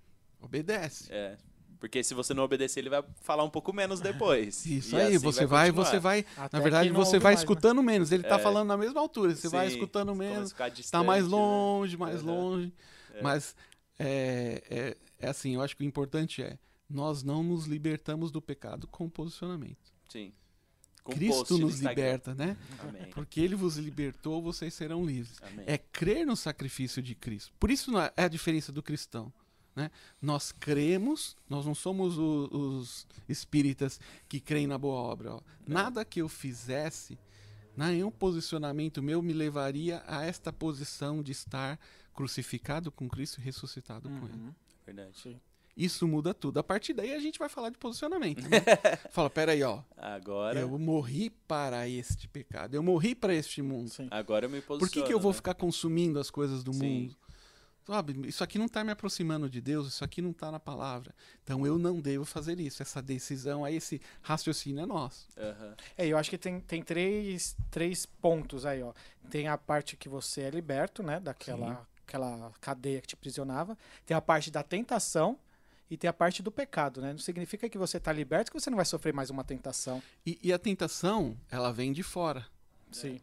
[0.41, 1.13] obedece.
[1.13, 1.37] É.
[1.81, 4.65] Porque se você não obedecer, ele vai falar um pouco menos depois.
[4.67, 5.85] Isso E aí, assim você vai, continuar.
[5.87, 7.43] você vai, Até na verdade, você vai mais, né?
[7.45, 8.11] escutando menos.
[8.13, 8.39] Ele tá É.
[8.39, 10.51] falando na mesma altura, você vai Sim, escutando você começa a menos.
[10.53, 11.31] ficar Tá mais né?
[11.31, 12.27] longe, mais Aham.
[12.33, 12.73] longe.
[13.15, 13.23] É.
[13.23, 13.55] Mas
[13.99, 14.97] é, é,
[15.27, 19.09] é assim, eu acho que o importante é nós não nos libertamos do pecado com
[19.09, 19.93] posicionamento.
[20.09, 20.33] Sim.
[21.05, 22.57] Com Cristo nos liberta, né?
[22.81, 23.11] Amém.
[23.15, 25.37] Porque ele vos libertou, vocês serão livres.
[25.43, 25.65] Amém.
[25.67, 27.53] É crer no sacrifício de Cristo.
[27.59, 29.33] Por isso não é é a diferença do cristão.
[29.77, 29.91] Né?
[30.21, 35.35] Nós cremos, nós não somos o- os espíritas que creem na boa obra.
[35.35, 35.41] ó.
[35.67, 37.17] Nada que eu fizesse,
[37.77, 41.79] nenhum posicionamento meu me levaria a esta posição de estar
[42.13, 44.35] crucificado com Cristo e ressuscitado com Ele.
[44.35, 44.55] Uhum.
[44.85, 45.41] Verdade.
[45.77, 46.59] Isso muda tudo.
[46.59, 48.43] A partir daí a gente vai falar de posicionamento.
[48.49, 48.59] Né?
[49.13, 49.81] Fala, peraí, ó.
[49.97, 52.75] Agora, Eu morri para este pecado.
[52.75, 53.89] Eu morri para este mundo.
[53.89, 54.09] Sim.
[54.11, 54.81] agora eu me posiciono.
[54.81, 55.37] Por que, que eu vou né?
[55.37, 56.81] ficar consumindo as coisas do Sim.
[57.03, 57.17] mundo?
[57.89, 61.15] Sabe, isso aqui não está me aproximando de Deus, isso aqui não está na palavra.
[61.43, 62.83] Então eu não devo fazer isso.
[62.83, 65.27] Essa decisão, aí esse raciocínio é nosso.
[65.39, 65.75] Aham.
[65.97, 68.93] É, eu acho que tem, tem três, três pontos aí, ó.
[69.31, 71.19] Tem a parte que você é liberto, né?
[71.19, 73.77] Daquela aquela cadeia que te aprisionava.
[74.05, 75.39] Tem a parte da tentação
[75.91, 77.13] e tem a parte do pecado, né?
[77.13, 80.03] Não significa que você está liberto que você não vai sofrer mais uma tentação.
[80.27, 82.47] E, e a tentação, ela vem de fora.
[82.93, 83.19] Sim.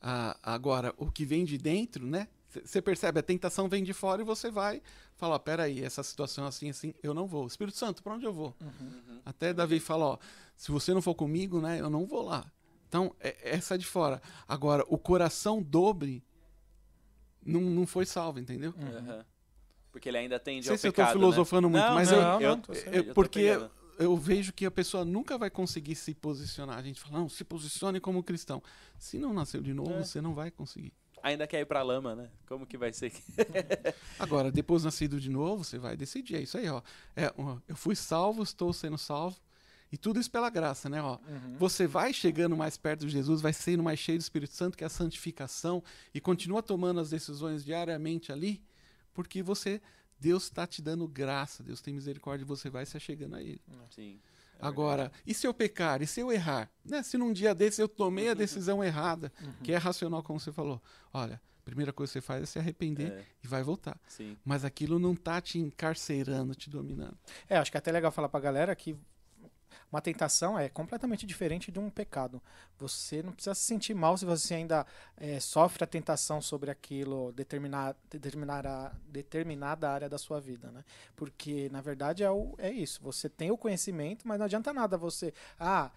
[0.00, 2.28] Ah, agora, o que vem de dentro, né?
[2.64, 4.80] Você percebe, a tentação vem de fora e você vai
[5.16, 7.46] falar, peraí, essa situação assim, assim, eu não vou.
[7.46, 8.56] Espírito Santo, para onde eu vou?
[8.60, 9.20] Uhum.
[9.24, 10.18] Até Davi fala, ó,
[10.56, 12.50] se você não for comigo, né, eu não vou lá.
[12.88, 14.22] Então, é, essa é de fora.
[14.48, 16.24] Agora, o coração dobre
[17.44, 18.74] não, não foi salvo, entendeu?
[18.80, 19.24] Aham.
[19.92, 21.72] Porque ele ainda tende Não sei ao se eu tô pecado, filosofando né?
[21.78, 23.70] muito, Não, mas não, eu- eu, eu- porque pegando.
[23.98, 26.78] eu vejo que a pessoa nunca vai conseguir se posicionar.
[26.78, 28.62] A gente fala, não, se posicione como cristão.
[28.98, 30.02] Se não nasceu de novo, É.
[30.04, 30.92] você não vai conseguir.
[31.22, 32.30] Ainda quer ir pra lama, né?
[32.46, 33.12] Como que vai ser?
[34.18, 36.36] Agora, depois nascido de novo, você vai decidir.
[36.36, 36.82] É isso aí, ó.
[37.16, 39.36] É, ó, eu fui salvo, estou sendo salvo.
[39.90, 41.02] E tudo isso pela graça, né?
[41.02, 41.56] Ó, Uhum.
[41.58, 44.84] Você vai chegando mais perto de Jesus, vai sendo mais cheio do Espírito Santo, que
[44.84, 45.82] é a santificação,
[46.12, 48.62] e continua tomando as decisões diariamente ali,
[49.14, 49.80] porque você,
[50.20, 53.60] Deus está te dando graça, Deus tem misericórdia e você vai se achegando a Ele.
[53.90, 54.20] Sim.
[54.58, 56.02] Agora, e se eu pecar?
[56.02, 56.70] E se eu errar?
[56.84, 57.02] Né?
[57.02, 59.32] Se num dia desse eu tomei a decisão errada,
[59.62, 60.82] que é racional, como você falou.
[61.12, 63.98] Olha, a primeira coisa que você faz é se arrepender É, e vai voltar.
[64.08, 64.36] sim.
[64.44, 67.16] Mas aquilo não tá te encarcerando, te dominando.
[67.48, 68.96] É, acho que é até legal falar pra galera que
[69.90, 72.42] uma tentação é completamente diferente de um pecado.
[72.78, 74.86] Você não precisa se sentir mal se você ainda
[75.16, 80.84] eh, sofre a tentação sobre aquilo, determinar, determinar a, determinada área da sua vida, né?
[81.16, 83.00] Porque, na verdade, é, o, é isso.
[83.02, 85.32] Você tem o conhecimento, mas não adianta nada você...
[85.58, 85.90] Ah,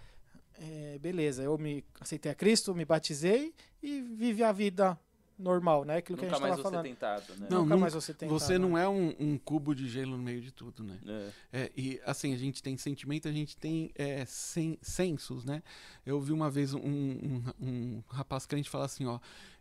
[0.59, 4.97] eh, beleza, eu me aceitei a Cristo, me batizei e vive a vida
[5.41, 5.97] normal, né?
[5.97, 6.83] Aquilo que Nunca a gente mais falando.
[6.83, 7.47] tentado, né?
[7.49, 8.59] Não, Nunca mais você tentar, Você né?
[8.59, 10.97] não é um, um cubo de gelo no meio de tudo, né?
[11.05, 11.29] É.
[11.63, 15.61] É, e assim, a gente tem sentimento, a gente tem é, sen- sensos, né?
[16.05, 19.19] Eu ouvi uma vez um, um, um rapaz crente falar assim, ó.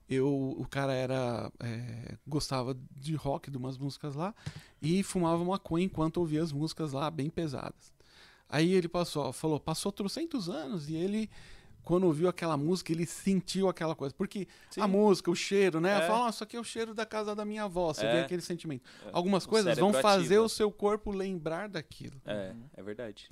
[0.09, 0.27] Eu,
[0.59, 1.52] o cara era.
[1.61, 4.35] é, gostava de rock, de umas músicas lá,
[4.82, 7.93] e fumava maconha enquanto ouvia as músicas lá, bem pesadas.
[8.48, 11.31] Aí ele passou, ó, falou, passou trocentos anos, e ele,
[11.85, 14.15] quando ouviu aquela música, ele sentiu aquela coisa.
[14.15, 14.81] Porque Sim.
[14.81, 15.98] a música, o cheiro, né?
[15.98, 16.07] É.
[16.07, 18.12] Fala, "Ah, isso aqui é o cheiro da casa da minha avó, você É.
[18.12, 18.82] vê aquele sentimento.
[19.07, 19.11] É.
[19.12, 20.43] Algumas O coisas vão fazer ativa.
[20.43, 22.20] o seu corpo lembrar daquilo.
[22.24, 23.28] É, é verdade.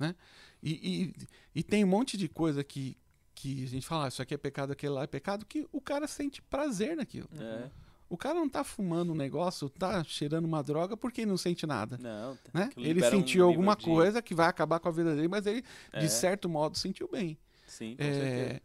[0.61, 2.97] E, e, e tem um monte de coisa que,
[3.35, 5.79] que a gente fala, ah, isso aqui é pecado, aquele lá é pecado, que o
[5.79, 7.29] cara sente prazer naquilo.
[7.39, 7.69] É.
[8.09, 11.67] O cara não tá fumando um negócio, tá cheirando uma droga porque ele não sente
[11.67, 11.95] nada.
[12.01, 12.63] Não, Né?
[12.63, 15.27] aquilo Ele um sentiu nível alguma de- coisa que vai acabar com a vida dele,
[15.27, 15.63] mas ele,
[15.93, 15.99] É.
[15.99, 17.37] de certo modo, sentiu bem.
[17.79, 18.61] Sim, com É, certeza.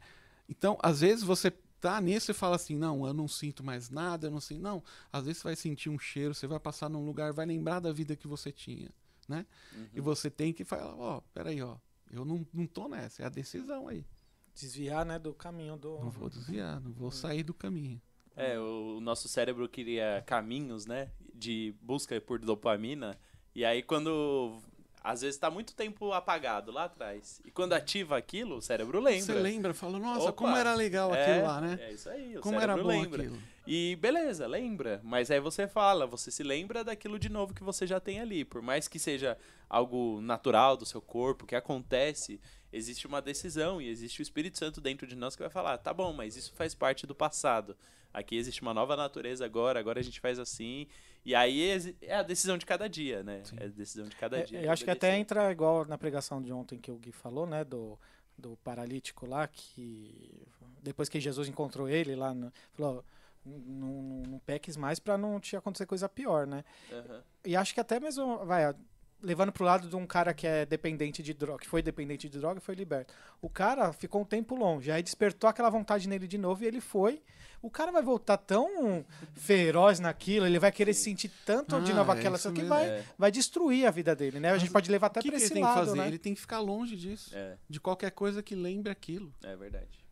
[0.48, 1.50] então, às vezes você
[1.80, 4.60] tá nisso e fala assim, não, eu não sinto mais nada, eu não sinto.
[4.60, 4.82] Não,
[5.12, 7.92] às vezes você vai sentir um cheiro, você vai passar num lugar, vai lembrar da
[7.92, 8.90] vida que você tinha,
[9.28, 9.46] né?
[9.94, 10.04] E Uhum.
[10.04, 11.76] você tem que falar, ó, peraí, ó,
[12.10, 14.04] eu não, não tô nessa, é a decisão aí.
[14.52, 15.98] Desviar, né, do caminho do...
[16.00, 18.00] Não vou desviar, não vou sair do caminho.
[18.36, 21.10] É, o, o nosso cérebro cria caminhos, né?
[21.32, 23.16] De busca por dopamina.
[23.54, 24.60] E aí quando.
[25.04, 27.38] Às vezes tá muito tempo apagado lá atrás.
[27.44, 29.20] E quando ativa aquilo, o cérebro lembra.
[29.20, 31.78] Você lembra, fala, nossa, Opa, como era legal é, aquilo lá, né?
[31.78, 33.22] É isso aí, o Como era bom lembra.
[33.22, 33.38] aquilo.
[33.66, 35.02] E beleza, lembra.
[35.04, 38.46] Mas aí você fala, você se lembra daquilo de novo que você já tem ali.
[38.46, 39.36] Por mais que seja
[39.68, 42.40] algo natural do seu corpo, que acontece,
[42.72, 45.92] existe uma decisão e existe o Espírito Santo dentro de nós que vai falar: tá
[45.92, 47.76] bom, mas isso faz parte do passado.
[48.10, 50.86] Aqui existe uma nova natureza agora, agora a gente faz assim.
[51.24, 53.42] E aí é a decisão de cada dia, né?
[53.56, 54.60] É a decisão de cada É, dia.
[54.62, 57.64] eu acho que até entra igual na pregação de ontem que o Gui falou, né?
[57.64, 57.98] Do,
[58.36, 60.46] do paralítico lá, que
[60.82, 63.02] depois que Jesus encontrou ele lá, no- falou:
[63.44, 66.62] não, não, peques mais pra não te acontecer coisa pior, né?
[66.92, 67.22] Aham.
[67.46, 68.74] E acho que até mesmo, vai,
[69.22, 72.38] levando pro lado de um cara que é dependente de droga, que foi dependente de
[72.38, 73.14] droga e foi liberto.
[73.40, 76.80] O cara ficou um tempo longe, aí despertou aquela vontade nele de novo e ele
[76.82, 77.22] foi.
[77.64, 82.12] O cara vai voltar tão feroz naquilo, ele vai querer sentir tanto de Ah, novo
[82.12, 84.50] é aquela coisa que vai, É, vai destruir a vida dele, né?
[84.50, 85.96] A gente Mas pode levar até que, pra que ele esse tem que lado, fazer?
[85.98, 86.06] né?
[86.08, 87.30] Ele tem que ficar longe disso.
[87.34, 89.32] é, De qualquer coisa que lembre aquilo.
[89.42, 90.04] é verdade.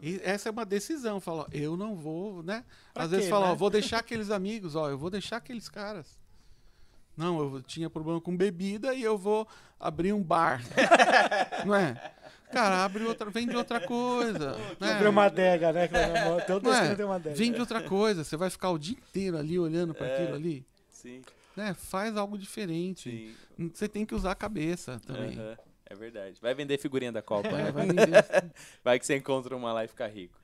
[0.00, 2.64] E essa é uma decisão, fala, ó, eu não vou, né?
[2.94, 3.56] Pra Às vezes quê, fala, ó, né?
[3.56, 6.16] vou deixar aqueles amigos, ó, eu vou deixar aqueles caras.
[7.16, 9.48] Não, eu tinha problema com bebida e eu vou
[9.80, 10.62] abrir um bar.
[11.66, 12.12] não é?
[12.52, 14.56] Cara, abre outra, vende outra coisa.
[14.80, 14.92] né?
[14.92, 15.88] Abriu uma adega, né?
[16.46, 16.94] Todo Não é?
[16.94, 17.36] tem uma adega.
[17.36, 20.14] Vende outra coisa, você vai ficar o dia inteiro ali olhando para É.
[20.22, 20.66] aquilo ali.
[20.90, 21.22] Sim,
[21.56, 21.74] Né?
[21.74, 23.34] Faz algo diferente.
[23.56, 23.70] sim.
[23.74, 25.36] Você tem que usar a cabeça também.
[25.90, 26.38] É verdade.
[26.40, 27.48] Vai vender figurinha da Copa.
[27.48, 27.72] É, né?
[27.72, 27.86] vai.
[28.84, 30.38] Vai que você encontra uma lá e fica rico.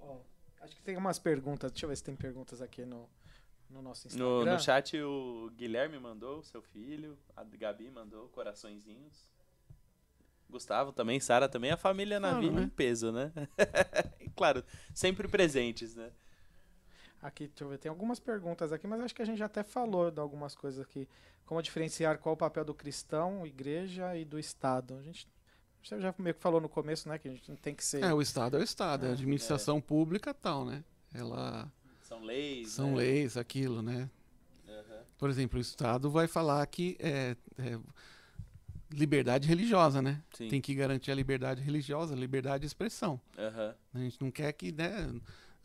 [0.00, 0.16] Ó,
[0.60, 1.72] acho que tem umas perguntas.
[1.72, 3.08] Deixa eu ver se tem perguntas aqui no,
[3.70, 4.26] no nosso Instagram.
[4.28, 9.26] No, no chat o Guilherme mandou, seu filho, a Gabi mandou coraçõezinhos.
[10.48, 12.62] Gustavo também, Sara também, a família na vida né?
[12.62, 13.32] em peso, né?
[14.36, 14.62] Claro,
[14.94, 16.10] sempre presentes, né?
[17.22, 19.62] Aqui, deixa eu ver, tem algumas perguntas aqui, mas acho que a gente já até
[19.62, 21.08] falou de algumas coisas aqui.
[21.46, 24.96] Como diferenciar qual o papel do cristão, igreja e do Estado.
[24.98, 25.26] A gente
[25.82, 27.16] você já meio que falou no começo, né?
[27.16, 28.02] Que a gente não tem que ser.
[28.02, 30.82] É, o Estado é o Estado, é a administração pública tal, né?
[31.14, 31.70] Ela
[32.02, 32.70] São leis.
[32.70, 32.96] são né?
[32.96, 34.10] leis, aquilo, né?
[34.68, 35.04] Aham.
[35.16, 37.78] Por exemplo, o Estado vai falar que é, é
[38.92, 40.22] liberdade religiosa, né?
[40.34, 40.48] Sim.
[40.48, 43.20] Tem que garantir a liberdade religiosa, liberdade de expressão.
[43.38, 43.74] Aham.
[43.94, 45.10] A gente não quer que, né?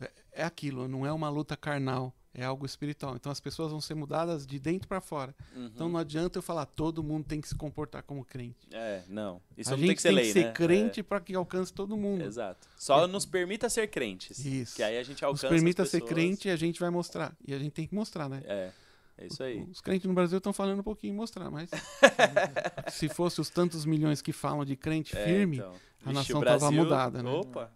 [0.00, 3.14] é- É aquilo, não é uma luta carnal, é algo espiritual.
[3.14, 5.34] Então as pessoas vão ser mudadas de dentro para fora.
[5.54, 5.66] Uhum.
[5.66, 8.56] Então não adianta eu falar todo mundo tem que se comportar como crente.
[8.72, 9.40] É, não.
[9.56, 10.52] Isso a não gente tem que ser lei, né?
[10.52, 12.24] crente para que alcance todo É, mundo.
[12.24, 12.66] Exato.
[12.76, 14.44] Só nos permita ser crentes.
[14.44, 14.76] Isso.
[14.76, 17.36] Que aí a gente Nos alcança permita as ser crente e a gente vai mostrar.
[17.46, 18.42] E a gente tem que mostrar, né?
[18.46, 18.72] É,
[19.18, 19.62] é isso aí.
[19.70, 21.70] Os crentes no Brasil estão falando um pouquinho mostrar, mas
[22.90, 25.70] se fosse os tantos milhões que falam de crente É, firme, então.
[26.04, 27.30] a Vixe, nação o tava Brasil- mudada, né?
[27.30, 27.70] Opa,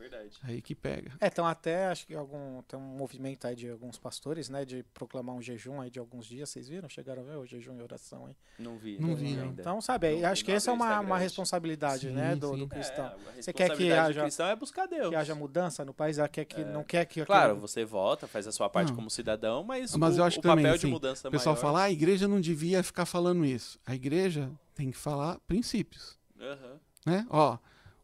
[0.00, 0.30] verdade.
[0.42, 1.12] Aí que pega.
[1.20, 4.82] É, então até acho que algum tem um movimento aí de alguns pastores, né, de
[4.94, 6.48] proclamar um jejum aí de alguns dias.
[6.50, 6.88] Vocês viram?
[6.88, 8.36] Chegaram a ver o jejum e oração aí?
[8.58, 8.98] Não vi.
[8.98, 9.44] Não vi, vi não.
[9.44, 9.60] ainda.
[9.62, 12.56] Então, sabe, Não- acho que não essa é uma, uma responsabilidade, Sim, né, do, sim.
[12.58, 13.06] do É, cristão.
[13.06, 15.10] a Você quer que haja- cristão é buscar Deus.
[15.10, 17.24] Que haja mudança no país, quer que não quer que É.
[17.26, 18.96] Claro, você vota, faz a sua parte Não.
[18.96, 21.54] como cidadão, mas, Mas o, eu acho o também, papel de assim, mudança O pessoal
[21.54, 21.62] maior...
[21.62, 23.78] fala, ah, a igreja não devia ficar falando isso.
[23.86, 26.80] A igreja tem que falar princípios, Aham.
[27.04, 27.26] né?
[27.28, 27.58] Ó,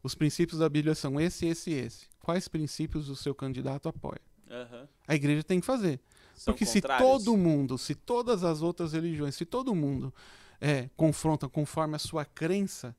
[0.07, 2.07] os princípios da Bíblia são esse, esse e esse.
[2.21, 4.21] Quais princípios o seu candidato apoia?
[4.49, 4.87] Aham.
[5.05, 5.99] A igreja tem que fazer.
[6.33, 7.07] São Porque se contrários.
[7.09, 10.13] todo mundo, se todas as outras religiões, se todo mundo
[10.61, 12.95] é, confronta conforme a sua crença,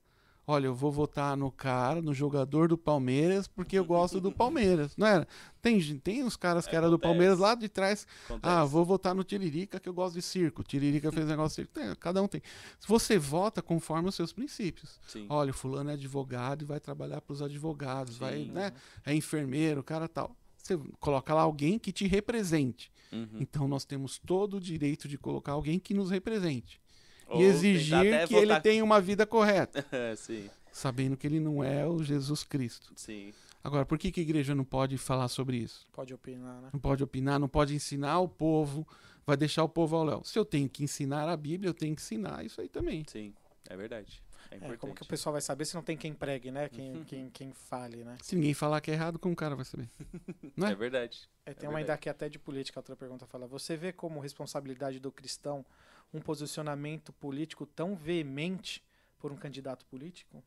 [0.49, 4.97] olha, eu vou votar no cara, no jogador do Palmeiras, porque eu gosto do Palmeiras,
[4.97, 5.27] não era?
[5.61, 6.97] Tem, tem os caras que eram do.
[6.97, 8.53] Palmeiras lá de trás, Acontece.
[8.53, 10.63] ah, vou votar no Tiririca que eu gosto de circo.
[10.63, 11.73] Tiririca fez negócio de circo.
[11.73, 12.41] Tem, cada um tem.
[12.79, 14.99] Se você vota conforme os seus princípios.
[15.07, 15.27] Sim.
[15.29, 18.51] Olha, o fulano é advogado e vai trabalhar para os advogados, vai, Sim.
[18.51, 18.73] né?
[19.05, 20.35] É enfermeiro, cara tal.
[20.57, 22.91] Você coloca lá alguém que te represente.
[23.11, 23.37] Uhum.
[23.39, 26.81] Então nós temos todo o direito de colocar alguém que nos represente
[27.29, 29.85] Ou e exigir que ele tenha uma vida correta,
[30.17, 32.91] sim, sabendo que ele não é o Jesus Cristo.
[32.95, 33.33] sim.
[33.61, 35.85] Agora, por que, que a igreja não pode falar sobre isso?
[35.91, 36.69] Pode opinar, né?
[36.71, 38.87] Não pode opinar, não pode ensinar o povo,
[39.27, 40.23] vai deixar o povo ao léu.
[40.23, 43.03] Se eu tenho que ensinar a Bíblia, eu tenho que ensinar isso aí também.
[43.05, 43.33] Sim,
[43.69, 44.23] é verdade.
[44.49, 44.79] É É, importante.
[44.79, 46.69] como que o pessoal vai saber se não tem quem pregue, né?
[46.69, 48.15] Quem, quem, quem fale, né?
[48.23, 49.89] Se ninguém falar que é errado, como o cara vai saber?
[50.55, 50.71] Não é?
[50.71, 51.29] É verdade.
[51.45, 51.99] É, tem É uma ainda verdade.
[51.99, 53.45] aqui até de política, outra pergunta fala.
[53.45, 55.65] Você vê como responsabilidade do cristão
[56.13, 58.83] um posicionamento político tão veemente
[59.19, 60.43] por um candidato político?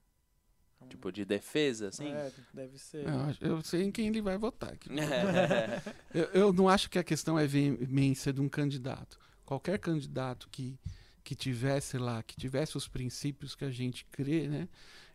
[0.81, 2.13] É Tipo, de defesa, assim.
[2.13, 3.07] É, deve ser.
[3.41, 4.73] Eu, eu sei em quem ele vai votar.
[4.73, 4.89] aqui.
[6.13, 9.19] Eu, eu não acho que a questão é veemência de um candidato.
[9.47, 10.79] Qualquer candidato que,
[11.25, 14.69] que tivesse lá, que tivesse os princípios que a gente crê, né?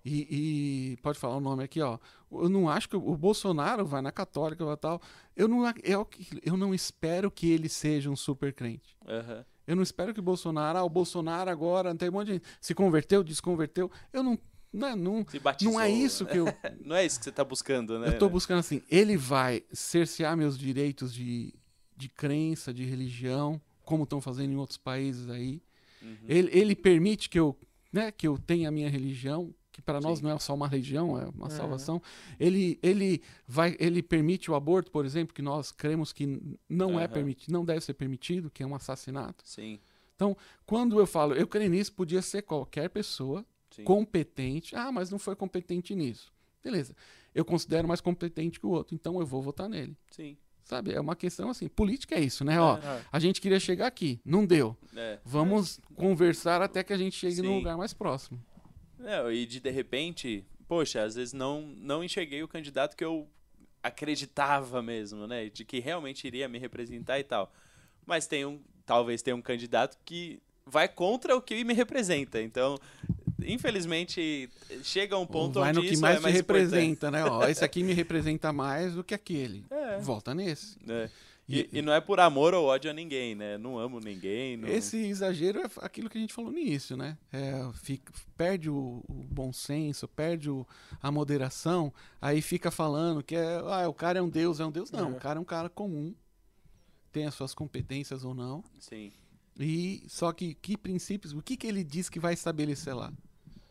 [0.03, 1.99] E, e pode falar o nome aqui, ó.
[2.31, 5.01] Eu não acho que o, Bolsonaro vai na católica vai tal.
[5.35, 6.07] Eu não, ac- eu,
[6.41, 8.95] eu não espero que ele seja um super crente.
[9.07, 9.45] Aham.
[9.67, 12.45] Eu não espero que o Bolsonaro, ah, o Bolsonaro agora, tem um monte de gente,
[12.61, 13.91] se converteu, desconverteu.
[14.13, 14.39] Eu não,
[14.71, 15.25] não, é- não,
[15.61, 16.45] não é isso que eu,
[16.83, 18.07] Não é isso que você tá buscando, né?
[18.07, 21.53] eu tô buscando assim, ele vai cercear meus direitos de,
[21.95, 25.61] de crença, de religião, como estão fazendo em outros países aí.
[26.01, 26.17] Uhum.
[26.27, 27.57] Ele, ele permite que eu,
[27.91, 31.19] né, que eu tenha a minha religião, que para nós não é só uma religião,
[31.21, 31.49] é uma Uhum.
[31.51, 32.01] salvação.
[32.39, 37.03] Ele, ele vai, ele permite o aborto, por exemplo, que nós cremos que não é
[37.03, 37.13] Aham.
[37.13, 39.43] permitido, não deve ser permitido, que é um assassinato.
[39.45, 39.79] Sim,
[40.65, 43.83] Quando eu falo, eu creio nisso, podia ser qualquer pessoa sim.
[43.83, 44.75] competente.
[44.75, 46.33] Ah, mas não foi competente nisso.
[46.63, 46.95] Beleza.
[47.35, 49.95] Eu considero mais competente que o outro, então eu vou votar nele.
[50.09, 50.35] Sim.
[50.63, 50.91] Sabe?
[50.91, 51.67] É uma questão assim.
[51.67, 52.59] Política é isso, né?
[52.59, 53.01] Ó, É.
[53.11, 54.75] a gente queria chegar aqui, não deu.
[54.95, 55.19] É.
[55.23, 57.57] Vamos conversar até que a gente chegue num Sim.
[57.59, 58.41] lugar mais próximo.
[59.03, 63.27] É, e de de repente, poxa, às vezes não, não enxerguei o candidato que eu
[63.81, 65.49] acreditava mesmo, né?
[65.49, 67.51] De que realmente iria me representar e tal.
[68.05, 72.41] Mas tem um, talvez tenha um candidato que vai contra o que me representa.
[72.41, 72.77] Então,
[73.43, 74.49] infelizmente,
[74.83, 77.23] chega um ponto Vai onde no que isso mais é te mais representa, né?
[77.23, 79.65] Ó, esse aqui me representa mais do que aquele.
[79.87, 79.99] É.
[79.99, 80.77] Volta nesse.
[80.87, 81.09] É.
[81.49, 83.57] E, e não é por amor ou ódio a ninguém, né?
[83.57, 84.57] Não amo ninguém.
[84.57, 84.67] Não...
[84.67, 87.17] Esse exagero é aquilo que a gente falou no início, né?
[87.31, 90.67] É, fica- perde o, o bom senso, perde o-
[91.01, 94.71] a moderação, aí fica falando que é, ah, o cara é um deus, é um
[94.71, 94.91] deus.
[94.91, 95.11] Não, É.
[95.13, 96.13] o cara é um cara comum,
[97.13, 99.11] tem as suas competências ou não, Sim.
[99.57, 103.11] e só que que princípios, o que, que ele diz que vai estabelecer lá?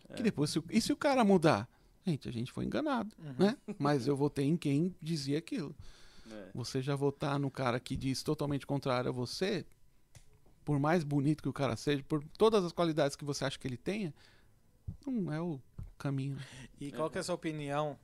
[0.09, 0.15] É.
[0.15, 1.69] Que depois, se, e se o cara mudar?
[2.07, 3.35] Gente, a gente foi enganado, Uhum.
[3.39, 3.57] né?
[3.79, 5.75] Mas eu votei em quem dizia aquilo.
[6.31, 6.51] É.
[6.55, 9.65] Você já votar no cara que diz totalmente contrário a você,
[10.65, 13.67] por mais bonito que o cara seja, por todas as qualidades que você acha que
[13.69, 14.13] ele tenha,
[15.07, 15.61] não é o
[15.99, 16.37] caminho.
[16.81, 17.99] E qual que é a sua opinião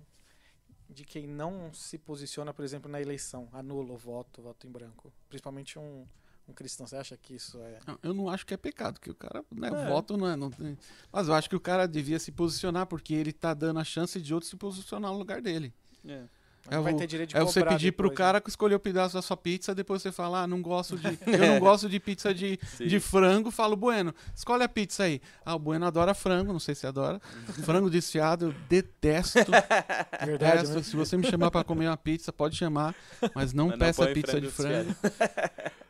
[0.89, 5.13] de quem não se posiciona, por exemplo, na eleição, anula o voto, voto em branco?
[5.29, 6.07] Principalmente um,
[6.47, 6.87] um cristão.
[6.87, 7.81] Você acha que isso é.
[7.87, 9.89] Não, Eu não acho que é pecado, que o cara, né, o É.
[9.89, 10.79] voto não é, não tem-
[11.11, 14.21] mas eu acho que o cara devia se posicionar porque ele tá dando a chance
[14.21, 15.73] de outro se posicionar no lugar dele.
[16.07, 16.25] É.
[16.71, 18.81] É vai o- ter direito de É você pedir pro depois, cara que escolher o
[18.81, 21.07] pedaço da sua pizza, depois você fala, ah, não gosto de.
[21.27, 22.87] Eu não gosto de pizza de, Sim.
[22.87, 25.21] de frango, falo, Bueno, escolhe a pizza aí.
[25.45, 27.21] Ah, o Bueno adora frango, não sei se adora.
[27.65, 29.39] frango desfiado, eu detesto.
[29.51, 29.59] Né?
[30.25, 30.77] Verdade, detesto.
[30.77, 30.83] né?
[30.85, 32.95] Se você me chamar pra comer uma pizza, pode chamar,
[33.35, 34.97] mas não Mas não peça põe pizza de frango frango.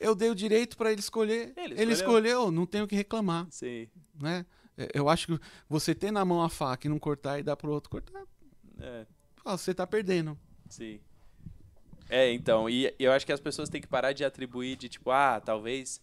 [0.00, 1.52] Eu dei o direito pra ele escolher.
[1.56, 1.92] Ele Ele, escolheu.
[1.92, 3.88] escolheu, não tenho o que reclamar, Sim.
[4.20, 4.44] né?
[4.94, 5.38] Eu acho que
[5.68, 8.22] você ter na mão a faca e não cortar e dar pro outro cortar,
[8.80, 9.06] É.
[9.44, 10.38] ah, você tá perdendo.
[10.68, 11.00] Sim.
[12.08, 15.10] É, então, e eu acho que as pessoas têm que parar de atribuir de tipo,
[15.10, 16.00] ah, talvez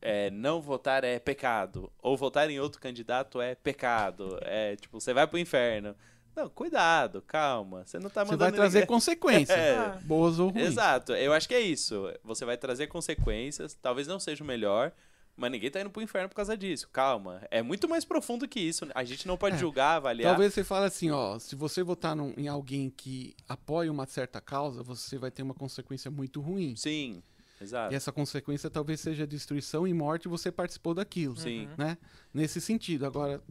[0.00, 5.12] é, não votar é pecado, ou votar em outro candidato é pecado, é tipo, você
[5.12, 5.94] vai pro inferno.
[6.36, 7.84] Não, cuidado, calma.
[7.86, 9.98] Você não tá Você mandando vai trazer ninguém- consequências, É.
[10.02, 10.66] boas ou ruins.
[10.66, 12.12] Exato, eu acho que é isso.
[12.24, 14.92] Você vai trazer consequências, talvez não seja o melhor,
[15.36, 16.88] mas ninguém tá indo pro inferno por causa disso.
[16.92, 18.86] Calma, é muito mais profundo que isso.
[18.94, 19.58] A gente não pode É.
[19.58, 20.30] julgar, avaliar.
[20.32, 24.40] Talvez você fale assim, ó, se você votar num- em alguém que apoia uma certa
[24.40, 26.76] causa, você vai ter uma consequência muito ruim.
[26.76, 27.22] Sim,
[27.64, 27.92] exato.
[27.92, 31.68] E essa consequência talvez seja destruição e morte você participou daquilo, Sim.
[31.76, 31.98] né?
[32.32, 33.04] Nesse sentido.
[33.06, 33.42] Agora,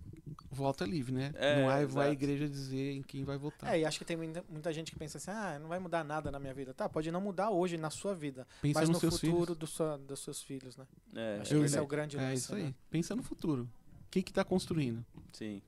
[0.49, 1.31] volta livre, né?
[1.35, 3.73] É, não vai, vai a igreja dizer em quem vai votar.
[3.73, 6.03] É, e acho que tem muita, muita gente que pensa assim, ah, não vai mudar
[6.03, 6.73] nada na minha vida.
[6.73, 9.97] Tá, pode não mudar hoje na sua vida, Pensa mas no seus futuro do sua-
[9.97, 10.85] dos seus filhos, né?
[11.15, 12.63] É, Acho é que esse é o grande É isso aí.
[12.63, 12.73] né?
[12.89, 13.69] Pensa no futuro.
[14.11, 15.03] Quem que tá construindo?
[15.31, 15.61] Sim.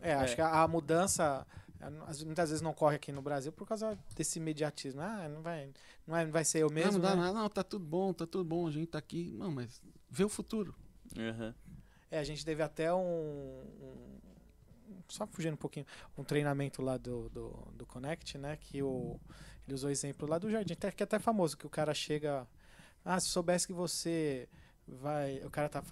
[0.00, 0.36] É, acho É.
[0.36, 1.46] que a, a mudança
[2.24, 5.00] muitas vezes não ocorre aqui no Brasil por causa desse imediatismo.
[5.00, 5.70] Ah, não vai,
[6.06, 6.92] não, é, não vai ser eu não, mesmo.
[6.92, 7.22] não dá né?
[7.22, 9.32] nada, não, tá tudo bom, tá tudo bom, a gente tá aqui.
[9.36, 9.80] Não, mas
[10.10, 10.74] vê o futuro.
[11.16, 11.52] Uhum.
[12.10, 14.20] É, a gente teve até um, um-
[15.08, 15.86] Só fugindo um pouquinho,
[16.16, 18.56] um treinamento lá do, do, do Connect, né?
[18.56, 19.18] Que o,
[19.66, 21.92] ele usou o exemplo lá do jardim, até, que é até famoso, que o cara
[21.94, 22.46] chega.
[23.04, 24.48] Ah, se soubesse que você
[24.86, 25.38] vai.
[25.44, 25.82] O cara tá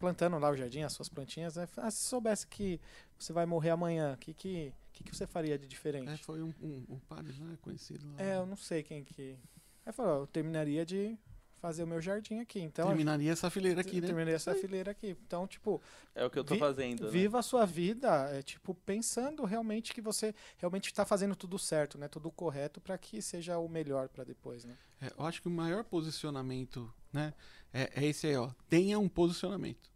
[0.00, 1.68] plantando lá o jardim, as suas plantinhas, né?
[1.76, 2.80] Ah, se soubesse que
[3.18, 6.10] você vai morrer amanhã, o que, que, que, que você faria de diferente?
[6.10, 8.20] É, foi um, um, um padre lá, conhecido lá.
[8.20, 9.38] É, eu não sei quem que.
[9.86, 11.16] Aí falou, eu terminaria de
[11.58, 12.58] fazer o meu jardim aqui.
[12.58, 14.06] Então, Terminaria essa fileira aqui, né?
[14.06, 15.10] terminaria essa fileira aqui.
[15.26, 15.82] Então, tipo,
[16.14, 17.04] É o que eu tô Vi- fazendo.
[17.04, 17.10] né?
[17.10, 21.98] viva a sua vida, é, tipo, pensando realmente que você realmente está fazendo tudo certo,
[21.98, 22.08] né?
[22.08, 24.74] Tudo correto para que seja o melhor para depois, né?
[25.02, 27.34] É, eu acho que o maior posicionamento, né,
[27.74, 28.50] é, é esse aí, ó.
[28.68, 29.89] Tenha um posicionamento,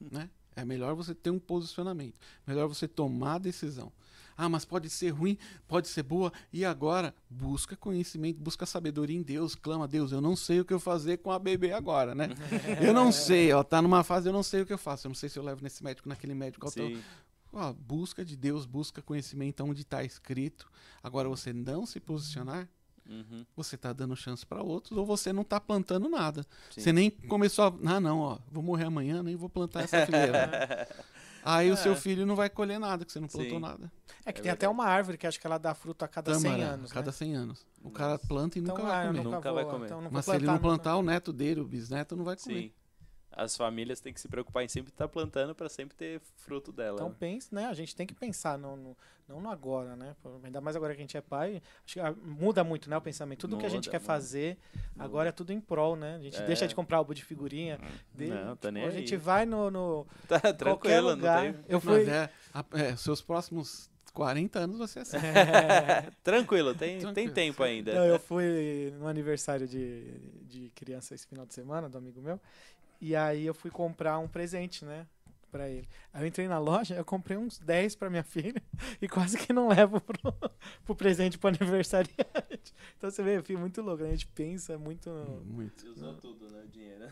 [0.00, 0.30] né?
[0.54, 2.18] É melhor você ter um posicionamento.
[2.46, 3.92] Melhor você tomar a decisão.
[4.36, 6.30] Ah, mas pode ser ruim, pode ser boa.
[6.52, 9.54] E agora, busca conhecimento, busca sabedoria em Deus.
[9.54, 12.28] Clama a Deus, eu não sei o que eu fazer com a bebê agora, né?
[12.82, 15.06] Eu não sei, ó, tá numa fase, eu não sei o que eu faço.
[15.06, 16.70] Eu não sei se eu levo nesse médico, naquele médico.
[16.70, 17.02] Sim.
[17.52, 20.70] Ó, busca de Deus, busca conhecimento onde está escrito.
[21.02, 22.68] Agora, você não se posicionar,
[23.08, 23.46] Uhum.
[23.56, 26.42] você tá dando chance para outros ou você não tá plantando nada.
[26.70, 26.80] Sim.
[26.80, 27.94] Você nem começou a.
[27.94, 30.88] Ah, não, ó, vou morrer amanhã, nem vou plantar essa fileira.
[31.44, 31.94] Aí o seu É.
[31.96, 33.60] filho não vai colher nada, que você não plantou Sim.
[33.60, 33.92] nada.
[34.24, 34.72] É que É tem até verdade.
[34.74, 37.12] uma árvore que acho que ela dá fruto a cada 100 Tâmara, anos, cada né?
[37.12, 37.66] 100 anos.
[37.84, 39.22] O cara planta e Então, nunca ah, vai eu comer.
[39.22, 39.86] nunca Nunca vai comer.
[39.86, 40.82] então Mas se ele não plantar nunca.
[40.82, 42.62] plantar, o neto dele, o bisneto, não vai comer.
[42.62, 42.72] Sim.
[43.36, 46.94] As famílias têm que se preocupar em sempre estar plantando para sempre ter fruto dela.
[46.96, 47.14] Então né?
[47.20, 47.66] pense, né?
[47.66, 48.96] A gente tem que pensar no, no-
[49.28, 50.16] não no agora, né?
[50.42, 53.00] Ainda mais agora que a gente é pai, acho que ah, muda muito, né, o
[53.00, 53.40] pensamento.
[53.40, 54.06] Tudo que a gente Muda, quer muda.
[54.06, 54.56] fazer
[54.98, 56.14] agora é tudo em prol, né?
[56.16, 56.46] A gente É.
[56.46, 57.78] deixa de comprar álbum de figurinha.
[58.14, 58.92] de- Não, tá nem a aí.
[58.92, 61.42] gente vai no, no Tá tranquilo, não lugar.
[61.42, 61.54] tem.
[61.68, 65.18] Eu Mas fui é, a- é, seus próximos 40 anos ser assim.
[66.24, 67.32] Tranquilo, tem, tem Tranquilo.
[67.34, 67.94] tempo ainda.
[67.94, 70.04] Não, eu fui no aniversário de,
[70.42, 72.40] de criança esse final de semana, do amigo meu.
[73.06, 75.06] E aí eu fui comprar um presente, né?
[75.48, 75.88] Pra ele.
[76.12, 78.60] Aí eu entrei na loja, eu comprei uns 10 pra minha filha
[79.00, 80.34] e quase que não levo pro,
[80.84, 82.74] pro presente pro aniversariante.
[82.98, 84.02] Então você vê, eu fico muito louco.
[84.02, 84.08] né?
[84.08, 85.08] A gente pensa muito.
[85.44, 85.86] Muito.
[85.88, 86.64] Usou tudo, né?
[86.64, 87.04] O dinheiro.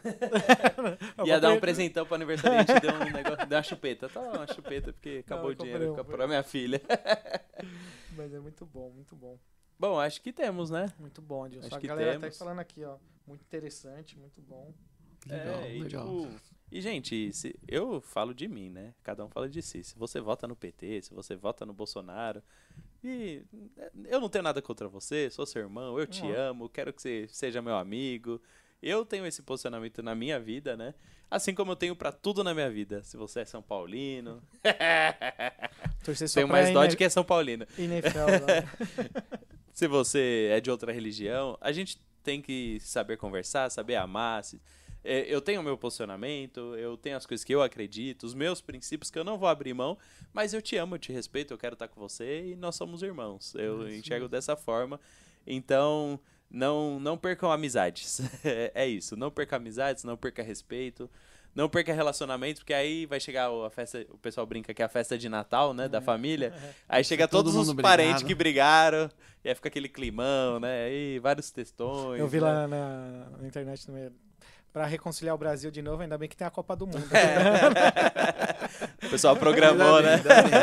[1.24, 4.08] Ia dar um presentão pro aniversariante e deu um negócio, deu uma chupeta.
[4.08, 6.82] Tá, uma chupeta, porque acabou eu o dinheiro um, pra minha filha.
[8.16, 9.38] Mas é muito bom, muito bom.
[9.78, 10.92] Bom, acho que temos, né?
[10.98, 11.68] Muito bom, Adilson.
[11.68, 12.36] Acho A que galera tá temos.
[12.36, 12.96] falando aqui, ó.
[13.28, 14.74] Muito interessante, muito bom.
[15.26, 16.06] Legal, é, e, legal.
[16.06, 16.40] tipo,
[16.70, 18.94] e, gente, se- eu falo de mim, né?
[19.02, 19.82] Cada um fala de si.
[19.84, 22.42] Se você vota no PT, se você vota no Bolsonaro.
[23.02, 23.42] E
[23.78, 27.00] é, eu não tenho nada contra você, sou seu irmão, eu te amo, quero que
[27.02, 28.40] você seja meu amigo.
[28.82, 30.94] Eu tenho esse posicionamento na minha vida, né?
[31.30, 33.02] Assim como eu tenho pra tudo na minha vida.
[33.02, 34.42] Se você é São Paulino.
[36.04, 37.66] Torcer só tenho mais dó de que é São Paulino.
[37.78, 38.68] Inefel, né?
[39.72, 44.44] Se você é de outra religião, a gente tem que saber conversar, saber amar.
[44.44, 44.60] se-
[45.04, 48.60] é, Eu tenho o meu posicionamento, eu tenho as coisas que eu acredito, os meus
[48.60, 49.98] princípios que eu não vou abrir mão,
[50.32, 53.02] mas eu te amo, eu te respeito, eu quero estar com você e nós somos
[53.02, 53.54] irmãos.
[53.54, 54.98] Eu Isso enxergo dessa forma.
[55.46, 56.18] Então,
[56.50, 58.20] não, não percam amizades.
[58.44, 61.10] É- é isso, não perca amizades, não perca respeito.
[61.54, 64.88] Não perca relacionamentos, porque aí vai chegar a festa, o pessoal brinca que é a
[64.88, 66.52] festa de Natal, né, da família.
[66.88, 68.26] Aí chega todo todos os parentes brigado.
[68.26, 69.10] que brigaram,
[69.44, 70.86] e aí fica aquele climão, né?
[70.86, 72.18] Aí vários textões.
[72.18, 72.42] Eu vi né?
[72.44, 74.10] lá na, na internet também.
[74.74, 77.06] Pra reconciliar o Brasil de novo, ainda bem que tem a Copa do Mundo.
[79.04, 80.16] O pessoal programou, Ainda né?
[80.18, 80.60] bem, ainda bem.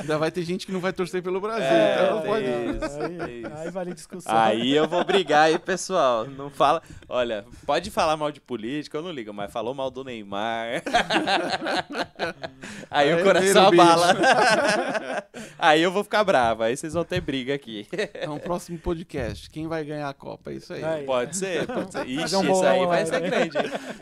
[0.00, 1.64] Ainda vai ter gente que não vai torcer pelo Brasil.
[1.64, 2.44] É, então não pode.
[2.44, 3.52] isso, aí, tem isso.
[3.56, 4.36] aí vale discussão.
[4.36, 6.26] Aí eu vou brigar aí, pessoal.
[6.26, 6.82] Não fala.
[7.08, 10.82] Olha, pode falar mal de política, eu não ligo, mas falou mal do Neymar.
[12.90, 14.16] aí o Aí coração o abala.
[15.58, 17.86] aí eu vou ficar bravo, aí vocês vão ter briga aqui.
[18.14, 19.50] Então, próximo podcast.
[19.50, 20.50] Quem vai ganhar a Copa?
[20.50, 20.84] É isso aí.
[20.84, 21.04] Aí.
[21.04, 22.06] Pode ser, pode ser.
[22.06, 23.28] Ixi, um isso aí vai ser né?
[23.28, 23.56] grande.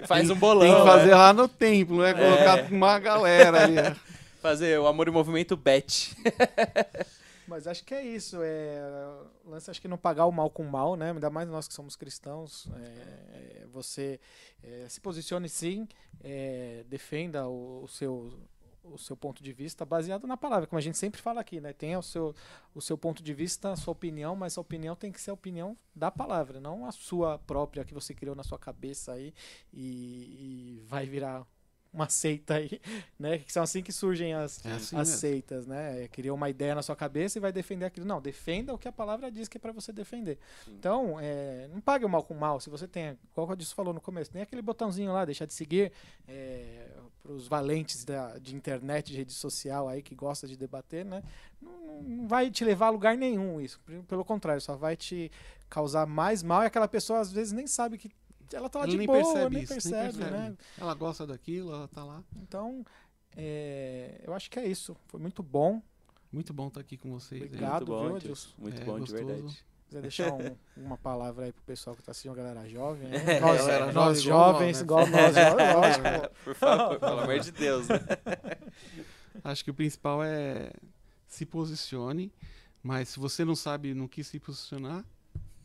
[0.06, 0.60] Faz um bolão.
[0.60, 0.86] Tem que né?
[0.86, 2.14] fazer lá no templo, né?
[2.14, 3.74] Colocar uma galera ali.
[3.74, 3.96] né?
[4.40, 6.14] Fazer o Amor e Movimento bet.
[7.46, 8.38] Mas acho que é isso.
[8.42, 8.80] É,
[9.44, 11.12] o lance acho que não pagar o mal com o mal, né?
[11.12, 12.68] Ainda mais nós que somos cristãos.
[12.74, 14.20] É, é, você
[14.62, 15.86] é, se posicione sim,
[16.22, 18.32] é, defenda o, o seu
[18.84, 21.72] o seu ponto de vista baseado na palavra, como a gente sempre fala aqui, né?
[21.72, 22.34] Tenha o seu,
[22.74, 25.34] o seu ponto de vista, a sua opinião, mas a opinião tem que ser a
[25.34, 29.32] opinião da palavra, não a sua própria que você criou na sua cabeça aí
[29.72, 31.46] e, e vai virar
[31.94, 32.80] uma seita aí,
[33.18, 33.38] né?
[33.38, 35.20] Que são assim que surgem as, É assim as mesmo.
[35.20, 36.08] seitas, né?
[36.08, 38.04] Criou uma ideia na sua cabeça e vai defender aquilo.
[38.04, 40.38] Não, defenda o que a palavra diz que é para você defender.
[40.64, 40.74] Sim.
[40.78, 42.58] Então, é, não pague o mal com o mal.
[42.60, 45.54] Se você tem, igual o Disso falou no começo, tem aquele botãozinho lá, deixar de
[45.54, 45.92] seguir.
[46.28, 46.88] É,
[47.22, 51.22] para os valentes da, de internet, de rede social aí que gosta de debater, né?
[51.62, 53.80] Não- não vai te levar a lugar nenhum isso.
[54.08, 55.30] Pelo contrário, só vai te
[55.70, 58.10] causar mais mal e aquela pessoa às vezes nem sabe que
[58.52, 60.30] ela tá lá Ela de nem boa, percebe nem isso, nem percebe, percebe.
[60.38, 60.56] né?
[60.78, 62.22] Ela gosta daquilo, ela tá lá.
[62.36, 62.84] Então,
[63.36, 64.96] é, eu acho que é isso.
[65.06, 65.82] Foi muito bom.
[66.32, 67.42] Muito bom estar aqui com vocês.
[67.42, 67.86] Obrigado.
[67.86, 68.34] Muito bom, viu.
[68.58, 69.16] Muito É, bom, gostoso.
[69.24, 69.64] de verdade.
[69.86, 73.08] quiser deixar um- uma palavra aí pro pessoal que tá assistindo, a galera jovem.
[73.08, 73.16] né?
[73.38, 75.74] É, nós, galera nós jovem, jovens, igual igual nós, nós, né?
[76.16, 76.34] lógico.
[76.44, 77.88] Por favor, pelo amor de Deus.
[77.88, 77.98] né?
[79.42, 80.70] Acho que o principal é
[81.26, 82.32] se posicione,
[82.82, 85.04] mas se você não sabe no que se posicionar,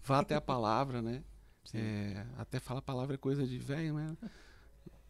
[0.04, 1.24] vá até a palavra, né?
[1.78, 4.18] É, até falar palavra é coisa de velho, né?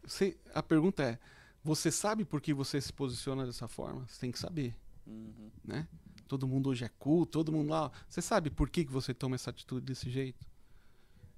[0.04, 1.20] Você- a pergunta é:
[1.64, 4.06] você sabe por que você se posiciona dessa forma?
[4.08, 4.76] Você tem que saber,
[5.06, 5.50] Uhum.
[5.64, 5.88] né?
[6.28, 7.92] Todo mundo hoje é culto, todo mundo lá.
[8.08, 10.46] Você sabe por que, que você toma essa atitude desse jeito?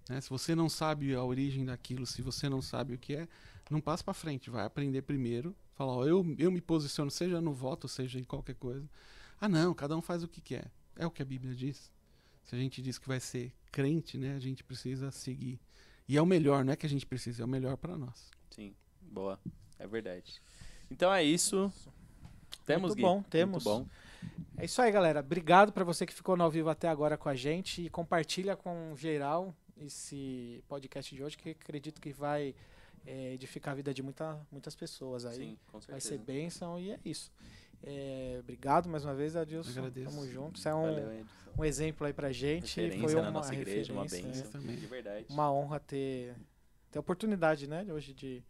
[0.09, 0.19] Né?
[0.19, 3.27] Se você não sabe a origem daquilo, se você não sabe o que é,
[3.69, 4.49] não passa pra frente.
[4.49, 5.55] Vai aprender primeiro.
[5.75, 8.85] Fala, ó, eu, eu me posiciono, seja no voto, seja em qualquer coisa.
[9.39, 10.69] Ah, não, cada um faz o que quer.
[10.97, 11.89] É o que a Bíblia diz.
[12.43, 15.59] Se a gente diz que vai ser crente, né, a gente precisa seguir.
[16.07, 18.29] E é o melhor, não é que a gente precisa, é o melhor pra nós.
[18.49, 19.39] Sim, boa.
[19.79, 20.41] É verdade.
[20.89, 21.71] Então é isso.
[22.65, 23.01] Temos, Muito Gui?
[23.01, 23.63] bom, temos.
[23.63, 23.89] Muito bom.
[24.57, 25.21] É isso aí, galera.
[25.21, 28.55] Obrigado pra você que ficou no ao vivo até agora com a gente e compartilha
[28.55, 32.53] com geral esse podcast de hoje que acredito que vai
[33.05, 35.37] é, edificar a vida de muita, muitas pessoas aí.
[35.37, 36.09] Sim, com vai certeza.
[36.09, 37.31] ser bênção e é isso.
[37.83, 39.71] É, obrigado mais uma vez, Adilson.
[39.71, 40.15] Agradeço.
[40.15, 40.57] Tamo junto.
[40.59, 41.25] Isso é um, Valeu,
[41.57, 42.79] um exemplo aí pra gente.
[42.79, 44.61] Referência Foi na uma nossa igreja, uma referência, bênção.
[44.61, 44.75] também.
[44.75, 45.25] De verdade.
[45.29, 46.35] é Uma honra ter,
[46.91, 48.43] ter a oportunidade, né, hoje de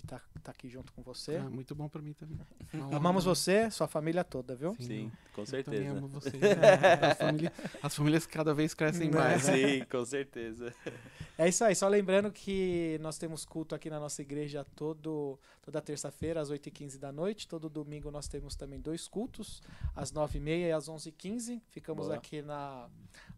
[0.00, 1.36] estar aqui junto com você.
[1.36, 2.38] Ah, muito bom pra mim também.
[2.72, 3.30] Uma Amamos né?
[3.34, 4.74] você, sua família toda, viu?
[4.80, 5.90] Sim, com Eu também certeza.
[5.98, 6.34] amo vocês.
[7.10, 7.52] A família-
[7.82, 9.16] as famílias cada vez crescem Né?
[9.18, 9.46] mais.
[9.46, 9.54] né?
[9.54, 10.74] Sim, com certeza.
[11.38, 15.80] É isso aí, só lembrando que nós temos culto aqui na nossa igreja todo, toda
[15.80, 17.48] terça-feira, às 8h15 da noite.
[17.48, 19.62] Todo domingo nós temos também dois cultos,
[19.96, 21.60] às 9h30 e às 11h15.
[21.70, 22.16] Ficamos Boa.
[22.16, 22.88] aqui na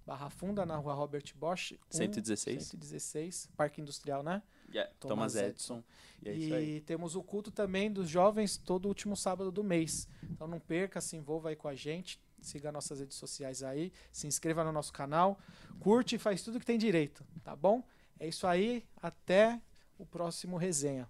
[0.06, 1.72] Barra Funda, na rua Robert Bosch.
[1.72, 2.64] 1, 116.
[2.64, 4.42] 116, Parque Industrial, né?
[4.72, 5.82] Yeah, Thomas Thomas Edison.
[6.22, 10.08] E é e temos o culto também dos jovens todo último sábado do mês.
[10.22, 12.18] Então não perca, se envolva aí com a gente.
[12.40, 15.38] Siga nossas redes sociais aí, se inscreva no nosso canal,
[15.80, 17.82] curte e faz tudo que tem direito, tá bom?
[18.20, 19.58] É isso aí, até
[19.98, 21.08] o próximo resenha.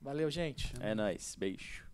[0.00, 0.72] Valeu, gente.
[0.80, 1.34] É nóis.
[1.34, 1.85] Beijo.